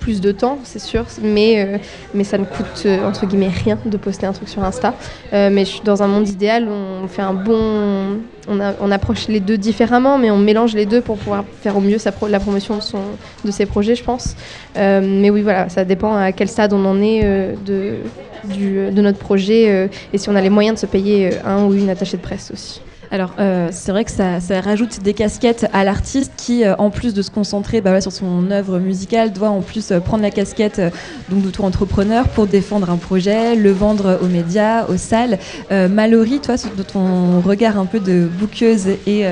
plus 0.00 0.20
de 0.20 0.32
temps, 0.32 0.58
c'est 0.64 0.80
sûr, 0.80 1.04
mais, 1.22 1.80
mais 2.12 2.24
ça 2.24 2.38
ne 2.38 2.44
coûte 2.44 2.88
entre 3.06 3.24
guillemets 3.24 3.52
rien 3.64 3.78
de 3.84 3.96
poster 3.96 4.26
un 4.26 4.32
truc 4.32 4.48
sur 4.48 4.64
Insta. 4.64 4.94
Mais 5.32 5.60
je 5.60 5.70
suis 5.70 5.80
dans 5.82 6.02
un 6.02 6.08
monde 6.08 6.28
idéal, 6.28 6.66
on 6.68 7.06
fait 7.06 7.22
un 7.22 7.34
bon. 7.34 8.18
On, 8.50 8.90
approche 8.90 9.28
les 9.28 9.40
deux 9.40 9.58
différemment, 9.58 10.18
mais 10.18 10.30
on 10.30 10.38
mélange 10.38 10.74
les 10.74 10.86
deux 10.86 11.00
pour 11.02 11.16
pouvoir 11.18 11.44
faire 11.60 11.76
au 11.76 11.80
mieux 11.80 11.98
la 12.28 12.40
promotion 12.40 12.76
de, 12.76 12.80
son, 12.80 13.00
ses 13.50 13.66
projets, 13.66 13.94
je 13.94 14.02
pense. 14.02 14.36
Euh, 14.76 15.00
mais 15.02 15.30
oui, 15.30 15.42
voilà, 15.42 15.68
ça 15.68 15.84
dépend 15.84 16.14
à 16.16 16.32
quel 16.32 16.48
stade 16.48 16.72
on 16.72 16.84
en 16.84 17.00
est 17.02 17.20
euh, 17.24 17.54
de, 17.66 17.96
du- 18.44 18.90
de 18.90 19.02
notre 19.02 19.18
projet 19.18 19.70
euh, 19.70 19.88
et 20.12 20.18
si 20.18 20.28
on 20.30 20.34
a 20.34 20.40
les 20.40 20.50
moyens 20.50 20.76
de 20.76 20.80
se 20.80 20.86
payer 20.86 21.26
euh, 21.26 21.38
un 21.44 21.64
ou 21.66 21.74
une 21.74 21.90
attachée 21.90 22.16
de 22.16 22.22
presse 22.22 22.50
aussi. 22.52 22.80
Alors, 23.10 23.32
euh, 23.38 23.68
c'est 23.72 23.90
vrai 23.90 24.04
que 24.04 24.10
ça, 24.10 24.38
ça 24.40 24.60
rajoute 24.60 25.00
des 25.02 25.14
casquettes 25.14 25.66
à 25.72 25.82
l'artiste 25.82 26.32
qui, 26.36 26.64
euh, 26.64 26.74
en 26.76 26.90
plus 26.90 27.14
de 27.14 27.22
se 27.22 27.30
concentrer 27.30 27.80
bah, 27.80 27.90
voilà, 27.90 28.02
sur 28.02 28.12
son 28.12 28.50
œuvre 28.50 28.78
musicale, 28.78 29.32
doit 29.32 29.48
en 29.48 29.62
plus 29.62 29.90
euh, 29.92 30.00
prendre 30.00 30.22
la 30.22 30.30
casquette 30.30 30.78
euh, 30.78 30.90
donc 31.30 31.42
d'auto-entrepreneur 31.42 32.28
pour 32.28 32.46
défendre 32.46 32.90
un 32.90 32.98
projet, 32.98 33.56
le 33.56 33.70
vendre 33.70 34.18
aux 34.22 34.26
médias, 34.26 34.84
aux 34.88 34.98
salles. 34.98 35.38
Euh, 35.72 35.88
Mallory, 35.88 36.40
toi, 36.40 36.56
de 36.76 36.82
ton 36.82 37.40
regard 37.40 37.78
un 37.78 37.86
peu 37.86 37.98
de 37.98 38.28
bookeuse 38.38 38.88
et 39.06 39.24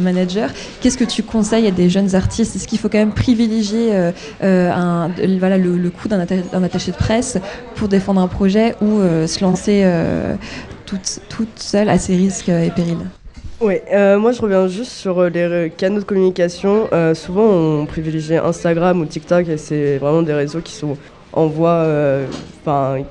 manager, 0.00 0.50
qu'est-ce 0.80 0.98
que 0.98 1.04
tu 1.04 1.22
conseilles 1.22 1.66
à 1.66 1.70
des 1.70 1.88
jeunes 1.88 2.14
artistes? 2.14 2.56
Est-ce 2.56 2.66
qu'il 2.66 2.78
faut 2.78 2.88
quand 2.88 2.98
même 2.98 3.12
privilégier 3.12 3.92
un- 4.42 5.10
voilà, 5.38 5.56
le, 5.58 5.76
le 5.76 5.90
coût 5.90 6.08
d'un 6.08 6.24
atta- 6.24 6.48
d'un 6.50 6.62
attaché 6.62 6.90
de 6.92 6.96
presse 6.96 7.38
pour 7.74 7.88
défendre 7.88 8.20
un 8.20 8.28
projet 8.28 8.74
ou 8.80 9.00
se 9.26 9.42
lancer 9.44 9.84
toute, 10.86 11.20
toute 11.28 11.58
seule 11.60 11.88
à 11.88 11.98
ses 11.98 12.16
risques 12.16 12.48
et 12.48 12.70
périls? 12.70 13.06
Oui, 13.62 13.74
moi 13.92 14.32
je 14.32 14.40
reviens 14.40 14.68
juste 14.68 14.92
sur 14.92 15.22
les 15.28 15.70
canaux 15.76 16.00
de 16.00 16.04
communication. 16.04 16.88
souvent 17.14 17.44
on 17.44 17.84
privilégie 17.84 18.36
Instagram 18.36 19.02
ou 19.02 19.04
TikTok 19.04 19.48
et 19.48 19.58
c'est 19.58 19.98
vraiment 19.98 20.22
des 20.22 20.32
réseaux 20.32 20.62
qui 20.62 20.72
sont 20.72 20.96
en 21.34 21.46
voie 21.46 21.86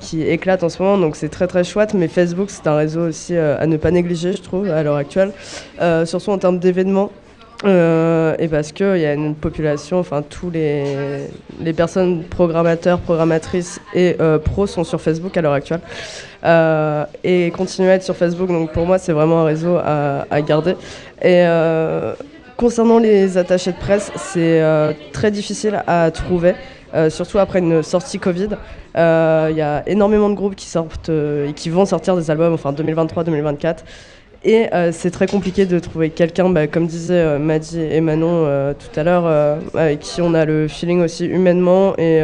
qui 0.00 0.22
éclatent 0.22 0.64
en 0.64 0.68
ce 0.68 0.82
moment, 0.82 0.98
donc 0.98 1.14
c'est 1.14 1.28
très 1.28 1.46
très 1.46 1.62
chouette. 1.62 1.94
Mais 1.94 2.08
Facebook 2.08 2.50
c'est 2.50 2.66
un 2.66 2.74
réseau 2.74 3.02
aussi 3.02 3.36
à 3.36 3.64
ne 3.64 3.76
pas 3.76 3.92
négliger, 3.92 4.32
je 4.32 4.42
trouve, 4.42 4.68
à 4.68 4.82
l'heure 4.82 4.96
actuelle, 4.96 5.30
surtout 6.04 6.30
en 6.30 6.38
termes 6.38 6.58
d'événements. 6.58 7.12
Euh, 7.64 8.34
et 8.38 8.48
parce 8.48 8.72
qu'il 8.72 8.96
y 8.96 9.04
a 9.04 9.12
une 9.12 9.34
population, 9.34 9.98
enfin 9.98 10.22
tous 10.22 10.50
les, 10.50 11.26
les 11.60 11.72
personnes 11.72 12.24
programmateurs, 12.24 13.00
programmatrices 13.00 13.80
et 13.94 14.16
euh, 14.20 14.38
pros 14.38 14.66
sont 14.66 14.84
sur 14.84 15.00
Facebook 15.00 15.36
à 15.36 15.42
l'heure 15.42 15.52
actuelle. 15.52 15.80
Euh, 16.42 17.04
et 17.22 17.50
continuer 17.50 17.90
à 17.90 17.94
être 17.94 18.02
sur 18.02 18.16
Facebook, 18.16 18.48
donc 18.48 18.72
pour 18.72 18.86
moi 18.86 18.98
c'est 18.98 19.12
vraiment 19.12 19.42
un 19.42 19.44
réseau 19.44 19.76
à, 19.76 20.26
à 20.30 20.40
garder. 20.40 20.74
Et 21.22 21.44
concernant 22.56 22.98
les 22.98 23.36
attachés 23.36 23.72
de 23.72 23.78
presse, 23.78 24.10
c'est 24.16 24.62
très 25.12 25.30
difficile 25.30 25.82
à 25.86 26.10
trouver. 26.10 26.54
surtout 27.10 27.38
après 27.38 27.58
une 27.58 27.82
sortie 27.82 28.18
Covid, 28.18 28.50
il 28.94 28.98
y 29.56 29.62
a 29.62 29.82
énormément 29.86 30.30
de 30.30 30.34
groupes 30.34 30.56
qui 30.56 30.66
sortent 30.66 31.10
et 31.10 31.52
qui 31.54 31.68
vont 31.68 31.84
sortir 31.84 32.16
des 32.16 32.30
albums, 32.30 32.54
enfin 32.54 32.72
2023-2024. 32.72 33.76
Et 34.42 34.72
euh, 34.72 34.90
c'est 34.90 35.10
très 35.10 35.26
compliqué 35.26 35.66
de 35.66 35.78
trouver 35.78 36.08
quelqu'un, 36.08 36.48
bah, 36.48 36.66
comme 36.66 36.86
disaient 36.86 37.14
euh, 37.14 37.38
Maddy 37.38 37.78
et 37.78 38.00
Manon 38.00 38.46
euh, 38.46 38.72
tout 38.72 38.98
à 38.98 39.04
l'heure, 39.04 39.26
avec 39.74 40.00
qui 40.00 40.22
on 40.22 40.32
a 40.32 40.46
le 40.46 40.66
feeling 40.66 41.02
aussi 41.02 41.26
humainement 41.26 41.94
et 41.98 42.22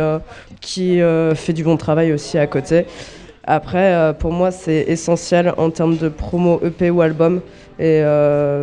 qui 0.60 1.00
fait 1.34 1.52
du 1.52 1.62
bon 1.62 1.76
travail 1.76 2.12
aussi 2.12 2.38
à 2.38 2.46
côté. 2.46 2.86
Après, 3.44 4.14
pour 4.18 4.32
moi, 4.32 4.50
c'est 4.50 4.84
essentiel 4.88 5.52
en 5.56 5.70
termes 5.70 5.96
de 5.96 6.08
promo 6.08 6.60
EP 6.64 6.90
ou 6.90 7.00
album. 7.00 7.42
Et 7.78 8.02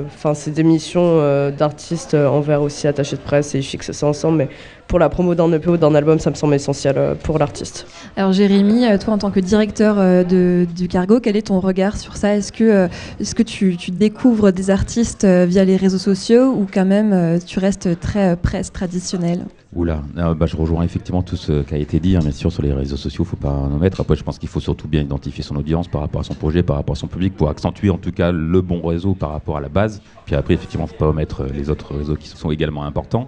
enfin, 0.07 0.33
c'est 0.33 0.51
des 0.51 0.63
missions 0.63 1.17
d'artistes 1.51 2.13
envers 2.15 2.61
aussi 2.61 2.87
attachés 2.87 3.15
de 3.15 3.21
presse 3.21 3.53
et 3.55 3.59
ils 3.59 3.63
fixent 3.63 3.91
ça 3.91 4.07
ensemble. 4.07 4.37
Mais 4.37 4.49
pour 4.87 4.99
la 4.99 5.09
promo 5.09 5.33
d'un 5.33 5.51
EP 5.51 5.69
ou 5.69 5.77
d'un 5.77 5.95
album, 5.95 6.19
ça 6.19 6.29
me 6.29 6.35
semble 6.35 6.53
essentiel 6.53 6.95
euh, 6.97 7.15
pour 7.15 7.39
l'artiste. 7.39 7.87
Alors 8.15 8.31
Jérémy, 8.31 8.85
euh, 8.85 8.97
toi 8.97 9.15
en 9.15 9.17
tant 9.17 9.31
que 9.31 9.39
directeur 9.39 9.95
euh, 9.97 10.23
de, 10.23 10.67
du 10.75 10.87
Cargo, 10.87 11.19
quel 11.19 11.35
est 11.35 11.47
ton 11.47 11.59
regard 11.59 11.97
sur 11.97 12.15
ça? 12.15 12.35
Est-ce 12.35 12.51
que, 12.51 12.87
est-ce 13.19 13.33
que 13.33 13.43
tu, 13.43 13.75
tu, 13.77 13.91
découvres 13.91 14.51
des 14.51 14.69
artistes 14.69 15.25
via 15.25 15.65
les 15.65 15.77
réseaux 15.77 15.97
sociaux 15.97 16.51
ou 16.51 16.67
quand 16.71 16.85
même 16.85 17.39
tu 17.45 17.59
restes 17.59 17.99
très 17.99 18.35
presse 18.35 18.71
traditionnelle? 18.71 19.45
Oula, 19.75 20.03
bah, 20.15 20.45
je 20.45 20.55
rejoins 20.55 20.83
effectivement 20.83 21.23
tout 21.23 21.35
ce 21.35 21.63
qui 21.63 21.73
a 21.73 21.77
été 21.77 21.99
dit, 21.99 22.15
hein, 22.15 22.19
bien 22.19 22.31
sûr, 22.31 22.51
sur 22.51 22.61
les 22.61 22.73
réseaux 22.73 22.97
sociaux, 22.97 23.23
il 23.23 23.27
ne 23.27 23.29
faut 23.29 23.37
pas 23.37 23.49
en 23.49 23.73
omettre. 23.73 24.01
Après, 24.01 24.15
je 24.15 24.23
pense 24.23 24.37
qu'il 24.37 24.49
faut 24.49 24.59
surtout 24.59 24.87
bien 24.87 25.01
identifier 25.01 25.43
son 25.43 25.55
audience 25.55 25.87
par 25.87 26.01
rapport 26.01 26.21
à 26.21 26.23
son 26.23 26.35
projet, 26.35 26.61
par 26.61 26.75
rapport 26.75 26.93
à 26.93 26.99
son 26.99 27.07
public, 27.07 27.35
pour 27.35 27.49
accentuer 27.49 27.89
en 27.89 27.97
tout 27.97 28.11
cas 28.11 28.31
le 28.31 28.61
bon 28.61 28.81
réseau 28.85 29.02
par 29.13 29.31
rapport 29.31 29.57
à 29.57 29.61
la 29.61 29.69
base. 29.69 30.01
Puis 30.25 30.35
après, 30.35 30.53
effectivement, 30.53 30.85
il 30.85 30.87
ne 30.87 30.93
faut 30.93 30.99
pas 31.05 31.09
omettre 31.09 31.43
les 31.43 31.69
autres 31.69 31.95
réseaux 31.95 32.15
qui 32.15 32.29
sont 32.29 32.51
également 32.51 32.85
importants. 32.85 33.27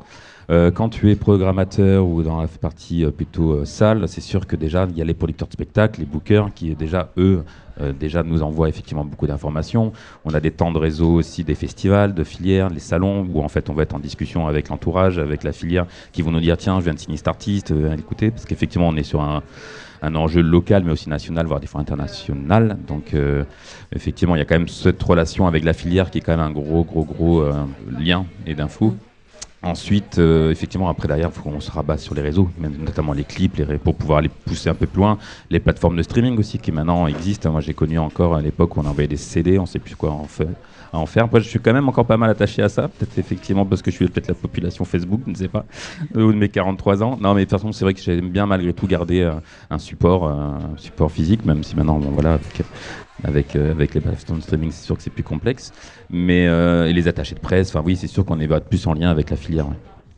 Euh, 0.51 0.69
quand 0.69 0.89
tu 0.89 1.09
es 1.11 1.15
programmateur 1.15 2.05
ou 2.05 2.21
dans 2.21 2.39
la 2.39 2.47
partie 2.47 3.03
euh, 3.03 3.09
plutôt 3.09 3.53
euh, 3.53 3.65
salle, 3.65 4.07
c'est 4.07 4.21
sûr 4.21 4.45
que 4.45 4.55
déjà 4.55 4.85
il 4.87 4.95
y 4.95 5.01
a 5.01 5.05
les 5.05 5.15
producteurs 5.15 5.47
de 5.47 5.53
spectacles, 5.53 6.01
les 6.01 6.05
bookers 6.05 6.53
qui 6.53 6.75
déjà 6.75 7.11
eux 7.17 7.43
déjà 7.99 8.23
nous 8.23 8.41
envoient 8.41 8.69
effectivement 8.69 9.03
beaucoup 9.03 9.27
d'informations. 9.27 9.91
On 10.23 10.33
a 10.33 10.39
des 10.39 10.51
temps 10.51 10.71
de 10.71 10.77
réseau 10.77 11.15
aussi 11.15 11.43
des 11.43 11.55
festivals, 11.55 12.13
de 12.13 12.23
filières, 12.23 12.69
les 12.69 12.79
salons 12.79 13.27
où 13.29 13.41
en 13.43 13.49
fait 13.49 13.69
on 13.69 13.73
va 13.73 13.83
être 13.83 13.93
en 13.93 13.99
discussion 13.99 14.47
avec 14.47 14.69
l'entourage, 14.69 15.19
avec 15.19 15.43
la 15.43 15.51
filière 15.51 15.85
qui 16.13 16.21
vont 16.21 16.31
nous 16.31 16.39
dire 16.39 16.55
tiens 16.55 16.79
je 16.79 16.85
viens 16.85 16.93
de 16.93 16.99
signer 16.99 17.17
cet 17.17 17.27
artiste, 17.27 17.73
écoutez 17.97 18.31
parce 18.31 18.45
qu'effectivement 18.45 18.87
on 18.87 18.95
est 18.95 19.03
sur 19.03 19.21
un 19.21 19.43
un 20.01 20.15
enjeu 20.15 20.41
local 20.41 20.83
mais 20.83 20.91
aussi 20.91 21.09
national, 21.09 21.45
voire 21.45 21.59
des 21.59 21.67
fois 21.67 21.81
international. 21.81 22.77
Donc 22.87 23.15
effectivement, 23.91 24.35
il 24.35 24.39
y 24.39 24.41
a 24.41 24.45
quand 24.45 24.57
même 24.57 24.67
cette 24.67 25.01
relation 25.01 25.47
avec 25.47 25.63
la 25.63 25.73
filière 25.73 26.11
qui 26.11 26.19
est 26.19 26.21
quand 26.21 26.35
même 26.35 26.45
un 26.45 26.51
gros, 26.51 26.83
gros, 26.83 27.03
gros 27.03 27.43
lien 27.99 28.25
et 28.45 28.55
d'infos. 28.55 28.95
Ensuite, 29.65 30.19
euh, 30.19 30.51
effectivement, 30.51 30.89
après 30.89 31.07
derrière, 31.07 31.29
il 31.29 31.33
faut 31.33 31.41
qu'on 31.41 31.59
se 31.59 31.71
rabat 31.71 31.97
sur 31.97 32.13
les 32.13 32.21
réseaux, 32.21 32.51
notamment 32.59 33.13
les 33.13 33.23
clips, 33.23 33.57
les, 33.57 33.79
pour 33.79 33.95
pouvoir 33.95 34.21
les 34.21 34.29
pousser 34.29 34.69
un 34.69 34.75
peu 34.75 34.85
plus 34.85 34.99
loin. 34.99 35.17
Les 35.49 35.59
plateformes 35.59 35.97
de 35.97 36.03
streaming 36.03 36.37
aussi 36.37 36.59
qui 36.59 36.71
maintenant 36.71 37.07
existent. 37.07 37.51
Moi, 37.51 37.61
j'ai 37.61 37.73
connu 37.73 37.97
encore 37.97 38.35
à 38.35 38.41
l'époque 38.41 38.77
où 38.77 38.81
on 38.81 38.85
envoyait 38.85 39.07
des 39.07 39.17
CD, 39.17 39.57
on 39.57 39.63
ne 39.63 39.67
sait 39.67 39.79
plus 39.79 39.95
quoi 39.95 40.11
en 40.11 40.25
faire. 40.25 40.49
En 40.93 41.07
faire. 41.07 41.27
Moi, 41.31 41.39
je 41.39 41.49
suis 41.49 41.59
quand 41.59 41.73
même 41.73 41.89
encore 41.89 42.05
pas 42.05 42.15
mal 42.15 42.29
attaché 42.29 42.61
à 42.61 42.69
ça. 42.69 42.87
Peut-être 42.87 43.17
effectivement 43.17 43.65
parce 43.65 43.81
que 43.81 43.89
je 43.89 43.95
suis 43.95 44.07
peut-être 44.07 44.27
la 44.27 44.35
population 44.35 44.85
Facebook, 44.85 45.21
je 45.25 45.31
ne 45.31 45.35
sais 45.35 45.47
pas, 45.47 45.65
ou 46.13 46.31
de 46.31 46.37
mes 46.37 46.47
43 46.47 47.01
ans. 47.01 47.17
Non, 47.19 47.33
mais 47.33 47.41
de 47.41 47.49
toute 47.49 47.59
façon, 47.59 47.71
c'est 47.71 47.85
vrai 47.85 47.95
que 47.95 48.01
j'aime 48.01 48.29
bien 48.29 48.45
malgré 48.45 48.71
tout 48.71 48.85
garder 48.85 49.21
euh, 49.21 49.33
un 49.71 49.79
support, 49.79 50.27
euh, 50.27 50.59
support 50.77 51.11
physique, 51.11 51.43
même 51.43 51.63
si 51.63 51.75
maintenant, 51.75 51.97
bon, 51.97 52.11
voilà, 52.11 52.37
euh, 53.23 53.71
avec 53.71 53.93
les 53.93 54.01
plateformes 54.01 54.39
de 54.39 54.43
streaming, 54.43 54.71
c'est 54.71 54.85
sûr 54.85 54.97
que 54.97 55.03
c'est 55.03 55.09
plus 55.09 55.23
complexe. 55.23 55.71
Mais 56.09 56.47
euh, 56.47 56.91
les 56.91 57.07
attachés 57.07 57.35
de 57.35 57.39
presse, 57.39 57.69
enfin 57.69 57.83
oui, 57.85 57.95
c'est 57.95 58.07
sûr 58.07 58.25
qu'on 58.25 58.39
est 58.39 58.59
plus 58.61 58.85
en 58.87 58.93
lien 58.93 59.09
avec 59.09 59.29
la 59.29 59.37
filière. 59.37 59.67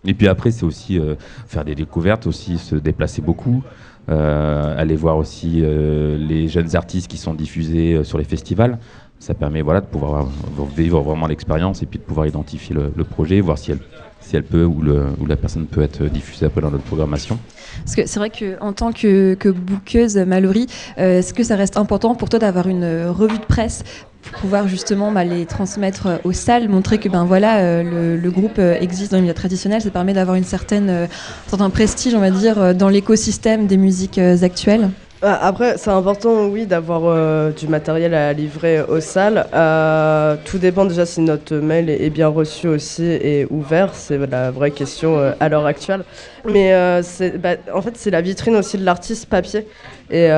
Et 0.05 0.13
puis 0.13 0.27
après, 0.27 0.51
c'est 0.51 0.65
aussi 0.65 0.99
euh, 0.99 1.15
faire 1.47 1.65
des 1.65 1.75
découvertes, 1.75 2.27
aussi 2.27 2.57
se 2.57 2.75
déplacer 2.75 3.21
beaucoup, 3.21 3.63
aller 4.07 4.95
voir 4.95 5.17
aussi 5.17 5.61
les 5.61 6.47
jeunes 6.47 6.77
artistes 6.77 7.09
qui 7.09 7.17
sont 7.17 7.33
diffusés 7.33 8.05
sur 8.05 8.17
les 8.17 8.23
festivals. 8.23 8.79
Ça 9.19 9.33
permet 9.33 9.61
voilà, 9.61 9.81
de 9.81 9.85
pouvoir 9.85 10.29
vivre 10.77 11.01
vraiment 11.01 11.27
l'expérience 11.27 11.83
et 11.83 11.87
puis 11.87 11.99
de 11.99 12.05
pouvoir 12.05 12.25
identifier 12.25 12.73
le, 12.73 12.93
le 12.95 13.03
projet, 13.03 13.41
voir 13.41 13.57
si 13.57 13.71
elle 13.71 13.79
si 14.21 14.35
elle 14.35 14.43
peut 14.43 14.63
ou, 14.63 14.81
la 15.25 15.35
personne 15.37 15.65
peut 15.65 15.81
être 15.81 16.03
diffusée 16.05 16.45
après 16.45 16.61
dans 16.61 16.71
notre 16.71 16.83
programmation. 16.83 17.37
Parce 17.83 17.95
que 17.95 18.05
c'est 18.05 18.19
vrai 18.19 18.29
qu'en 18.29 18.73
tant 18.73 18.91
que, 18.91 19.35
que 19.35 19.49
bouqueuse, 19.49 20.17
Mallory, 20.17 20.67
euh, 20.97 21.19
est-ce 21.19 21.33
que 21.33 21.43
ça 21.43 21.55
reste 21.55 21.77
important 21.77 22.15
pour 22.15 22.29
toi 22.29 22.39
d'avoir 22.39 22.67
une 22.67 22.83
euh, 22.83 23.11
revue 23.11 23.37
de 23.37 23.45
presse 23.45 23.83
pour 24.23 24.41
pouvoir 24.41 24.67
justement 24.67 25.11
bah, 25.11 25.23
les 25.23 25.45
transmettre 25.45 26.07
euh, 26.07 26.17
aux 26.23 26.33
salles, 26.33 26.67
montrer 26.67 26.97
que 26.97 27.07
ben 27.07 27.23
voilà 27.23 27.83
le, 27.83 28.17
le, 28.17 28.31
groupe 28.31 28.59
existe 28.59 29.11
dans 29.11 29.17
les 29.17 29.21
milieu 29.21 29.33
traditionnel, 29.33 29.81
ça 29.81 29.89
permet 29.89 30.13
d'avoir 30.13 30.35
une 30.35 30.43
certaine 30.43 30.89
un 30.89 31.07
certain 31.47 31.69
prestige, 31.69 32.13
on 32.13 32.19
va 32.19 32.31
dire, 32.31 32.75
dans 32.75 32.89
l'écosystème 32.89 33.67
des 33.67 33.77
musiques 33.77 34.17
actuelles? 34.17 34.89
Ah, 35.23 35.47
après, 35.47 35.79
c'est 35.79 35.89
important, 35.89 36.45
oui, 36.45 36.67
d'avoir 36.67 37.01
euh, 37.05 37.51
du 37.51 37.67
matériel 37.67 38.13
à 38.13 38.33
livrer 38.33 38.83
aux 38.83 38.99
salles. 38.99 39.47
Euh, 39.51 40.35
tout 40.45 40.59
dépend 40.59 40.85
déjà 40.85 41.07
si 41.07 41.21
notre 41.21 41.55
mail 41.55 41.89
est, 41.89 42.11
bien 42.11 42.27
reçu 42.27 42.67
aussi 42.67 43.03
et 43.03 43.47
ouvert. 43.49 43.95
C'est 43.95 44.19
la 44.29 44.51
vraie 44.51 44.69
question 44.69 45.17
euh, 45.17 45.31
à 45.39 45.49
l'heure 45.49 45.65
actuelle. 45.65 46.03
Mais 46.45 46.71
bah, 47.41 47.55
en 47.73 47.81
fait, 47.81 47.97
c'est 47.97 48.11
la 48.11 48.21
vitrine 48.21 48.55
aussi 48.57 48.77
de 48.77 48.85
l'artiste 48.85 49.25
papier. 49.27 49.65
Et 50.11 50.29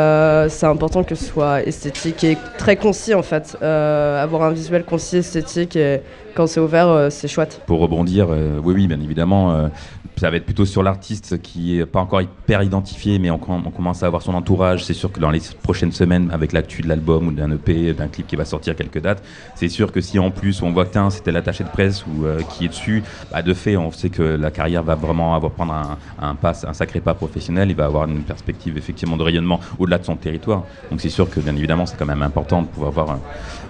c'est 0.50 0.66
important 0.66 1.04
que 1.04 1.14
ce 1.14 1.26
soit 1.26 1.62
esthétique 1.62 2.24
et 2.24 2.38
très 2.58 2.78
concis, 2.78 3.14
en 3.14 3.22
fait. 3.22 3.58
avoir 3.62 4.44
un 4.44 4.52
visuel 4.52 4.86
concis, 4.86 5.18
esthétique, 5.18 5.76
et 5.76 6.02
quand 6.34 6.48
c'est 6.48 6.60
ouvert, 6.60 7.10
c'est 7.12 7.28
chouette. 7.28 7.62
Pour 7.68 7.80
rebondir, 7.80 8.30
oui, 8.30 8.74
oui, 8.74 8.88
bien 8.88 9.00
évidemment 9.00 9.70
ça 10.20 10.30
va 10.30 10.36
être 10.36 10.46
plutôt 10.46 10.66
sur 10.66 10.84
l'artiste 10.84 11.42
qui 11.42 11.80
est 11.80 11.86
pas 11.86 12.02
encore 12.02 12.22
hyper 12.22 12.62
identifié, 12.62 13.20
mais 13.20 13.32
on, 13.32 13.38
commence 13.38 14.04
à 14.04 14.08
avoir 14.08 14.22
son 14.22 14.34
entourage. 14.34 14.84
C'est 14.84 14.94
sûr 14.94 15.12
que 15.12 15.20
dans 15.20 15.32
les 15.32 15.40
prochaines 15.64 15.94
semaines, 15.94 16.30
avec 16.32 16.52
l'actu 16.52 16.82
de 16.82 16.90
l'album 16.90 17.28
ou 17.28 17.32
d'un 17.32 17.50
EP, 17.52 17.94
d'un 17.94 18.10
clip 18.10 18.28
qui 18.28 18.36
va 18.36 18.44
sortir 18.44 18.76
quelques 18.76 19.00
dates, 19.02 19.24
c'est 19.56 19.70
sûr 19.70 19.94
que 19.94 20.02
si 20.02 20.20
en 20.20 20.30
plus 20.30 20.62
on 20.62 20.72
voit 20.72 20.86
que 20.86 21.10
c'était 21.10 21.32
l'attaché 21.32 21.64
de 21.64 21.70
presse 21.70 22.06
ou 22.06 22.26
euh, 22.26 22.42
qui 22.42 22.66
est 22.66 22.68
dessus, 22.68 23.02
bah, 23.32 23.42
de 23.42 23.54
fait, 23.54 23.78
on 23.78 23.92
sait 23.92 24.10
que 24.10 24.22
la 24.22 24.52
carrière 24.52 24.84
va 24.84 24.96
vraiment 24.96 25.36
avoir 25.36 25.54
prendre 25.54 25.98
un, 26.20 26.36
pas, 26.36 26.54
un 26.68 26.74
sacré 26.74 27.00
pas 27.00 27.14
professionnel. 27.14 27.70
Il 27.70 27.76
va 27.76 27.86
avoir 27.86 28.06
une 28.10 28.24
perspective 28.24 28.78
effectivement 28.78 29.16
de 29.16 29.24
rayonnement 29.24 29.62
au-delà 29.78 30.00
de 30.00 30.06
son 30.06 30.18
territoire. 30.18 30.64
Donc 30.92 31.00
c'est 31.00 31.10
sûr 31.10 31.30
que 31.30 31.40
bien 31.40 31.56
évidemment, 31.56 31.86
c'est 31.86 31.98
quand 31.98 32.06
même 32.06 32.24
important 32.24 32.62
de 32.62 32.68
pouvoir 32.68 32.92
voir 32.92 33.20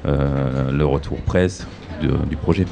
euh, 0.07 0.71
le 0.71 0.85
retour 0.85 1.17
presse 1.21 1.67
du 1.99 2.35
projet. 2.35 2.65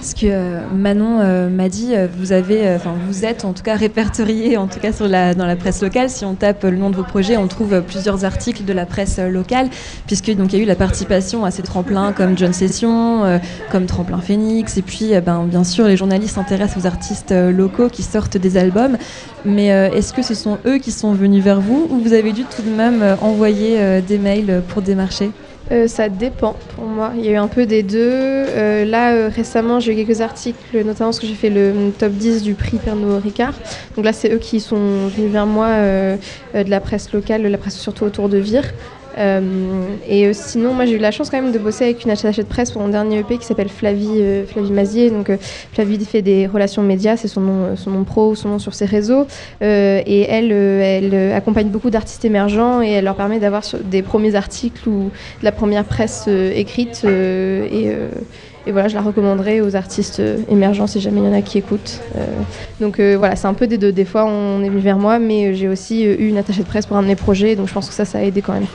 Ce 0.00 0.14
que 0.14 0.26
euh, 0.26 0.60
Manon 0.72 1.18
euh, 1.20 1.48
m'a 1.50 1.68
dit, 1.68 1.88
euh, 1.92 2.06
vous 2.18 2.30
avez, 2.30 2.72
enfin 2.74 2.94
vous 3.08 3.24
êtes 3.24 3.44
en 3.44 3.52
tout 3.52 3.64
cas 3.64 3.74
répertorié, 3.74 4.56
en 4.56 4.68
tout 4.68 4.78
cas 4.78 4.92
dans 5.34 5.46
la 5.46 5.56
presse 5.56 5.82
locale. 5.82 6.08
Si 6.08 6.24
on 6.24 6.34
tape 6.34 6.62
le 6.62 6.76
nom 6.76 6.90
de 6.90 6.96
vos 6.96 7.02
projets, 7.02 7.36
on 7.36 7.48
trouve 7.48 7.82
plusieurs 7.82 8.24
articles 8.24 8.64
de 8.64 8.72
la 8.72 8.86
presse 8.86 9.18
locale, 9.18 9.68
puisque 10.06 10.32
donc 10.34 10.52
il 10.52 10.58
y 10.58 10.60
a 10.60 10.64
eu 10.64 10.66
la 10.66 10.76
participation 10.76 11.44
à 11.44 11.50
ces 11.50 11.62
tremplins 11.62 12.12
comme 12.12 12.38
John 12.38 12.52
Session, 12.52 13.40
comme 13.70 13.86
Tremplin 13.86 14.18
Phoenix, 14.18 14.76
et 14.76 14.82
puis 14.82 15.12
ben, 15.24 15.44
bien 15.44 15.64
sûr 15.64 15.86
les 15.86 15.96
journalistes 15.96 16.36
s'intéressent 16.36 16.84
aux 16.84 16.86
artistes 16.86 17.32
locaux 17.32 17.88
qui 17.88 18.02
sortent 18.02 18.36
des 18.36 18.56
albums. 18.56 18.96
Mais 19.44 19.66
est-ce 19.66 20.12
que 20.12 20.22
ce 20.22 20.34
sont 20.34 20.58
eux 20.66 20.78
qui 20.78 20.92
sont 20.92 21.12
venus 21.12 21.42
vers 21.42 21.60
vous, 21.60 21.86
ou 21.90 21.98
vous 21.98 22.12
avez 22.12 22.32
dû 22.32 22.44
tout 22.44 22.62
de 22.62 22.70
même 22.70 23.04
envoyer 23.20 24.00
des 24.02 24.18
mails 24.18 24.62
pour 24.68 24.82
démarcher? 24.82 25.30
Euh, 25.70 25.86
ça 25.86 26.08
dépend 26.08 26.56
pour 26.74 26.84
moi. 26.84 27.12
Il 27.16 27.24
y 27.24 27.28
a 27.28 27.32
eu 27.32 27.36
un 27.36 27.48
peu 27.48 27.66
des 27.66 27.82
deux. 27.82 27.98
Euh, 28.00 28.84
là, 28.84 29.12
euh, 29.12 29.28
récemment, 29.28 29.80
j'ai 29.80 29.92
eu 29.92 30.04
quelques 30.04 30.20
articles, 30.20 30.58
notamment 30.74 31.10
parce 31.10 31.20
que 31.20 31.26
j'ai 31.26 31.34
fait 31.34 31.50
le 31.50 31.92
top 31.98 32.12
10 32.12 32.42
du 32.42 32.54
prix 32.54 32.78
Pernod 32.78 33.22
Ricard. 33.22 33.54
Donc 33.96 34.04
là, 34.04 34.12
c'est 34.12 34.32
eux 34.32 34.38
qui 34.38 34.60
sont 34.60 35.08
venus 35.08 35.30
vers 35.30 35.46
moi 35.46 35.68
de 35.68 36.70
la 36.70 36.80
presse 36.80 37.12
locale, 37.12 37.42
la 37.42 37.58
presse 37.58 37.76
surtout 37.76 38.04
autour 38.04 38.28
de 38.28 38.38
Vire. 38.38 38.64
Et 39.18 40.32
sinon, 40.32 40.74
moi 40.74 40.86
j'ai 40.86 40.94
eu 40.94 40.98
la 40.98 41.10
chance 41.10 41.30
quand 41.30 41.40
même 41.40 41.52
de 41.52 41.58
bosser 41.58 41.84
avec 41.84 42.04
une 42.04 42.10
attachée 42.10 42.42
de 42.42 42.48
presse 42.48 42.70
pour 42.70 42.82
mon 42.82 42.88
dernier 42.88 43.18
EP 43.18 43.38
qui 43.38 43.44
s'appelle 43.44 43.68
Flavie, 43.68 44.22
Flavie 44.46 44.72
Mazier. 44.72 45.10
Donc 45.10 45.30
Flavie 45.72 46.04
fait 46.04 46.22
des 46.22 46.46
relations 46.46 46.82
médias, 46.82 47.16
c'est 47.16 47.28
son 47.28 47.40
nom, 47.40 47.76
son 47.76 47.90
nom 47.90 48.04
pro, 48.04 48.34
son 48.34 48.50
nom 48.50 48.58
sur 48.58 48.74
ses 48.74 48.84
réseaux. 48.84 49.26
et 49.60 50.26
elle, 50.28 51.32
accompagne 51.34 51.68
beaucoup 51.68 51.90
d'artistes 51.90 52.24
émergents 52.24 52.82
et 52.82 52.90
elle 52.90 53.04
leur 53.04 53.16
permet 53.16 53.38
d'avoir 53.38 53.62
des 53.84 54.02
premiers 54.02 54.34
articles 54.34 54.88
ou 54.88 55.10
de 55.40 55.44
la 55.44 55.52
première 55.52 55.84
presse 55.84 56.28
écrite. 56.28 57.04
et 57.04 58.72
voilà, 58.72 58.88
je 58.88 58.94
la 58.94 59.00
recommanderais 59.00 59.62
aux 59.62 59.76
artistes 59.76 60.20
euh, 60.20 60.36
émergents 60.50 60.86
si 60.86 61.00
jamais 61.00 61.20
il 61.20 61.24
y 61.24 61.28
en 61.28 61.32
a 61.32 61.40
qui 61.40 61.56
écoutent. 61.56 62.00
Euh, 62.16 62.26
donc 62.80 63.00
euh, 63.00 63.16
voilà, 63.16 63.34
c'est 63.34 63.46
un 63.46 63.54
peu 63.54 63.66
des 63.66 63.78
deux. 63.78 63.92
Des 63.92 64.04
fois, 64.04 64.26
on 64.26 64.62
est 64.62 64.68
venu 64.68 64.80
vers 64.80 64.98
moi, 64.98 65.18
mais 65.18 65.54
j'ai 65.54 65.68
aussi 65.68 66.04
eu 66.04 66.28
une 66.28 66.36
attachée 66.36 66.62
de 66.62 66.66
presse 66.66 66.84
pour 66.84 66.98
un 66.98 67.02
de 67.02 67.08
mes 67.08 67.16
projets, 67.16 67.56
donc 67.56 67.68
je 67.68 67.72
pense 67.72 67.88
que 67.88 67.94
ça, 67.94 68.04
ça 68.04 68.18
a 68.18 68.22
aidé 68.22 68.42
quand 68.42 68.52
même. 68.52 68.66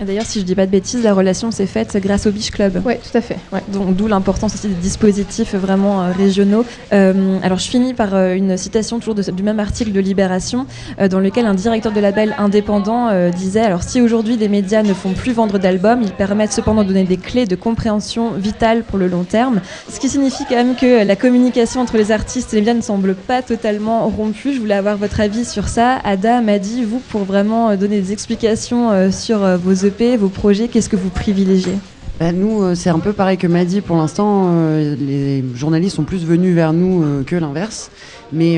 D'ailleurs, 0.00 0.26
si 0.26 0.38
je 0.38 0.44
dis 0.44 0.54
pas 0.54 0.66
de 0.66 0.70
bêtises, 0.70 1.02
la 1.02 1.12
relation 1.12 1.50
s'est 1.50 1.66
faite 1.66 1.96
grâce 2.00 2.26
au 2.26 2.30
Beach 2.30 2.50
Club. 2.50 2.80
Oui, 2.84 2.94
tout 2.96 3.16
à 3.18 3.20
fait. 3.20 3.36
Donc, 3.72 3.96
d'où 3.96 4.06
l'importance 4.06 4.54
aussi 4.54 4.68
des 4.68 4.74
dispositifs 4.74 5.54
vraiment 5.54 6.02
euh, 6.02 6.12
régionaux. 6.12 6.64
Euh, 6.92 7.38
alors, 7.42 7.58
je 7.58 7.68
finis 7.68 7.94
par 7.94 8.14
euh, 8.14 8.34
une 8.34 8.56
citation 8.56 9.00
toujours 9.00 9.16
du 9.16 9.42
même 9.42 9.58
article 9.58 9.90
de 9.90 10.00
Libération, 10.00 10.66
dans 11.10 11.18
lequel 11.18 11.46
un 11.46 11.54
directeur 11.54 11.92
de 11.92 12.00
label 12.00 12.34
indépendant 12.38 13.08
disait 13.30 13.60
Alors, 13.60 13.82
si 13.82 14.00
aujourd'hui 14.00 14.36
les 14.36 14.48
médias 14.48 14.82
ne 14.82 14.94
font 14.94 15.12
plus 15.12 15.32
vendre 15.32 15.58
d'albums, 15.58 16.02
ils 16.02 16.12
permettent 16.12 16.52
cependant 16.52 16.82
de 16.82 16.88
donner 16.88 17.04
des 17.04 17.16
clés 17.16 17.46
de 17.46 17.56
compréhension 17.56 18.32
vitales 18.32 18.84
pour 18.84 18.98
le 18.98 19.08
long 19.08 19.24
terme. 19.24 19.60
Ce 19.88 19.98
qui 19.98 20.08
signifie 20.08 20.44
quand 20.48 20.56
même 20.56 20.76
que 20.76 21.04
la 21.04 21.16
communication 21.16 21.80
entre 21.80 21.96
les 21.96 22.12
artistes 22.12 22.52
et 22.52 22.56
les 22.56 22.62
médias 22.62 22.74
ne 22.74 22.80
semble 22.80 23.14
pas 23.14 23.42
totalement 23.42 24.06
rompue. 24.08 24.54
Je 24.54 24.60
voulais 24.60 24.74
avoir 24.74 24.96
votre 24.96 25.20
avis 25.20 25.44
sur 25.44 25.68
ça. 25.68 25.98
Ada 26.04 26.40
m'a 26.40 26.58
dit, 26.58 26.84
vous, 26.84 27.00
pour 27.00 27.24
vraiment 27.24 27.74
donner 27.76 28.00
des 28.00 28.12
explications 28.12 29.10
sur 29.10 29.38
vos 29.58 29.86
vos 30.16 30.28
projets, 30.28 30.68
qu'est-ce 30.68 30.88
que 30.88 30.96
vous 30.96 31.10
privilégiez 31.10 31.74
bah, 32.18 32.32
nous, 32.32 32.64
euh, 32.64 32.74
c'est 32.74 32.90
un 32.90 32.98
peu 32.98 33.12
pareil 33.12 33.38
que 33.38 33.46
Madi. 33.46 33.80
Pour 33.80 33.96
l'instant, 33.96 34.48
euh, 34.48 34.96
les 34.98 35.44
journalistes 35.54 35.94
sont 35.94 36.02
plus 36.02 36.24
venus 36.24 36.52
vers 36.52 36.72
nous 36.72 37.04
euh, 37.04 37.22
que 37.22 37.36
l'inverse. 37.36 37.92
Mais 38.32 38.56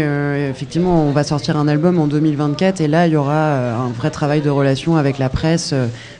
effectivement, 0.51 1.05
on 1.05 1.12
va 1.12 1.22
sortir 1.22 1.57
un 1.57 1.68
album 1.68 2.01
en 2.01 2.09
2024 2.09 2.81
et 2.81 2.89
là, 2.89 3.07
il 3.07 3.12
y 3.12 3.16
aura 3.16 3.76
un 3.76 3.91
vrai 3.91 4.11
travail 4.11 4.41
de 4.41 4.51
relation 4.51 4.97
avec 4.97 5.16
la 5.18 5.28
presse 5.28 5.72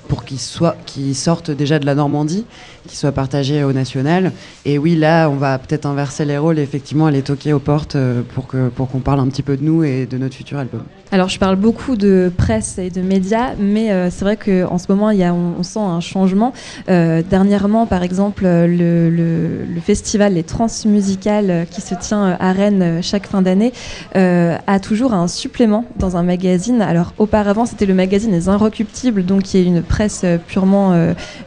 pour 0.07 0.23
qu'il 0.25 1.17
sorte 1.17 1.51
déjà 1.51 1.81
de 1.81 1.87
la 1.87 1.97
Normandie, 1.97 2.45
qu'il 2.87 2.99
soit 2.99 3.13
partagé 3.13 3.65
au 3.65 3.73
national. 3.73 4.33
Et 4.65 4.79
oui, 4.79 4.97
là, 4.97 5.29
on 5.29 5.37
va 5.37 5.59
peut-être 5.59 5.87
inverser 5.87 6.25
les 6.25 6.39
rôles 6.39 6.59
et 6.59 6.63
effectivement 6.63 7.07
aller 7.07 7.23
toquer 7.23 7.53
aux 7.53 7.59
portes 7.59 7.97
pour 8.35 8.47
que 8.47 8.69
pour 8.69 8.89
qu'on 8.89 9.01
parle 9.01 9.21
un 9.21 9.29
petit 9.29 9.43
peu 9.43 9.57
de 9.57 9.65
nous 9.65 9.85
et 9.85 10.07
de 10.07 10.19
notre 10.19 10.35
futur 10.35 10.59
album. 10.59 10.83
Alors, 11.13 11.29
je 11.29 11.41
parle 11.41 11.57
beaucoup 11.57 11.97
de 11.97 12.31
presse 12.37 12.79
et 12.79 12.89
de 12.89 13.01
médias, 13.03 13.55
mais 13.59 13.91
euh, 13.91 14.11
c'est 14.11 14.25
vrai 14.25 14.37
qu'en 14.37 14.79
ce 14.79 14.87
moment, 14.89 15.11
y 15.11 15.25
a, 15.25 15.35
on, 15.35 15.65
sent 15.65 15.81
un 15.81 15.99
changement. 15.99 16.53
Euh, 16.89 17.21
dernièrement, 17.29 17.87
par 17.87 18.05
exemple, 18.05 18.45
le, 18.45 19.11
le, 19.11 19.81
festival 19.85 20.35
Les 20.35 20.45
Transmusicales 20.45 21.51
euh, 21.51 21.65
qui 21.65 21.81
se 21.81 21.97
tient 21.97 22.37
à 22.39 22.53
Rennes 22.53 23.01
chaque 23.03 23.27
fin 23.27 23.43
d'année 23.43 23.73
a 24.15 24.81
toujours 24.81 25.13
un 25.13 25.27
supplément 25.27 25.85
dans 25.99 26.17
un 26.17 26.23
magazine. 26.23 26.81
Alors, 26.81 27.13
auparavant, 27.19 27.67
c'était 27.67 27.87
le 27.87 27.95
magazine 27.95 28.31
Les 28.31 28.49
Inrecuptibles, 28.49 29.25
donc 29.25 29.43
qui 29.43 29.59
est 29.59 29.65
une 29.65 29.83
presse 29.83 30.25
purement 30.47 30.95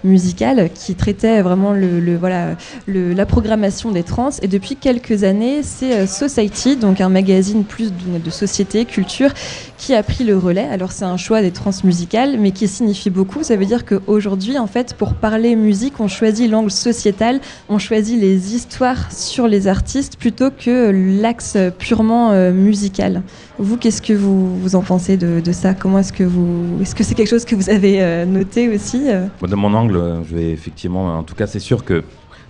musicale 0.04 0.70
qui 0.74 0.96
traitait 1.24 1.41
vraiment 1.41 1.74
le, 1.74 2.15
voilà, 2.17 2.55
la 2.88 3.26
programmation 3.26 3.91
des 3.91 4.03
trans. 4.03 4.30
Et 4.41 4.47
depuis 4.47 4.76
quelques 4.76 5.24
années, 5.24 5.63
c'est 5.63 6.05
Society, 6.07 6.76
donc 6.76 7.01
un 7.01 7.09
magazine 7.09 7.63
plus 7.63 7.91
de, 7.93 8.30
société, 8.30 8.86
culture 8.86 9.30
qui 9.78 9.93
a 9.93 10.03
pris 10.03 10.24
le 10.24 10.38
relais. 10.38 10.67
Alors 10.71 10.91
c'est 10.91 11.05
un 11.05 11.17
choix 11.17 11.41
des 11.41 11.51
transmusicales, 11.51 12.38
mais 12.39 12.51
qui 12.51 12.67
signifie 12.67 13.09
beaucoup. 13.09 13.43
Ça 13.43 13.55
veut 13.55 13.65
dire 13.65 13.86
qu'aujourd'hui, 13.86 14.57
en 14.57 14.67
fait, 14.67 14.95
pour 14.95 15.13
parler 15.13 15.55
musique, 15.55 15.99
on 15.99 16.07
choisit 16.07 16.49
l'angle 16.49 16.71
sociétal, 16.71 17.39
on 17.69 17.80
choisit 17.80 18.19
les 18.19 18.55
histoires 18.55 19.11
sur 19.11 19.47
les 19.47 19.67
artistes 19.67 20.17
plutôt 20.17 20.49
que 20.51 20.91
l'axe 21.21 21.57
purement 21.78 22.32
euh, 22.32 22.51
musical. 22.51 23.24
Vous, 23.59 23.78
qu'est-ce 23.78 24.01
que 24.01 24.13
vous, 24.13 24.57
vous 24.57 24.76
en 24.76 24.82
pensez 24.82 25.15
de, 25.15 25.51
ça? 25.51 25.74
Comment 25.74 25.99
est-ce 25.99 26.13
que 26.13 26.24
vous, 26.24 26.82
est-ce 26.82 26.95
que 26.95 27.03
c'est 27.03 27.13
quelque 27.13 27.30
chose 27.30 27.45
que 27.45 27.55
vous 27.55 27.69
avez 27.69 28.01
euh, 28.01 28.26
noté 28.26 28.74
aussi 28.74 29.03
euh? 29.07 29.28
De 29.47 29.55
mon 29.55 29.74
angle, 29.74 30.24
je 30.28 30.36
vais 30.36 30.49
effectivement, 30.51 31.12
en 31.14 31.24
tout 31.24 31.36
cas, 31.36 31.47
c'est 31.47 31.59
sûr 31.59 31.86
que 31.86 32.03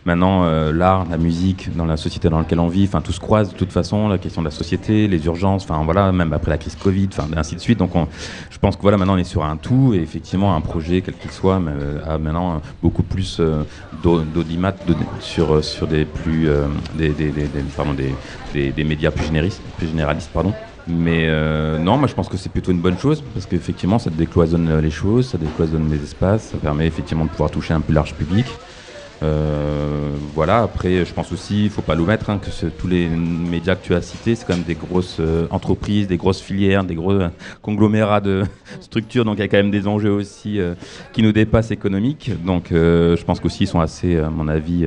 Maintenant, 0.06 0.44
euh, 0.44 0.74
l'art, 0.74 1.06
la 1.10 1.18
musique, 1.18 1.74
dans 1.78 1.86
la 1.86 1.96
société 1.96 2.28
dans 2.28 2.40
laquelle 2.40 2.60
on 2.60 2.68
vit, 2.68 2.84
enfin, 2.84 3.00
tout 3.00 3.14
se 3.14 3.22
croise 3.22 3.52
de 3.52 3.56
toute 3.56 3.72
façon, 3.72 4.10
la 4.10 4.18
question 4.18 4.42
de 4.42 4.48
la 4.48 4.52
société, 4.52 5.08
les 5.08 5.26
urgences, 5.26 5.64
enfin 5.64 5.82
voilà, 5.86 6.12
même 6.12 6.34
après 6.34 6.52
la 6.52 6.58
crise 6.58 6.76
Covid, 6.76 7.08
enfin, 7.14 7.28
ainsi 7.38 7.56
de 7.56 7.62
suite. 7.62 7.80
Donc, 7.80 7.92
je 8.50 8.58
pense 8.58 8.76
que 8.76 8.82
voilà, 8.82 8.98
maintenant 8.98 9.14
on 9.14 9.18
est 9.18 9.24
sur 9.24 9.46
un 9.46 9.56
tout 9.56 9.94
et 9.94 10.00
effectivement, 10.00 10.56
un 10.56 10.62
projet, 10.62 11.02
quel 11.02 11.14
qu'il 11.14 11.32
soit, 11.32 11.62
euh, 11.62 12.02
a 12.06 12.18
maintenant 12.18 12.62
beaucoup 12.82 13.04
plus 13.04 13.38
euh, 13.40 13.64
d'audimat 14.04 14.74
sur, 15.22 15.64
sur 15.64 15.88
des 15.88 16.04
plus, 16.04 16.50
des, 16.96 17.10
des, 17.10 17.32
des, 17.32 18.72
des, 18.72 18.84
médias 18.84 19.12
plus 19.12 19.26
généralistes, 19.26 19.62
plus 19.78 19.88
généralistes, 19.88 20.32
pardon. 20.34 20.54
Mais 20.88 21.28
non, 21.80 21.98
moi 21.98 22.08
je 22.08 22.14
pense 22.14 22.28
que 22.28 22.38
c'est 22.38 22.50
plutôt 22.50 22.72
une 22.72 22.82
bonne 22.82 22.98
chose 22.98 23.24
parce 23.34 23.46
qu'effectivement 23.46 24.00
ça 24.00 24.10
décloisonne 24.10 24.80
les 24.80 24.92
choses, 24.92 25.30
ça 25.30 25.38
décloisonne 25.38 25.90
les 25.90 26.04
espaces, 26.04 26.50
ça 26.50 26.58
permet 26.58 26.88
effectivement 26.88 27.26
de 27.26 27.30
pouvoir 27.30 27.52
toucher 27.52 27.74
un 27.74 27.82
plus 27.82 27.94
large 27.94 28.14
public. 28.16 28.46
Euh, 29.24 30.10
voilà, 30.36 30.64
après, 30.64 31.06
je 31.06 31.14
pense 31.14 31.32
aussi, 31.32 31.62
il 31.62 31.66
ne 31.66 31.70
faut 31.70 31.82
pas 31.82 31.96
l'omettre, 31.96 32.30
hein, 32.30 32.40
que 32.40 32.68
tous 32.68 32.88
les 32.88 33.08
médias 33.08 33.76
que 33.76 33.86
tu 33.86 33.96
as 33.96 34.02
cités, 34.02 34.36
c'est 34.36 34.46
quand 34.46 34.56
même 34.56 34.66
des 34.66 34.76
grosses 34.76 35.18
euh, 35.20 35.48
entreprises, 35.50 36.08
des 36.08 36.18
grosses 36.18 36.42
filières, 36.42 36.84
des 36.84 36.96
gros 36.96 37.14
conglomérats 37.62 38.20
de 38.20 38.44
structures, 38.82 39.24
donc 39.24 39.38
il 39.38 39.42
y 39.42 39.44
a 39.44 39.48
quand 39.48 39.58
même 39.58 39.72
des 39.72 39.88
enjeux 39.88 40.12
aussi 40.12 40.60
euh, 40.60 40.74
qui 41.14 41.24
nous 41.24 41.32
dépassent 41.32 41.72
économiques. 41.72 42.32
Donc 42.44 42.68
je 42.72 43.24
pense 43.24 43.40
qu'aussi, 43.40 43.64
ils 43.64 43.68
sont 43.68 43.80
assez, 43.80 44.18
à 44.18 44.30
mon 44.30 44.48
avis, 44.48 44.86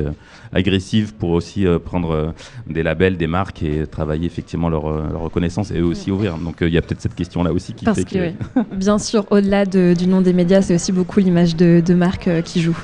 agressifs 0.53 1.14
pour 1.14 1.30
aussi 1.30 1.64
prendre 1.84 2.34
des 2.66 2.82
labels, 2.82 3.16
des 3.16 3.26
marques 3.26 3.62
et 3.62 3.87
travailler 3.87 4.26
effectivement 4.26 4.68
leur, 4.68 4.82
reconnaissance 5.20 5.70
et 5.70 5.78
eux 5.78 5.84
aussi 5.84 6.11
ouvrir. 6.11 6.37
Donc 6.39 6.57
il 6.61 6.68
y 6.68 6.78
a 6.78 6.82
peut-être 6.82 7.01
cette 7.01 7.14
question-là 7.14 7.53
aussi 7.53 7.72
qui 7.72 7.84
fait 7.87 8.05
que... 8.05 8.74
Bien 8.74 8.99
sûr, 8.99 9.24
au-delà 9.30 9.64
du 9.64 10.07
nom 10.07 10.20
des 10.20 10.32
médias, 10.32 10.62
c'est 10.62 10.74
aussi 10.74 10.93
beaucoup 10.93 11.20
l'image 11.20 11.57
de, 11.57 11.82
de 11.84 11.95
marque 11.95 12.28
qui 12.43 12.61
joue. 12.61 12.76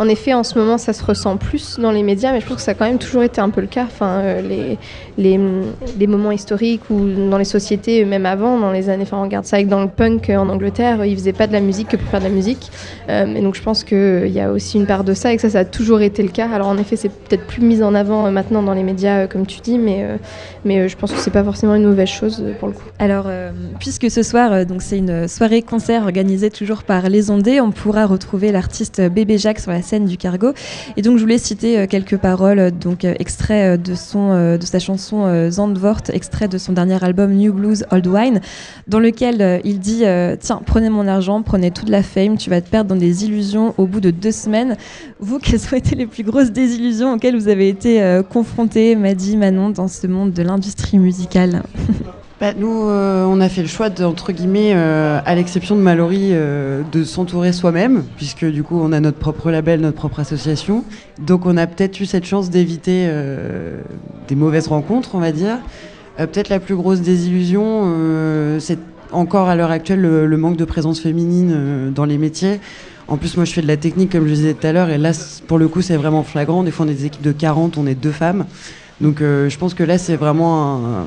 En 0.00 0.08
effet, 0.08 0.32
en 0.32 0.44
ce 0.44 0.58
moment, 0.58 0.78
ça 0.78 0.94
se 0.94 1.04
ressent 1.04 1.36
plus 1.36 1.78
dans 1.78 1.90
les 1.90 2.02
médias, 2.02 2.32
mais 2.32 2.40
je 2.40 2.46
pense 2.46 2.56
que 2.56 2.62
ça 2.62 2.70
a 2.70 2.74
quand 2.74 2.86
même 2.86 2.96
toujours 2.96 3.22
été 3.22 3.38
un 3.42 3.50
peu 3.50 3.60
le 3.60 3.66
cas. 3.66 3.84
Enfin, 3.84 4.22
euh, 4.22 4.66
les, 5.18 6.06
moments 6.06 6.32
historiques 6.32 6.88
ou 6.88 7.06
dans 7.28 7.36
les 7.36 7.44
sociétés, 7.44 8.06
même 8.06 8.24
avant, 8.24 8.58
dans 8.58 8.72
les 8.72 8.88
années, 8.88 9.02
enfin, 9.02 9.18
on 9.18 9.24
regarde 9.24 9.44
ça 9.44 9.56
avec 9.56 9.68
dans 9.68 9.82
le 9.82 9.88
punk 9.88 10.30
en 10.30 10.48
Angleterre, 10.48 11.04
ils 11.04 11.14
faisaient 11.14 11.34
pas 11.34 11.46
de 11.46 11.52
la 11.52 11.60
musique 11.60 11.88
que 11.88 11.96
pour 11.98 12.08
faire 12.08 12.20
de 12.20 12.24
la 12.24 12.30
musique. 12.30 12.70
Euh, 13.10 13.26
et 13.26 13.42
donc, 13.42 13.56
je 13.56 13.62
pense 13.62 13.84
qu'il 13.84 14.28
y 14.28 14.40
a 14.40 14.50
aussi 14.50 14.78
une 14.78 14.86
part 14.86 15.04
de 15.04 15.12
ça 15.12 15.34
et 15.34 15.36
que 15.36 15.42
ça, 15.42 15.50
ça 15.50 15.58
a 15.58 15.64
toujours 15.66 16.00
été 16.00 16.22
le 16.22 16.30
cas. 16.30 16.48
Alors, 16.50 16.68
en 16.68 16.78
effet, 16.78 16.96
c'est 16.96 17.10
peut-être 17.10 17.46
plus 17.46 17.60
mis 17.60 17.82
en 17.82 17.94
avant 17.94 18.24
euh, 18.24 18.30
maintenant 18.30 18.62
dans 18.62 18.72
les 18.72 18.84
médias, 18.84 19.26
comme 19.26 19.44
tu 19.44 19.60
dis, 19.60 19.78
mais, 19.78 20.08
je 20.64 20.96
pense 20.96 21.12
que 21.12 21.18
c'est 21.18 21.30
pas 21.30 21.44
forcément 21.44 21.74
une 21.74 21.84
mauvaise 21.84 22.08
chose 22.08 22.42
pour 22.58 22.68
le 22.68 22.74
coup. 22.74 22.88
Alors, 22.98 23.26
puisque 23.78 24.10
ce 24.10 24.22
soir, 24.22 24.64
donc 24.64 24.80
c'est 24.80 24.96
une 24.96 25.28
soirée 25.28 25.60
concert 25.60 26.04
organisée 26.04 26.48
toujours 26.48 26.84
par 26.84 27.10
Les 27.10 27.30
Ondés, 27.30 27.60
on 27.60 27.70
pourra 27.70 28.06
retrouver 28.06 28.50
l'artiste 28.50 29.02
Bébé 29.10 29.36
Jacques 29.36 29.60
sur 29.60 29.72
la 29.72 29.82
scène 29.90 30.04
du 30.04 30.16
cargo. 30.16 30.52
Et 30.96 31.02
donc 31.02 31.16
je 31.16 31.22
voulais 31.22 31.38
citer 31.38 31.78
euh, 31.78 31.86
quelques 31.88 32.16
paroles, 32.16 32.58
euh, 32.60 32.70
donc 32.70 33.04
euh, 33.04 33.14
extrait 33.18 33.76
de 33.76 33.94
son 33.94 34.30
de 34.30 34.64
sa 34.64 34.78
chanson 34.78 35.50
Zandvoort, 35.50 36.02
extrait 36.12 36.48
de 36.48 36.58
son 36.58 36.72
dernier 36.72 37.02
album 37.02 37.32
New 37.32 37.52
Blues 37.52 37.84
Old 37.90 38.06
Wine, 38.06 38.40
dans 38.86 39.00
lequel 39.00 39.60
il 39.64 39.80
dit 39.80 40.04
tiens 40.40 40.60
prenez 40.64 40.90
mon 40.90 41.06
argent, 41.06 41.42
prenez 41.42 41.70
toute 41.70 41.88
la 41.88 42.02
fame, 42.02 42.36
tu 42.36 42.50
vas 42.50 42.60
te 42.60 42.68
perdre 42.68 42.90
dans 42.90 43.00
des 43.00 43.24
illusions 43.24 43.74
au 43.78 43.86
bout 43.86 44.00
de 44.00 44.10
deux 44.10 44.32
semaines. 44.32 44.76
Vous, 45.18 45.38
quelles 45.42 45.60
ont 45.72 45.76
été 45.76 45.96
les 45.96 46.06
plus 46.06 46.22
grosses 46.22 46.52
désillusions 46.52 47.14
auxquelles 47.14 47.36
vous 47.36 47.48
avez 47.48 47.68
été 47.68 48.20
confrontés, 48.30 48.94
Maddy, 48.94 49.36
Manon, 49.36 49.70
dans 49.70 49.88
ce 49.88 50.06
monde 50.06 50.32
de 50.32 50.42
l'industrie 50.42 50.98
musicale 50.98 51.62
Bah, 52.40 52.54
nous, 52.56 52.88
euh, 52.88 53.26
on 53.26 53.38
a 53.42 53.50
fait 53.50 53.60
le 53.60 53.68
choix, 53.68 53.90
de, 53.90 54.02
entre 54.02 54.32
guillemets, 54.32 54.72
euh, 54.74 55.20
à 55.26 55.34
l'exception 55.34 55.76
de 55.76 55.82
Mallory, 55.82 56.30
euh, 56.32 56.80
de 56.90 57.04
s'entourer 57.04 57.52
soi-même, 57.52 58.02
puisque 58.16 58.46
du 58.46 58.62
coup, 58.62 58.80
on 58.80 58.92
a 58.92 59.00
notre 59.00 59.18
propre 59.18 59.50
label, 59.50 59.82
notre 59.82 59.98
propre 59.98 60.20
association. 60.20 60.82
Donc, 61.18 61.44
on 61.44 61.58
a 61.58 61.66
peut-être 61.66 62.00
eu 62.00 62.06
cette 62.06 62.24
chance 62.24 62.48
d'éviter 62.48 63.10
des 64.26 64.34
mauvaises 64.34 64.68
rencontres, 64.68 65.14
on 65.14 65.18
va 65.18 65.32
dire. 65.32 65.58
peut-être 66.16 66.48
la 66.48 66.60
plus 66.60 66.76
grosse 66.76 67.02
désillusion, 67.02 67.92
c'est 68.58 68.78
encore 69.12 69.48
à 69.48 69.56
l'heure 69.56 69.70
actuelle 69.70 70.00
le, 70.00 70.36
manque 70.38 70.56
de 70.56 70.64
présence 70.64 70.98
féminine 71.00 71.92
dans 71.94 72.06
les 72.06 72.16
métiers. 72.16 72.58
En 73.06 73.18
plus, 73.18 73.36
moi, 73.36 73.44
je 73.44 73.52
fais 73.52 73.62
de 73.62 73.66
la 73.66 73.76
technique, 73.76 74.12
comme 74.12 74.26
je 74.26 74.32
disais 74.32 74.54
tout 74.54 74.66
à 74.66 74.72
l'heure, 74.72 74.88
et 74.88 74.96
là, 74.96 75.12
pour 75.46 75.58
le 75.58 75.68
coup, 75.68 75.82
c'est 75.82 75.96
vraiment 75.96 76.22
flagrant. 76.22 76.62
Des 76.62 76.70
fois, 76.70 76.86
on 76.86 76.88
est 76.88 76.94
des 76.94 77.04
équipes 77.04 77.22
de 77.22 77.32
40, 77.32 77.76
on 77.76 77.86
est 77.86 77.94
deux 77.94 78.12
femmes. 78.12 78.46
Donc, 79.02 79.18
je 79.18 79.56
pense 79.58 79.74
que 79.74 79.82
là, 79.82 79.98
c'est 79.98 80.16
vraiment 80.16 80.76
un 80.76 81.06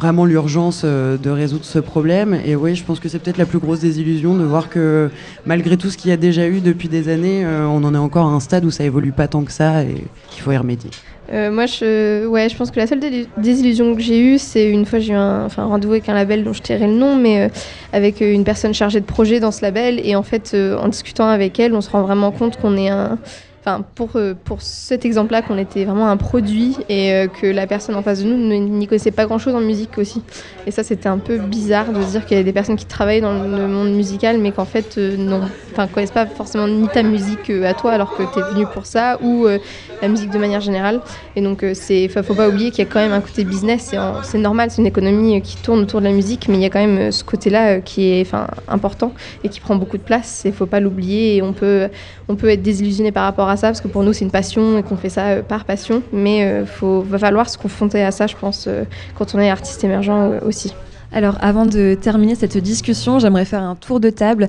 vraiment 0.00 0.24
l'urgence 0.24 0.84
de 0.84 1.30
résoudre 1.30 1.64
ce 1.64 1.78
problème. 1.78 2.38
Et 2.44 2.56
oui, 2.56 2.74
je 2.74 2.84
pense 2.84 3.00
que 3.00 3.08
c'est 3.08 3.18
peut-être 3.18 3.38
la 3.38 3.46
plus 3.46 3.58
grosse 3.58 3.80
désillusion 3.80 4.34
de 4.34 4.44
voir 4.44 4.68
que 4.68 5.10
malgré 5.44 5.76
tout 5.76 5.90
ce 5.90 5.96
qu'il 5.96 6.10
y 6.10 6.14
a 6.14 6.16
déjà 6.16 6.48
eu 6.48 6.60
depuis 6.60 6.88
des 6.88 7.08
années, 7.08 7.46
on 7.46 7.84
en 7.84 7.94
est 7.94 7.98
encore 7.98 8.26
à 8.26 8.30
un 8.30 8.40
stade 8.40 8.64
où 8.64 8.70
ça 8.70 8.84
évolue 8.84 9.12
pas 9.12 9.28
tant 9.28 9.44
que 9.44 9.52
ça 9.52 9.82
et 9.82 10.04
qu'il 10.30 10.42
faut 10.42 10.52
y 10.52 10.56
remédier. 10.56 10.90
Euh, 11.32 11.50
moi, 11.52 11.66
je, 11.66 12.26
ouais, 12.26 12.48
je 12.48 12.56
pense 12.56 12.70
que 12.70 12.80
la 12.80 12.86
seule 12.86 13.00
désillusion 13.36 13.94
que 13.94 14.00
j'ai 14.00 14.20
eue, 14.20 14.38
c'est 14.38 14.68
une 14.68 14.84
fois 14.84 14.98
j'ai 14.98 15.12
eu 15.12 15.16
un, 15.16 15.44
enfin, 15.44 15.64
rendez-vous 15.64 15.92
avec 15.92 16.08
un 16.08 16.14
label 16.14 16.42
dont 16.42 16.52
je 16.52 16.62
tairai 16.62 16.88
le 16.88 16.94
nom, 16.94 17.14
mais 17.14 17.42
euh, 17.42 17.48
avec 17.92 18.20
euh, 18.20 18.32
une 18.32 18.42
personne 18.42 18.74
chargée 18.74 19.00
de 19.00 19.04
projet 19.04 19.38
dans 19.38 19.52
ce 19.52 19.62
label. 19.62 20.00
Et 20.04 20.16
en 20.16 20.24
fait, 20.24 20.56
en 20.56 20.88
discutant 20.88 21.28
avec 21.28 21.60
elle, 21.60 21.74
on 21.74 21.80
se 21.80 21.90
rend 21.90 22.02
vraiment 22.02 22.32
compte 22.32 22.56
qu'on 22.56 22.76
est 22.76 22.88
un, 22.88 23.18
enfin 23.60 23.84
pour, 23.94 24.10
euh, 24.16 24.34
pour 24.44 24.62
cet 24.62 25.04
exemple-là, 25.04 25.42
qu'on 25.42 25.58
était 25.58 25.84
vraiment 25.84 26.08
un 26.08 26.16
produit 26.16 26.76
et 26.88 27.12
euh, 27.12 27.26
que 27.26 27.46
la 27.46 27.66
personne 27.66 27.94
en 27.94 28.02
face 28.02 28.22
de 28.22 28.28
nous 28.28 28.36
n'y 28.36 28.86
connaissait 28.86 29.10
pas 29.10 29.26
grand-chose 29.26 29.54
en 29.54 29.60
musique 29.60 29.98
aussi. 29.98 30.22
Et 30.66 30.70
ça, 30.70 30.82
c'était 30.82 31.08
un 31.08 31.18
peu 31.18 31.38
bizarre 31.38 31.92
de 31.92 32.00
se 32.00 32.10
dire 32.10 32.26
qu'il 32.26 32.36
y 32.36 32.40
a 32.40 32.42
des 32.42 32.52
personnes 32.52 32.76
qui 32.76 32.86
travaillent 32.86 33.20
dans 33.20 33.44
le 33.44 33.66
monde 33.66 33.90
musical, 33.90 34.38
mais 34.38 34.52
qu'en 34.52 34.64
fait, 34.64 34.96
euh, 34.96 35.16
non, 35.16 35.42
enfin, 35.72 35.86
connaissent 35.88 36.10
pas 36.10 36.26
forcément 36.26 36.68
ni 36.68 36.88
ta 36.88 37.02
musique 37.02 37.50
à 37.50 37.74
toi, 37.74 37.92
alors 37.92 38.16
que 38.16 38.22
tu 38.32 38.38
es 38.38 38.42
venu 38.54 38.66
pour 38.72 38.86
ça, 38.86 39.18
ou 39.22 39.46
la 39.46 40.08
musique 40.08 40.30
de 40.30 40.38
manière 40.38 40.60
générale. 40.60 41.00
Et 41.36 41.42
donc, 41.42 41.64
c'est, 41.74 42.08
faut 42.08 42.34
pas 42.34 42.48
oublier 42.48 42.70
qu'il 42.70 42.84
y 42.84 42.88
a 42.88 42.90
quand 42.90 43.00
même 43.00 43.12
un 43.12 43.20
côté 43.20 43.44
business. 43.44 43.94
C'est 44.22 44.38
normal, 44.38 44.70
c'est 44.70 44.80
une 44.80 44.86
économie 44.86 45.40
qui 45.42 45.56
tourne 45.56 45.80
autour 45.80 46.00
de 46.00 46.06
la 46.06 46.12
musique, 46.12 46.48
mais 46.48 46.56
il 46.56 46.60
y 46.62 46.64
a 46.64 46.70
quand 46.70 46.84
même 46.84 47.12
ce 47.12 47.24
côté-là 47.24 47.80
qui 47.80 48.12
est, 48.12 48.22
enfin, 48.22 48.46
important 48.68 49.12
et 49.44 49.48
qui 49.48 49.60
prend 49.60 49.76
beaucoup 49.76 49.98
de 49.98 50.02
place. 50.02 50.42
Il 50.44 50.52
faut 50.52 50.66
pas 50.66 50.80
l'oublier. 50.80 51.36
Et 51.36 51.42
on 51.42 51.52
peut, 51.52 51.88
on 52.28 52.36
peut 52.36 52.48
être 52.48 52.62
désillusionné 52.62 53.12
par 53.12 53.24
rapport 53.24 53.48
à 53.48 53.49
ça, 53.56 53.68
parce 53.68 53.80
que 53.80 53.88
pour 53.88 54.02
nous, 54.02 54.12
c'est 54.12 54.24
une 54.24 54.30
passion 54.30 54.78
et 54.78 54.82
qu'on 54.82 54.96
fait 54.96 55.08
ça 55.08 55.26
euh, 55.26 55.42
par 55.42 55.64
passion. 55.64 56.02
Mais 56.12 56.38
il 56.38 56.66
euh, 56.82 57.02
va 57.08 57.18
falloir 57.18 57.48
se 57.48 57.58
confronter 57.58 58.02
à 58.02 58.10
ça, 58.10 58.26
je 58.26 58.36
pense, 58.36 58.66
euh, 58.66 58.84
quand 59.16 59.34
on 59.34 59.38
est 59.38 59.50
artiste 59.50 59.84
émergent 59.84 60.40
aussi. 60.44 60.74
Alors, 61.12 61.38
avant 61.40 61.66
de 61.66 61.96
terminer 62.00 62.36
cette 62.36 62.56
discussion, 62.56 63.18
j'aimerais 63.18 63.44
faire 63.44 63.62
un 63.62 63.74
tour 63.74 63.98
de 63.98 64.10
table 64.10 64.46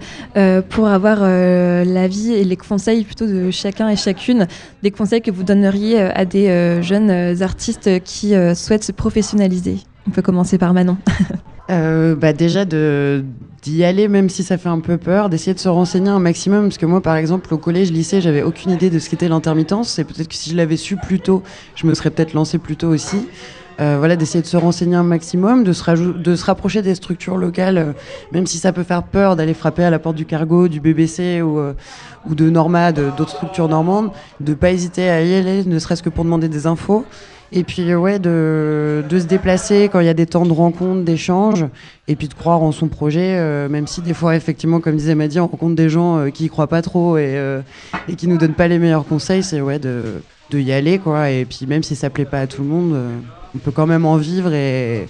pour 0.70 0.88
avoir 0.88 1.22
l'avis 1.22 2.34
et 2.34 2.44
les 2.44 2.56
conseils 2.56 3.04
plutôt 3.04 3.26
de 3.26 3.50
chacun 3.50 3.90
et 3.90 3.96
chacune, 3.96 4.46
des 4.84 4.92
conseils 4.92 5.24
que 5.24 5.32
vous 5.32 5.42
donneriez 5.42 6.00
à 6.00 6.24
des 6.24 6.84
jeunes 6.84 7.42
artistes 7.42 8.04
qui 8.04 8.36
souhaitent 8.54 8.84
se 8.84 8.92
professionnaliser. 8.92 9.78
On 10.08 10.12
peut 10.12 10.22
commencer 10.22 10.60
par 10.60 10.76
Manon. 10.76 10.98
bah 11.68 12.32
déjà 12.32 12.66
de 12.66 13.26
d'y 13.62 13.84
aller 13.84 14.08
même 14.08 14.30
si 14.30 14.44
ça 14.44 14.58
fait 14.58 14.70
un 14.70 14.80
peu 14.80 14.98
peur, 14.98 15.30
d'essayer 15.30 15.54
de 15.54 15.60
se 15.60 15.70
renseigner 15.70 16.10
un 16.10 16.20
maximum 16.20 16.64
parce 16.64 16.78
que 16.78 16.86
moi 16.86 17.02
par 17.02 17.16
exemple 17.16 17.54
au 17.54 17.58
collège, 17.58 17.92
lycée, 17.92 18.22
j'avais 18.22 18.42
aucune 18.42 18.72
idée 18.72 18.90
de 18.90 19.00
ce 19.00 19.10
qu'était 19.10 19.28
l'intermittence 19.28 20.00
et 20.00 20.04
peut-être 20.04 20.28
que 20.28 20.36
si 20.36 20.50
je 20.50 20.56
l'avais 20.56 20.78
su 20.78 20.98
plus 20.98 21.20
tôt, 21.20 21.44
je 21.76 21.86
me 21.86 21.94
serais 21.94 22.10
peut-être 22.10 22.34
lancé 22.34 22.58
plus 22.58 22.76
tôt 22.76 22.88
aussi. 22.88 23.28
Euh, 23.80 23.96
voilà, 23.98 24.16
d'essayer 24.16 24.42
de 24.42 24.48
se 24.48 24.58
renseigner 24.58 24.96
un 24.96 25.04
maximum, 25.04 25.64
de 25.64 25.74
se, 25.74 25.92
de 26.18 26.36
se 26.36 26.46
rapprocher 26.46 26.82
des 26.82 26.94
structures 26.96 27.38
locales, 27.38 27.78
euh, 27.78 27.94
même 28.32 28.46
si 28.46 28.58
ça 28.58 28.74
peut 28.74 28.84
faire 28.84 29.04
peur 29.04 29.36
d'aller 29.36 29.54
frapper 29.54 29.84
à 29.84 29.90
la 29.90 29.98
porte 29.98 30.16
du 30.16 30.26
cargo, 30.26 30.68
du 30.68 30.80
BBC 30.80 31.42
ou, 31.42 31.60
euh, 31.60 31.74
ou 32.30 32.36
de 32.36 32.50
Normad, 32.50 33.00
d'autres 33.18 33.32
structures 33.32 33.70
normandes, 33.70 34.12
de 34.40 34.54
pas 34.54 34.72
hésiter 34.72 35.10
à 35.10 35.24
y 35.24 35.34
aller, 35.34 35.64
ne 35.66 35.80
serait-ce 35.80 36.04
que 36.04 36.10
pour 36.10 36.26
demander 36.26 36.48
des 36.48 36.68
infos. 36.68 37.06
Et 37.54 37.64
puis, 37.64 37.94
ouais, 37.94 38.18
de, 38.18 39.04
de 39.10 39.20
se 39.20 39.26
déplacer 39.26 39.90
quand 39.92 40.00
il 40.00 40.06
y 40.06 40.10
a 40.10 40.14
des 40.14 40.26
temps 40.26 40.46
de 40.46 40.54
rencontre, 40.54 41.04
d'échange, 41.04 41.66
et 42.08 42.16
puis 42.16 42.30
de 42.30 42.34
croire 42.34 42.62
en 42.64 42.72
son 42.72 42.88
projet, 42.88 43.68
même 43.68 43.88
si 43.88 44.02
des 44.02 44.14
fois, 44.14 44.38
effectivement, 44.38 44.80
comme 44.80 44.96
disait 44.96 45.16
Madi, 45.16 45.38
on 45.38 45.48
rencontre 45.48 45.76
des 45.76 45.90
gens 45.90 46.32
qui 46.32 46.46
y 46.46 46.50
croient 46.50 46.68
pas 46.68 46.82
trop 46.82 47.18
et, 47.18 47.34
euh, 47.36 47.62
et 48.08 48.16
qui 48.16 48.30
nous 48.30 48.38
donnent 48.38 48.54
pas 48.54 48.70
les 48.70 48.80
meilleurs 48.80 49.06
conseils, 49.06 49.44
c'est 49.44 49.60
ouais, 49.60 49.80
de, 49.80 50.02
de, 50.50 50.60
y 50.60 50.72
aller, 50.72 50.98
quoi. 50.98 51.30
Et 51.30 51.44
puis, 51.44 51.66
même 51.68 51.84
si 51.84 51.98
ça 51.98 52.10
plaît 52.10 52.24
pas 52.24 52.40
à 52.40 52.48
tout 52.48 52.62
le 52.62 52.70
monde, 52.70 52.96
on 53.56 53.60
peut 53.60 53.72
quand 53.72 53.88
même 53.88 54.06
en 54.06 54.18
vivre 54.18 54.54
et, 54.54 55.08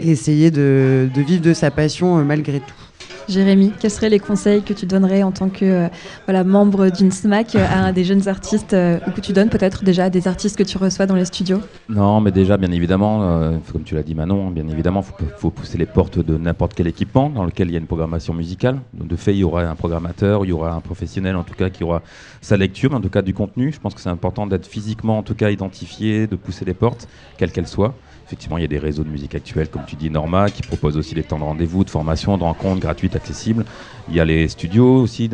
essayer 0.00 0.50
de, 0.50 1.08
de, 1.14 1.20
vivre 1.22 1.42
de 1.42 1.54
sa 1.54 1.70
passion 1.70 2.16
malgré 2.24 2.60
tout. 2.60 2.81
Jérémy, 3.28 3.72
quels 3.78 3.90
seraient 3.90 4.08
les 4.08 4.18
conseils 4.18 4.62
que 4.62 4.72
tu 4.72 4.86
donnerais 4.86 5.22
en 5.22 5.32
tant 5.32 5.48
que 5.48 5.64
euh, 5.64 5.88
voilà, 6.26 6.44
membre 6.44 6.90
d'une 6.90 7.10
SMAC 7.10 7.54
euh, 7.54 7.66
à 7.72 7.92
des 7.92 8.04
jeunes 8.04 8.28
artistes 8.28 8.74
euh, 8.74 8.98
ou 9.06 9.10
que 9.10 9.20
tu 9.20 9.32
donnes 9.32 9.48
peut-être 9.48 9.84
déjà 9.84 10.04
à 10.04 10.10
des 10.10 10.28
artistes 10.28 10.56
que 10.56 10.62
tu 10.62 10.78
reçois 10.78 11.06
dans 11.06 11.14
les 11.14 11.24
studios? 11.24 11.60
Non, 11.88 12.20
mais 12.20 12.32
déjà, 12.32 12.56
bien 12.56 12.70
évidemment, 12.72 13.52
comme 13.72 13.82
tu 13.84 13.94
l'as 13.94 14.02
dit 14.02 14.14
Manon, 14.14 14.50
bien 14.50 14.66
évidemment, 14.68 15.04
il 15.20 15.26
faut, 15.36 15.50
pousser 15.50 15.78
les 15.78 15.86
portes 15.86 16.18
de 16.18 16.36
n'importe 16.36 16.74
quel 16.74 16.86
équipement 16.86 17.30
dans 17.30 17.44
lequel 17.44 17.68
il 17.68 17.72
y 17.72 17.76
a 17.76 17.78
une 17.78 17.86
programmation 17.86 18.34
musicale. 18.34 18.80
De 18.94 19.16
fait, 19.16 19.32
il 19.32 19.38
y 19.38 19.44
aura 19.44 19.62
un 19.62 19.74
programmateur, 19.74 20.44
il 20.44 20.48
y 20.48 20.52
aura 20.52 20.72
un 20.72 20.80
professionnel 20.80 21.36
en 21.36 21.44
tout 21.44 21.54
cas 21.54 21.70
qui 21.70 21.84
aura 21.84 22.02
sa 22.40 22.56
lecture, 22.56 22.94
en 22.94 23.00
tout 23.00 23.10
cas 23.10 23.22
du 23.22 23.34
contenu. 23.34 23.72
Je 23.72 23.80
pense 23.80 23.94
que 23.94 24.00
c'est 24.00 24.08
important 24.08 24.46
d'être 24.46 24.66
physiquement 24.66 25.18
en 25.18 25.22
tout 25.22 25.34
cas 25.34 25.50
identifié, 25.50 26.26
de 26.26 26.36
pousser 26.36 26.64
les 26.64 26.74
portes, 26.74 27.08
quelles 27.36 27.52
qu'elles 27.52 27.68
soient. 27.68 27.94
Effectivement, 28.32 28.56
il 28.56 28.62
y 28.62 28.64
a 28.64 28.68
des 28.68 28.78
réseaux 28.78 29.04
de 29.04 29.10
musique 29.10 29.34
actuelle, 29.34 29.68
comme 29.68 29.82
tu 29.86 29.94
dis, 29.94 30.08
Norma, 30.08 30.48
qui 30.48 30.62
proposent 30.62 30.96
aussi 30.96 31.14
des 31.14 31.22
temps 31.22 31.38
de 31.38 31.44
rendez-vous, 31.44 31.84
de 31.84 31.90
formation, 31.90 32.38
de 32.38 32.42
rencontres 32.42 32.80
gratuites, 32.80 33.14
accessibles. 33.14 33.66
Il 34.08 34.14
y 34.14 34.20
a 34.20 34.24
les 34.24 34.48
studios 34.48 35.02
aussi, 35.02 35.28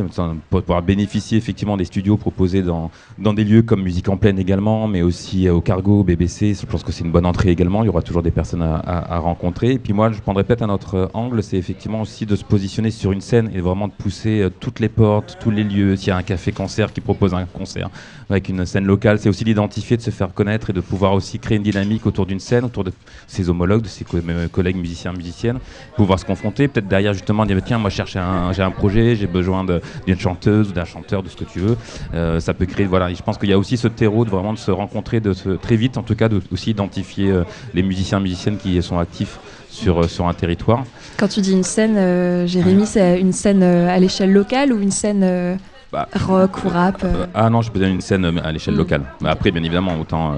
pour 0.51 0.63
pouvoir 0.63 0.83
bénéficier 0.83 1.39
effectivement 1.39 1.77
des 1.77 1.85
studios 1.85 2.17
proposés 2.17 2.63
dans, 2.63 2.91
dans 3.17 3.33
des 3.33 3.45
lieux 3.45 3.63
comme 3.63 3.83
Musique 3.83 4.09
en 4.09 4.17
pleine 4.17 4.37
également, 4.37 4.89
mais 4.89 5.03
aussi 5.03 5.49
au 5.49 5.61
Cargo, 5.61 6.03
BBC. 6.03 6.55
Je 6.61 6.67
pense 6.67 6.83
que 6.83 6.91
c'est 6.91 7.05
une 7.05 7.13
bonne 7.13 7.25
entrée 7.25 7.51
également. 7.51 7.85
Il 7.85 7.87
y 7.87 7.89
aura 7.89 8.03
toujours 8.03 8.25
des 8.25 8.33
personnes 8.33 8.63
à, 8.63 9.19
rencontrer. 9.21 9.75
Et 9.75 9.79
puis 9.79 9.93
moi, 9.93 10.11
je 10.11 10.21
prendrais 10.21 10.43
peut-être 10.43 10.63
un 10.63 10.71
autre 10.71 11.09
angle, 11.15 11.41
c'est 11.41 11.57
effectivement 11.57 12.01
aussi 12.01 12.27
de 12.27 12.35
se 12.35 12.45
positionner 12.45 12.91
sur 12.91 13.13
une 13.13 13.21
scène 13.21 13.49
et 13.55 13.61
vraiment 13.61 13.87
de 13.87 13.93
pousser 13.93 14.41
euh, 14.41 14.51
toutes 14.51 14.81
les 14.81 14.89
portes, 14.89 15.39
tous 15.41 15.53
les 15.53 15.63
lieux. 15.63 15.95
S'il 15.95 16.09
y 16.09 16.11
a 16.11 16.17
un 16.17 16.23
café-concert 16.25 16.93
qui 16.93 17.01
propose 17.01 17.33
un 17.33 17.47
concert 17.47 17.91
avec 18.29 18.49
une 18.49 18.67
scène 18.67 18.85
locale, 18.85 19.19
c'est 19.19 19.29
aussi 19.29 19.45
d'identifier, 19.45 19.97
de 19.97 20.03
se 20.03 20.11
faire 20.11 20.35
connaître 20.35 20.71
et 20.71 20.73
de 20.73 20.81
pouvoir 20.81 21.15
aussi 21.15 21.39
créer 21.39 21.57
une 21.57 21.63
dynamique 21.63 22.05
autour 22.07 22.27
d'une 22.27 22.41
scène, 22.41 22.65
autour 22.65 22.85
de 22.89 22.95
ses 23.27 23.49
homologues, 23.51 23.83
de 23.83 23.89
ses 23.89 24.05
collègues 24.53 24.77
musiciens, 24.77 25.13
musiciennes, 25.13 25.59
pouvoir 25.97 26.19
se 26.19 26.25
confronter. 26.25 26.69
Peut-être 26.69 26.89
derrière 26.89 27.13
justement 27.13 27.47
dire 27.47 27.59
tiens, 27.65 27.79
moi 27.79 27.91
je 27.91 27.97
cherche 27.97 28.17
un 28.17 28.53
j'ai 28.53 28.63
un 28.63 28.71
projet, 28.71 29.17
j'ai 29.17 29.27
besoin 29.27 29.65
d'une 30.07 30.19
chanteuse 30.19 30.71
ou 30.71 30.73
d'un 30.73 30.85
chanteur, 30.85 31.23
de 31.23 31.29
ce 31.29 31.37
que 31.37 31.45
tu 31.45 31.61
veux. 31.61 31.77
Euh, 32.15 32.41
ça 32.41 32.55
peut 32.55 32.67
créer, 32.67 32.87
voilà. 32.87 33.13
je 33.13 33.23
pense 33.23 33.39
qu'il 33.39 33.49
y 33.49 33.53
a 33.53 33.59
aussi 33.59 33.77
ce 33.77 33.89
terreau 33.89 34.25
de 34.25 34.31
vraiment 34.31 34.53
de 34.53 34.59
se 34.59 34.71
rencontrer, 34.71 35.21
de 35.21 35.33
se, 35.33 35.51
très 35.51 35.77
vite, 35.77 35.97
en 35.97 36.03
tout 36.03 36.15
cas, 36.15 36.29
de 36.29 36.41
aussi 36.53 36.71
identifier 36.71 37.31
euh, 37.31 37.45
les 37.75 37.83
musiciens, 37.83 38.21
musiciennes 38.21 38.57
qui 38.57 38.81
sont 38.83 38.99
actifs 38.99 39.39
sur, 39.71 40.03
euh, 40.03 40.09
sur 40.09 40.27
un 40.27 40.35
territoire. 40.35 40.85
Quand 41.19 41.29
tu 41.29 41.41
dis 41.41 41.53
une 41.53 41.65
scène, 41.65 42.47
Jérémy, 42.47 42.87
c'est 42.87 43.21
une 43.21 43.33
scène 43.33 43.63
à 43.63 43.99
l'échelle 43.99 44.33
locale 44.33 44.73
ou 44.73 44.81
une 44.81 44.91
scène 44.91 45.59
bah, 45.93 46.09
rock 46.15 46.65
ou 46.65 46.69
rap 46.69 47.05
Ah 47.35 47.51
non, 47.51 47.61
je 47.61 47.71
peux 47.71 47.79
dire 47.79 47.89
une 47.89 48.01
scène 48.01 48.25
à 48.39 48.53
l'échelle 48.53 48.75
mm. 48.75 48.79
locale. 48.79 49.03
Après, 49.25 49.51
bien 49.51 49.63
évidemment, 49.63 49.99
autant 50.01 50.35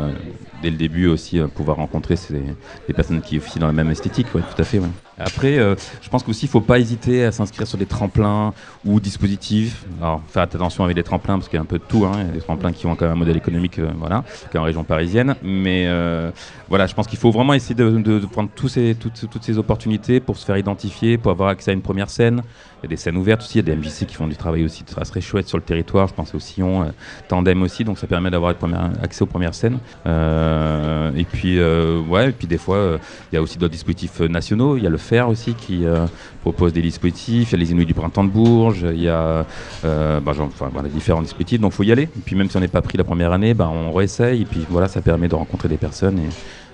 dès 0.63 0.71
le 0.71 0.77
début 0.77 1.07
aussi 1.07 1.41
pouvoir 1.55 1.77
rencontrer 1.77 2.17
ces, 2.17 2.43
les 2.89 2.95
personnes 2.95 3.21
qui 3.21 3.39
officient 3.39 3.61
dans 3.61 3.67
la 3.67 3.73
même 3.73 3.91
esthétique, 3.91 4.27
tout 4.33 4.41
à 4.59 4.65
fait. 4.65 4.81
Après, 5.21 5.59
euh, 5.59 5.75
je 6.01 6.09
pense 6.09 6.23
qu'aussi, 6.23 6.47
il 6.47 6.49
ne 6.49 6.53
faut 6.53 6.61
pas 6.63 6.79
hésiter 6.79 7.25
à 7.25 7.33
s'inscrire 7.33 7.67
sur 7.67 7.77
des 7.77 7.87
tremplins 7.87 8.55
ou 8.87 9.01
dispositifs. 9.01 9.85
Alors, 10.01 10.23
faire 10.29 10.43
attention 10.43 10.83
avec 10.83 10.97
les 10.97 11.03
tremplins, 11.03 11.37
parce 11.37 11.49
qu'il 11.49 11.57
y 11.57 11.59
a 11.59 11.63
un 11.63 11.67
peu 11.67 11.79
de 11.79 11.85
tout. 11.87 12.07
Hein. 12.07 12.13
Il 12.21 12.27
y 12.27 12.31
a 12.31 12.33
des 12.33 12.41
tremplins 12.41 12.73
qui 12.73 12.87
ont 12.87 12.97
quand 12.97 13.05
même 13.05 13.17
un 13.17 13.19
modèle 13.19 13.37
économique, 13.37 13.79
euh, 13.79 13.91
voilà, 13.99 14.25
en 14.55 14.63
région 14.63 14.83
parisienne. 14.83 15.37
Mais 15.43 15.85
euh, 15.87 16.31
voilà, 16.69 16.87
je 16.87 16.95
pense 16.95 17.07
qu'il 17.07 17.19
faut 17.19 17.31
vraiment 17.31 17.53
essayer 17.53 17.75
de, 17.75 18.19
prendre 18.33 18.49
toutes, 18.55 18.79
toutes, 18.99 19.43
ces 19.43 19.59
opportunités 19.59 20.21
pour 20.21 20.39
se 20.39 20.47
faire 20.47 20.57
identifier, 20.57 21.19
pour 21.19 21.31
avoir 21.31 21.51
accès 21.51 21.71
à 21.71 21.75
une 21.75 21.83
première 21.83 22.09
scène. 22.09 22.43
Il 22.83 22.85
y 22.85 22.87
a 22.87 22.89
des 22.89 22.97
scènes 22.97 23.16
ouvertes 23.16 23.43
aussi, 23.43 23.59
il 23.59 23.68
y 23.68 23.70
a 23.70 23.74
des 23.74 23.81
MJC 23.81 24.07
qui 24.07 24.14
font 24.14 24.26
du 24.26 24.37
travail 24.37 24.64
aussi 24.64 24.85
très, 24.85 25.03
très 25.03 25.20
chouette 25.20 25.49
sur 25.49 25.59
le 25.59 25.64
territoire. 25.64 26.09
Je 26.09 26.14
pense 26.14 26.35
au 26.35 26.39
Sillon, 26.39 26.93
Tandem 27.28 27.62
aussi, 27.62 27.85
donc 27.85 27.99
ça 27.99 28.07
permet 28.07 28.31
d'avoir 28.31 28.55
accès 29.03 29.22
aux 29.22 29.26
premières 29.26 29.55
scènes. 29.55 29.78
et 30.07 31.24
puis, 31.24 31.61
ouais, 31.61 32.31
et 32.31 32.33
puis 32.33 32.47
des 32.47 32.59
fois, 32.59 32.99
il 33.31 33.35
y 33.35 33.39
a 33.39 33.43
aussi 33.43 33.59
d'autres 33.59 33.72
dispositifs 33.72 34.20
nationaux. 34.20 34.76
Il 34.76 34.83
y 34.83 34.87
a 34.87 34.91
le 34.91 34.99
aussi 35.28 35.55
qui 35.55 35.85
euh, 35.85 36.07
propose 36.43 36.72
des 36.72 36.83
dispositifs. 36.83 37.51
Il 37.51 37.53
y 37.53 37.55
a 37.57 37.59
les 37.59 37.72
Inuits 37.72 37.87
du 37.87 37.95
Printemps 37.95 38.24
de 38.24 38.31
Bourges, 38.31 38.87
il 38.89 39.03
y 39.03 39.09
a 39.09 39.45
euh, 39.85 40.20
bah, 40.20 40.33
différents 40.93 41.22
dispositifs. 41.22 41.61
Donc 41.61 41.72
il 41.72 41.76
faut 41.76 41.83
y 41.83 41.93
aller. 41.93 42.05
Et 42.05 42.22
puis 42.24 42.37
même 42.37 42.49
si 42.49 42.57
on 42.57 42.61
n'est 42.61 42.68
pas 42.68 42.83
pris 42.83 42.97
la 42.97 43.05
première 43.05 43.33
année, 43.33 43.55
bah, 43.55 43.68
on 43.72 43.93
réessaye. 43.93 44.43
Et 44.43 44.45
puis 44.45 44.64
voilà, 44.68 44.89
ça 44.89 45.01
permet 45.01 45.28
de 45.28 45.35
rencontrer 45.35 45.68
des 45.68 45.76
personnes. 45.76 46.20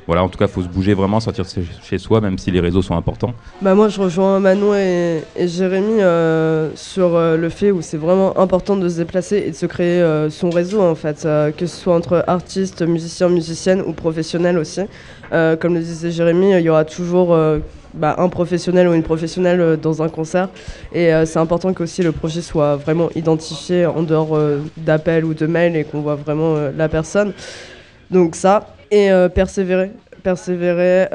Voilà, 0.07 0.23
en 0.23 0.29
tout 0.29 0.39
cas, 0.39 0.47
il 0.47 0.51
faut 0.51 0.63
se 0.63 0.69
bouger 0.69 0.95
vraiment, 0.95 1.21
sortir 1.21 1.45
chez 1.83 1.99
soi, 1.99 2.21
même 2.21 2.39
si 2.39 2.51
les 2.51 2.61
réseaux 2.61 2.83
sont 2.83 2.97
importants. 2.97 3.35
Bah 3.61 3.75
moi, 3.75 3.89
je 3.89 4.01
rejoins 4.01 4.39
Manon 4.41 4.75
et, 4.75 5.23
Jérémy 5.37 6.01
euh, 6.01 6.71
sur 6.75 7.19
le 7.19 7.49
fait 7.49 7.71
où 7.71 7.83
c'est 7.83 7.97
vraiment 7.97 8.39
important 8.39 8.77
de 8.77 8.89
se 8.89 8.99
déplacer 8.99 9.45
et 9.47 9.51
de 9.51 9.57
se 9.57 9.67
créer 9.67 10.29
son 10.31 10.51
réseau, 10.51 10.81
en 10.83 10.95
fait, 10.95 11.27
que 11.57 11.67
ce 11.67 11.77
soit 11.77 11.95
entre 11.95 12.25
artistes, 12.27 12.83
musiciens, 12.83 13.29
musiciennes 13.29 13.83
ou 13.83 13.93
professionnels 13.93 14.59
aussi. 14.59 14.83
comme 15.31 15.75
le 15.75 15.81
disait 15.81 16.11
Jérémy, 16.11 16.53
il 16.53 16.61
y 16.61 16.69
aura 16.71 16.85
toujours 16.85 17.35
bah, 17.97 18.15
un 18.19 18.29
professionnel 18.29 18.89
ou 18.89 18.93
une 18.93 19.03
professionnelle 19.03 19.61
euh, 19.61 19.77
dans 19.77 20.03
un 20.03 20.11
concert. 20.11 20.51
Et 20.93 21.13
euh, 21.13 21.25
c'est 21.25 21.39
important 21.39 21.73
qu'aussi 21.73 22.03
le 22.03 22.13
projet 22.13 22.43
soit 22.43 22.77
vraiment 22.77 23.09
identifié 23.15 23.87
en 23.87 24.03
dehors 24.03 24.37
euh, 24.37 24.59
d'appels 24.77 25.25
ou 25.25 25.33
de 25.33 25.47
mails 25.47 25.77
et 25.77 25.85
qu'on 25.85 26.03
voit 26.03 26.15
vraiment 26.15 26.57
la 26.77 26.89
personne. 26.91 27.33
Donc 28.11 28.37
ça, 28.37 28.76
et 28.91 29.11
persévérer. 29.35 29.91
Persévérer, 30.23 31.07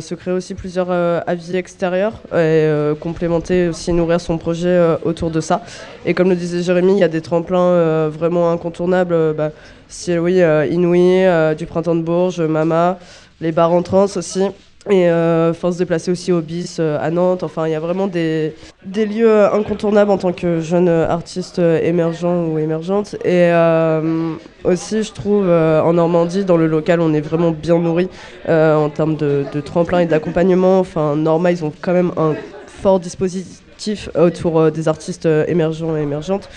se 0.00 0.14
créer 0.14 0.34
aussi 0.34 0.54
plusieurs 0.54 0.90
avis 0.90 1.56
extérieurs 1.56 2.20
et 2.36 2.68
complémenter 3.00 3.68
aussi, 3.68 3.94
nourrir 3.94 4.20
son 4.20 4.36
projet 4.36 4.78
autour 5.04 5.30
de 5.30 5.40
ça. 5.40 5.62
Et 6.04 6.12
comme 6.12 6.28
le 6.28 6.36
disait 6.36 6.62
Jérémy, 6.62 6.92
il 6.92 6.98
y 6.98 7.04
a 7.04 7.08
des 7.08 7.22
tremplins 7.22 8.08
vraiment 8.08 8.50
incontournables. 8.52 9.32
Bah, 9.34 9.52
si 9.88 10.18
oui, 10.18 10.42
Inouï, 10.70 11.26
du 11.56 11.64
Printemps 11.64 11.94
de 11.94 12.02
Bourges, 12.02 12.42
Mama, 12.42 12.98
les 13.40 13.52
bars 13.52 13.72
en 13.72 13.80
trans 13.82 14.04
aussi. 14.16 14.42
Et 14.90 15.08
euh, 15.08 15.52
se 15.52 15.78
déplacer 15.78 16.10
aussi 16.10 16.32
au 16.32 16.40
BIS 16.40 16.76
euh, 16.78 16.98
à 17.00 17.10
Nantes. 17.10 17.42
Enfin, 17.42 17.66
il 17.66 17.72
y 17.72 17.74
a 17.74 17.80
vraiment 17.80 18.06
des, 18.06 18.54
des 18.84 19.06
lieux 19.06 19.44
incontournables 19.52 20.10
en 20.10 20.18
tant 20.18 20.32
que 20.32 20.60
jeune 20.60 20.88
artiste 20.88 21.58
émergent 21.58 22.48
ou 22.48 22.58
émergente. 22.58 23.14
Et 23.24 23.50
euh, 23.52 24.34
aussi, 24.64 25.02
je 25.02 25.12
trouve, 25.12 25.46
euh, 25.46 25.82
en 25.82 25.92
Normandie, 25.94 26.44
dans 26.44 26.56
le 26.56 26.66
local, 26.66 27.00
on 27.00 27.12
est 27.14 27.20
vraiment 27.20 27.50
bien 27.50 27.78
nourri 27.78 28.08
euh, 28.48 28.76
en 28.76 28.88
termes 28.88 29.16
de, 29.16 29.44
tremplin 29.64 30.00
et 30.00 30.06
d'accompagnement. 30.06 30.80
Enfin, 30.80 31.16
Norma, 31.16 31.52
ils 31.52 31.64
ont 31.64 31.72
quand 31.80 31.92
même 31.92 32.12
un 32.16 32.34
fort 32.66 33.00
dispositif 33.00 34.08
autour 34.14 34.58
euh, 34.58 34.70
des 34.70 34.88
artistes 34.88 35.26
euh, 35.26 35.44
émergents 35.48 35.96
et 35.96 36.02
émergentes. 36.02 36.48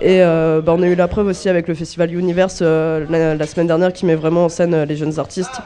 Et 0.00 0.22
euh, 0.22 0.62
bah, 0.62 0.74
on 0.76 0.82
a 0.82 0.86
eu 0.86 0.94
la 0.94 1.08
preuve 1.08 1.26
aussi 1.26 1.48
avec 1.48 1.68
le 1.68 1.74
festival 1.74 2.14
Universe 2.14 2.60
euh, 2.62 3.36
la, 3.36 3.46
semaine 3.46 3.66
dernière 3.66 3.92
qui 3.92 4.06
met 4.06 4.14
vraiment 4.14 4.46
en 4.46 4.48
scène 4.48 4.72
euh, 4.72 4.84
les 4.86 4.96
jeunes 4.96 5.18
artistes. 5.18 5.60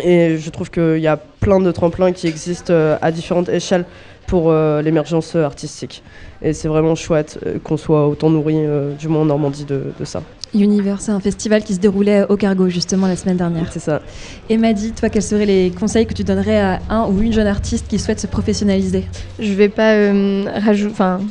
Et 0.00 0.38
je 0.38 0.50
trouve 0.50 0.70
qu'il 0.70 0.98
y 0.98 1.06
a 1.06 1.16
plein 1.16 1.60
de 1.60 1.70
tremplins 1.70 2.12
qui 2.12 2.26
existent 2.26 2.72
euh, 2.72 2.96
à 3.02 3.12
différentes 3.12 3.48
échelles 3.50 3.84
pour 4.26 4.50
euh, 4.50 4.80
l'émergence 4.80 5.36
artistique. 5.36 6.02
Et 6.40 6.54
c'est 6.54 6.68
vraiment 6.68 6.94
chouette 6.94 7.38
euh, 7.44 7.58
qu'on 7.62 7.76
soit 7.76 8.08
autant 8.08 8.30
nourri, 8.30 8.54
euh, 8.56 8.94
du 8.94 9.08
moins 9.08 9.22
en 9.22 9.26
Normandie, 9.26 9.66
de 9.66 10.04
ça. 10.04 10.22
Universe, 10.54 11.04
c'est 11.04 11.12
un 11.12 11.20
festival 11.20 11.62
qui 11.64 11.74
se 11.74 11.78
déroulait 11.78 12.24
au 12.28 12.36
Cargo 12.36 12.68
justement 12.68 13.06
la 13.06 13.16
semaine 13.16 13.36
dernière. 13.36 13.66
C'est 13.72 13.80
ça. 13.80 14.02
Et 14.50 14.58
Maddy, 14.58 14.92
toi, 14.92 15.08
quels 15.08 15.22
seraient 15.22 15.46
les 15.46 15.70
conseils 15.70 16.06
que 16.06 16.14
tu 16.14 16.24
donnerais 16.24 16.60
à 16.60 16.80
un 16.90 17.06
ou 17.06 17.22
une 17.22 17.32
jeune 17.32 17.46
artiste 17.46 17.86
qui 17.88 17.98
souhaite 17.98 18.20
se 18.20 18.26
professionnaliser? 18.26 19.04
Je 19.38 19.52
vais 19.54 19.68
pas 19.68 19.92
euh, 19.92 20.44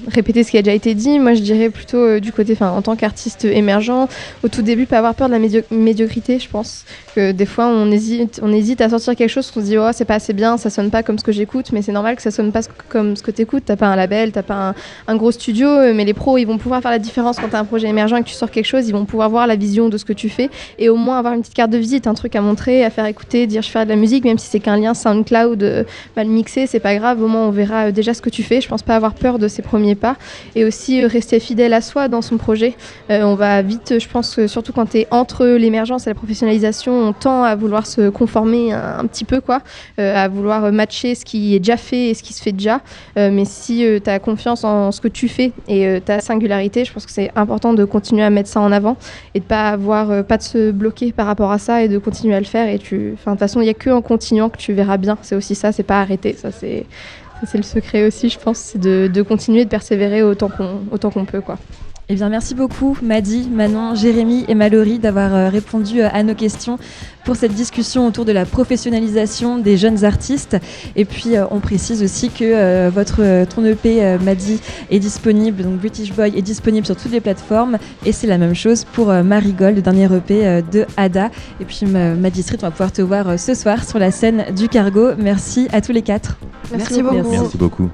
répéter 0.08 0.44
ce 0.44 0.52
qui 0.52 0.58
a 0.58 0.62
déjà 0.62 0.74
été 0.76 0.96
dit. 0.96 1.20
Moi, 1.20 1.34
je 1.36 1.42
dirais 1.42 1.70
plutôt 1.70 1.98
euh, 1.98 2.20
du 2.20 2.32
côté, 2.32 2.58
en 2.62 2.82
tant 2.82 2.96
qu'artiste 2.96 3.46
émergent, 3.46 4.08
au 4.44 4.48
tout 4.48 4.62
début, 4.62 4.86
pas 4.86 4.98
avoir 4.98 5.16
peur 5.16 5.28
de 5.28 5.34
la 5.34 5.40
médio- 5.40 5.64
médiocrité, 5.72 6.40
je 6.40 6.50
pense. 6.50 6.84
Que 7.16 7.32
des 7.32 7.46
fois, 7.46 7.68
on 7.68 7.92
hésite, 7.92 8.40
on 8.42 8.52
hésite 8.52 8.82
à 8.82 8.90
sortir 8.90 9.16
quelque 9.16 9.30
chose, 9.30 9.52
qu'on 9.52 9.60
se 9.60 9.66
dit, 9.66 9.78
oh, 9.78 9.90
c'est 9.94 10.06
pas 10.06 10.16
assez 10.16 10.34
bien, 10.34 10.58
ça 10.58 10.70
sonne 10.70 10.90
pas 10.90 11.04
comme 11.04 11.20
ce 11.20 11.24
que 11.24 11.32
j'écoute, 11.32 11.72
mais 11.74 11.82
c'est 11.82 11.92
normal 11.92 12.16
que 12.16 12.22
ça 12.22 12.32
sonne 12.32 12.52
pas 12.52 12.62
comme 12.90 13.16
ce 13.16 13.22
que 13.22 13.32
t'écoutes. 13.32 13.64
T'as 13.66 13.76
pas 13.76 13.88
un 13.88 13.96
label, 13.96 14.32
t'as 14.32 14.44
pas 14.44 14.70
un, 14.70 14.76
un 15.08 15.16
gros 15.16 15.32
studio, 15.32 15.68
euh, 15.68 15.94
mais 15.94 16.06
les 16.06 16.14
pros, 16.14 16.38
ils 16.38 16.46
vont 16.46 16.58
pouvoir 16.58 16.82
faire 16.82 16.92
la 16.92 17.00
différence 17.00 17.38
quand 17.38 17.50
t'as 17.50 17.60
un 17.60 17.66
projet 17.66 17.88
émergent 17.88 18.16
et 18.16 18.24
que 18.24 18.28
tu 18.30 18.34
sors 18.34 18.50
quelque 18.50 18.66
chose, 18.66 18.88
ils 18.88 18.94
vont 18.94 19.06
pouvoir 19.12 19.30
voir 19.30 19.46
la 19.46 19.58
vision 19.58 19.90
de 19.90 19.98
ce 19.98 20.06
que 20.06 20.14
tu 20.14 20.30
fais 20.30 20.50
et 20.80 20.88
au 20.88 20.96
moins 20.96 21.20
avoir 21.20 21.34
une 21.34 21.42
petite 21.42 21.54
carte 21.54 21.70
de 21.70 21.78
visite, 21.78 22.08
un 22.08 22.14
truc 22.14 22.34
à 22.36 22.42
montrer, 22.42 22.86
à 22.86 22.90
faire 22.90 23.06
écouter, 23.06 23.46
dire 23.46 23.62
je 23.62 23.70
fais 23.70 23.84
de 23.84 23.90
la 23.90 23.98
musique, 23.98 24.24
même 24.24 24.38
si 24.38 24.48
c'est 24.48 24.62
qu'un 24.62 24.78
lien 24.78 24.94
SoundCloud 24.94 25.62
euh, 25.64 25.84
mal 26.16 26.28
mixé, 26.28 26.66
c'est 26.66 26.80
pas 26.80 26.96
grave, 26.96 27.22
au 27.22 27.28
moins 27.28 27.48
on 27.48 27.52
verra 27.52 27.88
euh, 27.88 27.92
déjà 27.92 28.14
ce 28.14 28.22
que 28.22 28.30
tu 28.30 28.42
fais. 28.42 28.62
Je 28.62 28.70
pense 28.70 28.84
pas 28.84 28.96
avoir 28.96 29.14
peur 29.14 29.38
de 29.38 29.50
ces 29.50 29.62
premiers 29.62 29.96
pas 29.96 30.16
et 30.56 30.64
aussi 30.64 31.04
euh, 31.04 31.08
rester 31.08 31.42
fidèle 31.42 31.74
à 31.74 31.82
soi 31.82 32.08
dans 32.08 32.22
son 32.22 32.38
projet. 32.38 32.76
On 33.10 33.36
va 33.36 33.62
vite, 33.62 34.00
je 34.00 34.08
pense, 34.08 34.36
que 34.36 34.48
surtout 34.48 34.72
quand 34.72 34.86
tu 34.86 35.00
es 35.00 35.08
entre 35.12 35.46
l'émergence 35.46 36.08
et 36.08 36.10
la 36.10 36.16
professionnalisation, 36.16 36.94
on 36.94 37.14
tend 37.14 37.44
à 37.44 37.56
vouloir 37.56 37.86
se 37.86 38.10
conformer 38.10 38.72
un, 38.72 39.06
petit 39.08 39.26
peu, 39.26 39.42
quoi, 39.42 39.62
à 39.98 40.28
vouloir 40.30 40.72
matcher 40.72 41.16
ce 41.16 41.26
qui 41.26 41.56
est 41.56 41.60
déjà 41.60 41.76
fait 41.76 42.10
et 42.10 42.14
ce 42.14 42.24
qui 42.24 42.34
se 42.34 42.42
fait 42.42 42.54
déjà. 42.54 42.80
Mais 43.18 43.44
si 43.44 43.86
tu 44.04 44.10
as 44.10 44.20
confiance 44.20 44.64
en 44.64 44.92
ce 44.92 45.02
que 45.02 45.10
tu 45.10 45.28
fais 45.28 45.52
et 45.68 46.00
ta 46.06 46.22
singularité, 46.22 46.86
je 46.86 46.94
pense 46.94 47.06
que 47.06 47.12
c'est 47.12 47.32
important 47.36 47.74
de 47.74 47.84
continuer 47.84 48.24
à 48.24 48.30
mettre 48.30 48.50
ça 48.50 48.62
en 48.62 48.72
avant 48.72 48.96
et 49.34 49.40
de 49.40 49.46
pas 49.46 49.70
avoir, 49.70 50.12
euh, 50.12 50.24
pas 50.24 50.38
de 50.38 50.44
se 50.44 50.72
bloquer 50.72 51.12
par 51.12 51.26
rapport 51.26 51.52
à 51.52 51.60
ça 51.60 51.84
et 51.84 51.88
de 51.88 51.98
continuer 51.98 52.36
à 52.36 52.40
le 52.40 52.46
faire. 52.46 52.68
Et 52.68 52.80
tu, 52.80 53.12
enfin, 53.14 53.32
de 53.32 53.36
toute 53.36 53.40
façon, 53.40 53.62
il 53.62 53.68
y 53.68 53.70
a 53.70 53.74
que 53.74 53.90
en 53.90 54.02
continuant 54.02 54.50
que 54.50 54.58
tu 54.58 54.74
verras 54.74 54.98
bien. 54.98 55.18
C'est 55.22 55.36
aussi 55.36 55.56
ça, 55.56 55.72
c'est 55.72 55.84
pas 55.84 56.02
arrêter. 56.02 56.34
Ça, 56.34 56.52
c'est, 56.52 56.86
c'est 57.46 57.58
le 57.58 57.64
secret 57.64 58.08
aussi, 58.08 58.30
je 58.30 58.40
pense, 58.40 58.58
c'est 58.58 58.80
de, 58.80 59.10
de 59.12 59.22
continuer 59.22 59.66
de 59.66 59.70
persévérer 59.70 60.24
autant 60.24 60.50
qu'on, 60.50 60.82
autant 60.92 61.10
qu'on 61.10 61.26
peut, 61.26 61.42
quoi. 61.42 61.58
Eh 62.12 62.16
bien, 62.16 62.28
merci 62.28 62.56
beaucoup, 62.56 62.98
Maddy, 63.02 63.48
Manon, 63.50 63.96
Jérémy 63.96 64.44
et 64.50 64.54
Mallory, 64.54 65.00
d'avoir 65.00 65.34
euh, 65.34 65.48
répondu 65.48 66.02
euh, 66.02 66.10
à 66.12 66.24
nos 66.24 66.36
questions 66.36 66.78
pour 67.24 67.38
cette 67.38 67.54
discussion 67.54 68.06
autour 68.06 68.26
de 68.26 68.34
la 68.34 68.44
professionnalisation 68.44 69.58
des 69.58 69.78
jeunes 69.78 70.04
artistes. 70.04 70.58
Et 70.98 71.06
puis, 71.06 71.38
euh, 71.38 71.46
on 71.52 71.62
précise 71.62 72.04
aussi 72.04 72.30
que 72.30 72.90
votre 72.90 73.46
ton 73.46 73.64
EP 73.64 74.18
Maddy 74.18 74.60
est 74.90 75.00
disponible, 75.00 75.64
donc 75.64 75.78
British 75.78 76.12
Boy 76.12 76.38
est 76.38 76.42
disponible 76.42 76.86
sur 76.86 76.98
toutes 76.98 77.14
les 77.14 77.22
plateformes. 77.22 77.78
Et 78.06 78.12
c'est 78.12 78.28
la 78.28 78.38
même 78.38 78.56
chose 78.56 78.84
pour 78.84 79.08
Marigold, 79.08 79.78
le 79.78 79.82
dernier 79.82 80.14
EP 80.14 80.64
de 80.70 80.86
Ada. 80.98 81.32
Et 81.62 81.66
puis, 81.66 81.86
Maddy 81.86 82.44
Street, 82.44 82.58
on 82.62 82.66
va 82.66 82.72
pouvoir 82.72 82.92
te 82.92 83.02
voir 83.02 83.40
ce 83.40 83.54
soir 83.54 83.88
sur 83.88 84.00
la 84.00 84.12
scène 84.12 84.48
du 84.54 84.68
Cargo. 84.68 85.12
Merci 85.18 85.70
à 85.72 85.80
tous 85.80 85.94
les 85.94 86.02
quatre. 86.02 86.38
Merci 86.74 87.02
beaucoup. 87.02 87.30
Merci 87.32 87.58
beaucoup. 87.58 87.90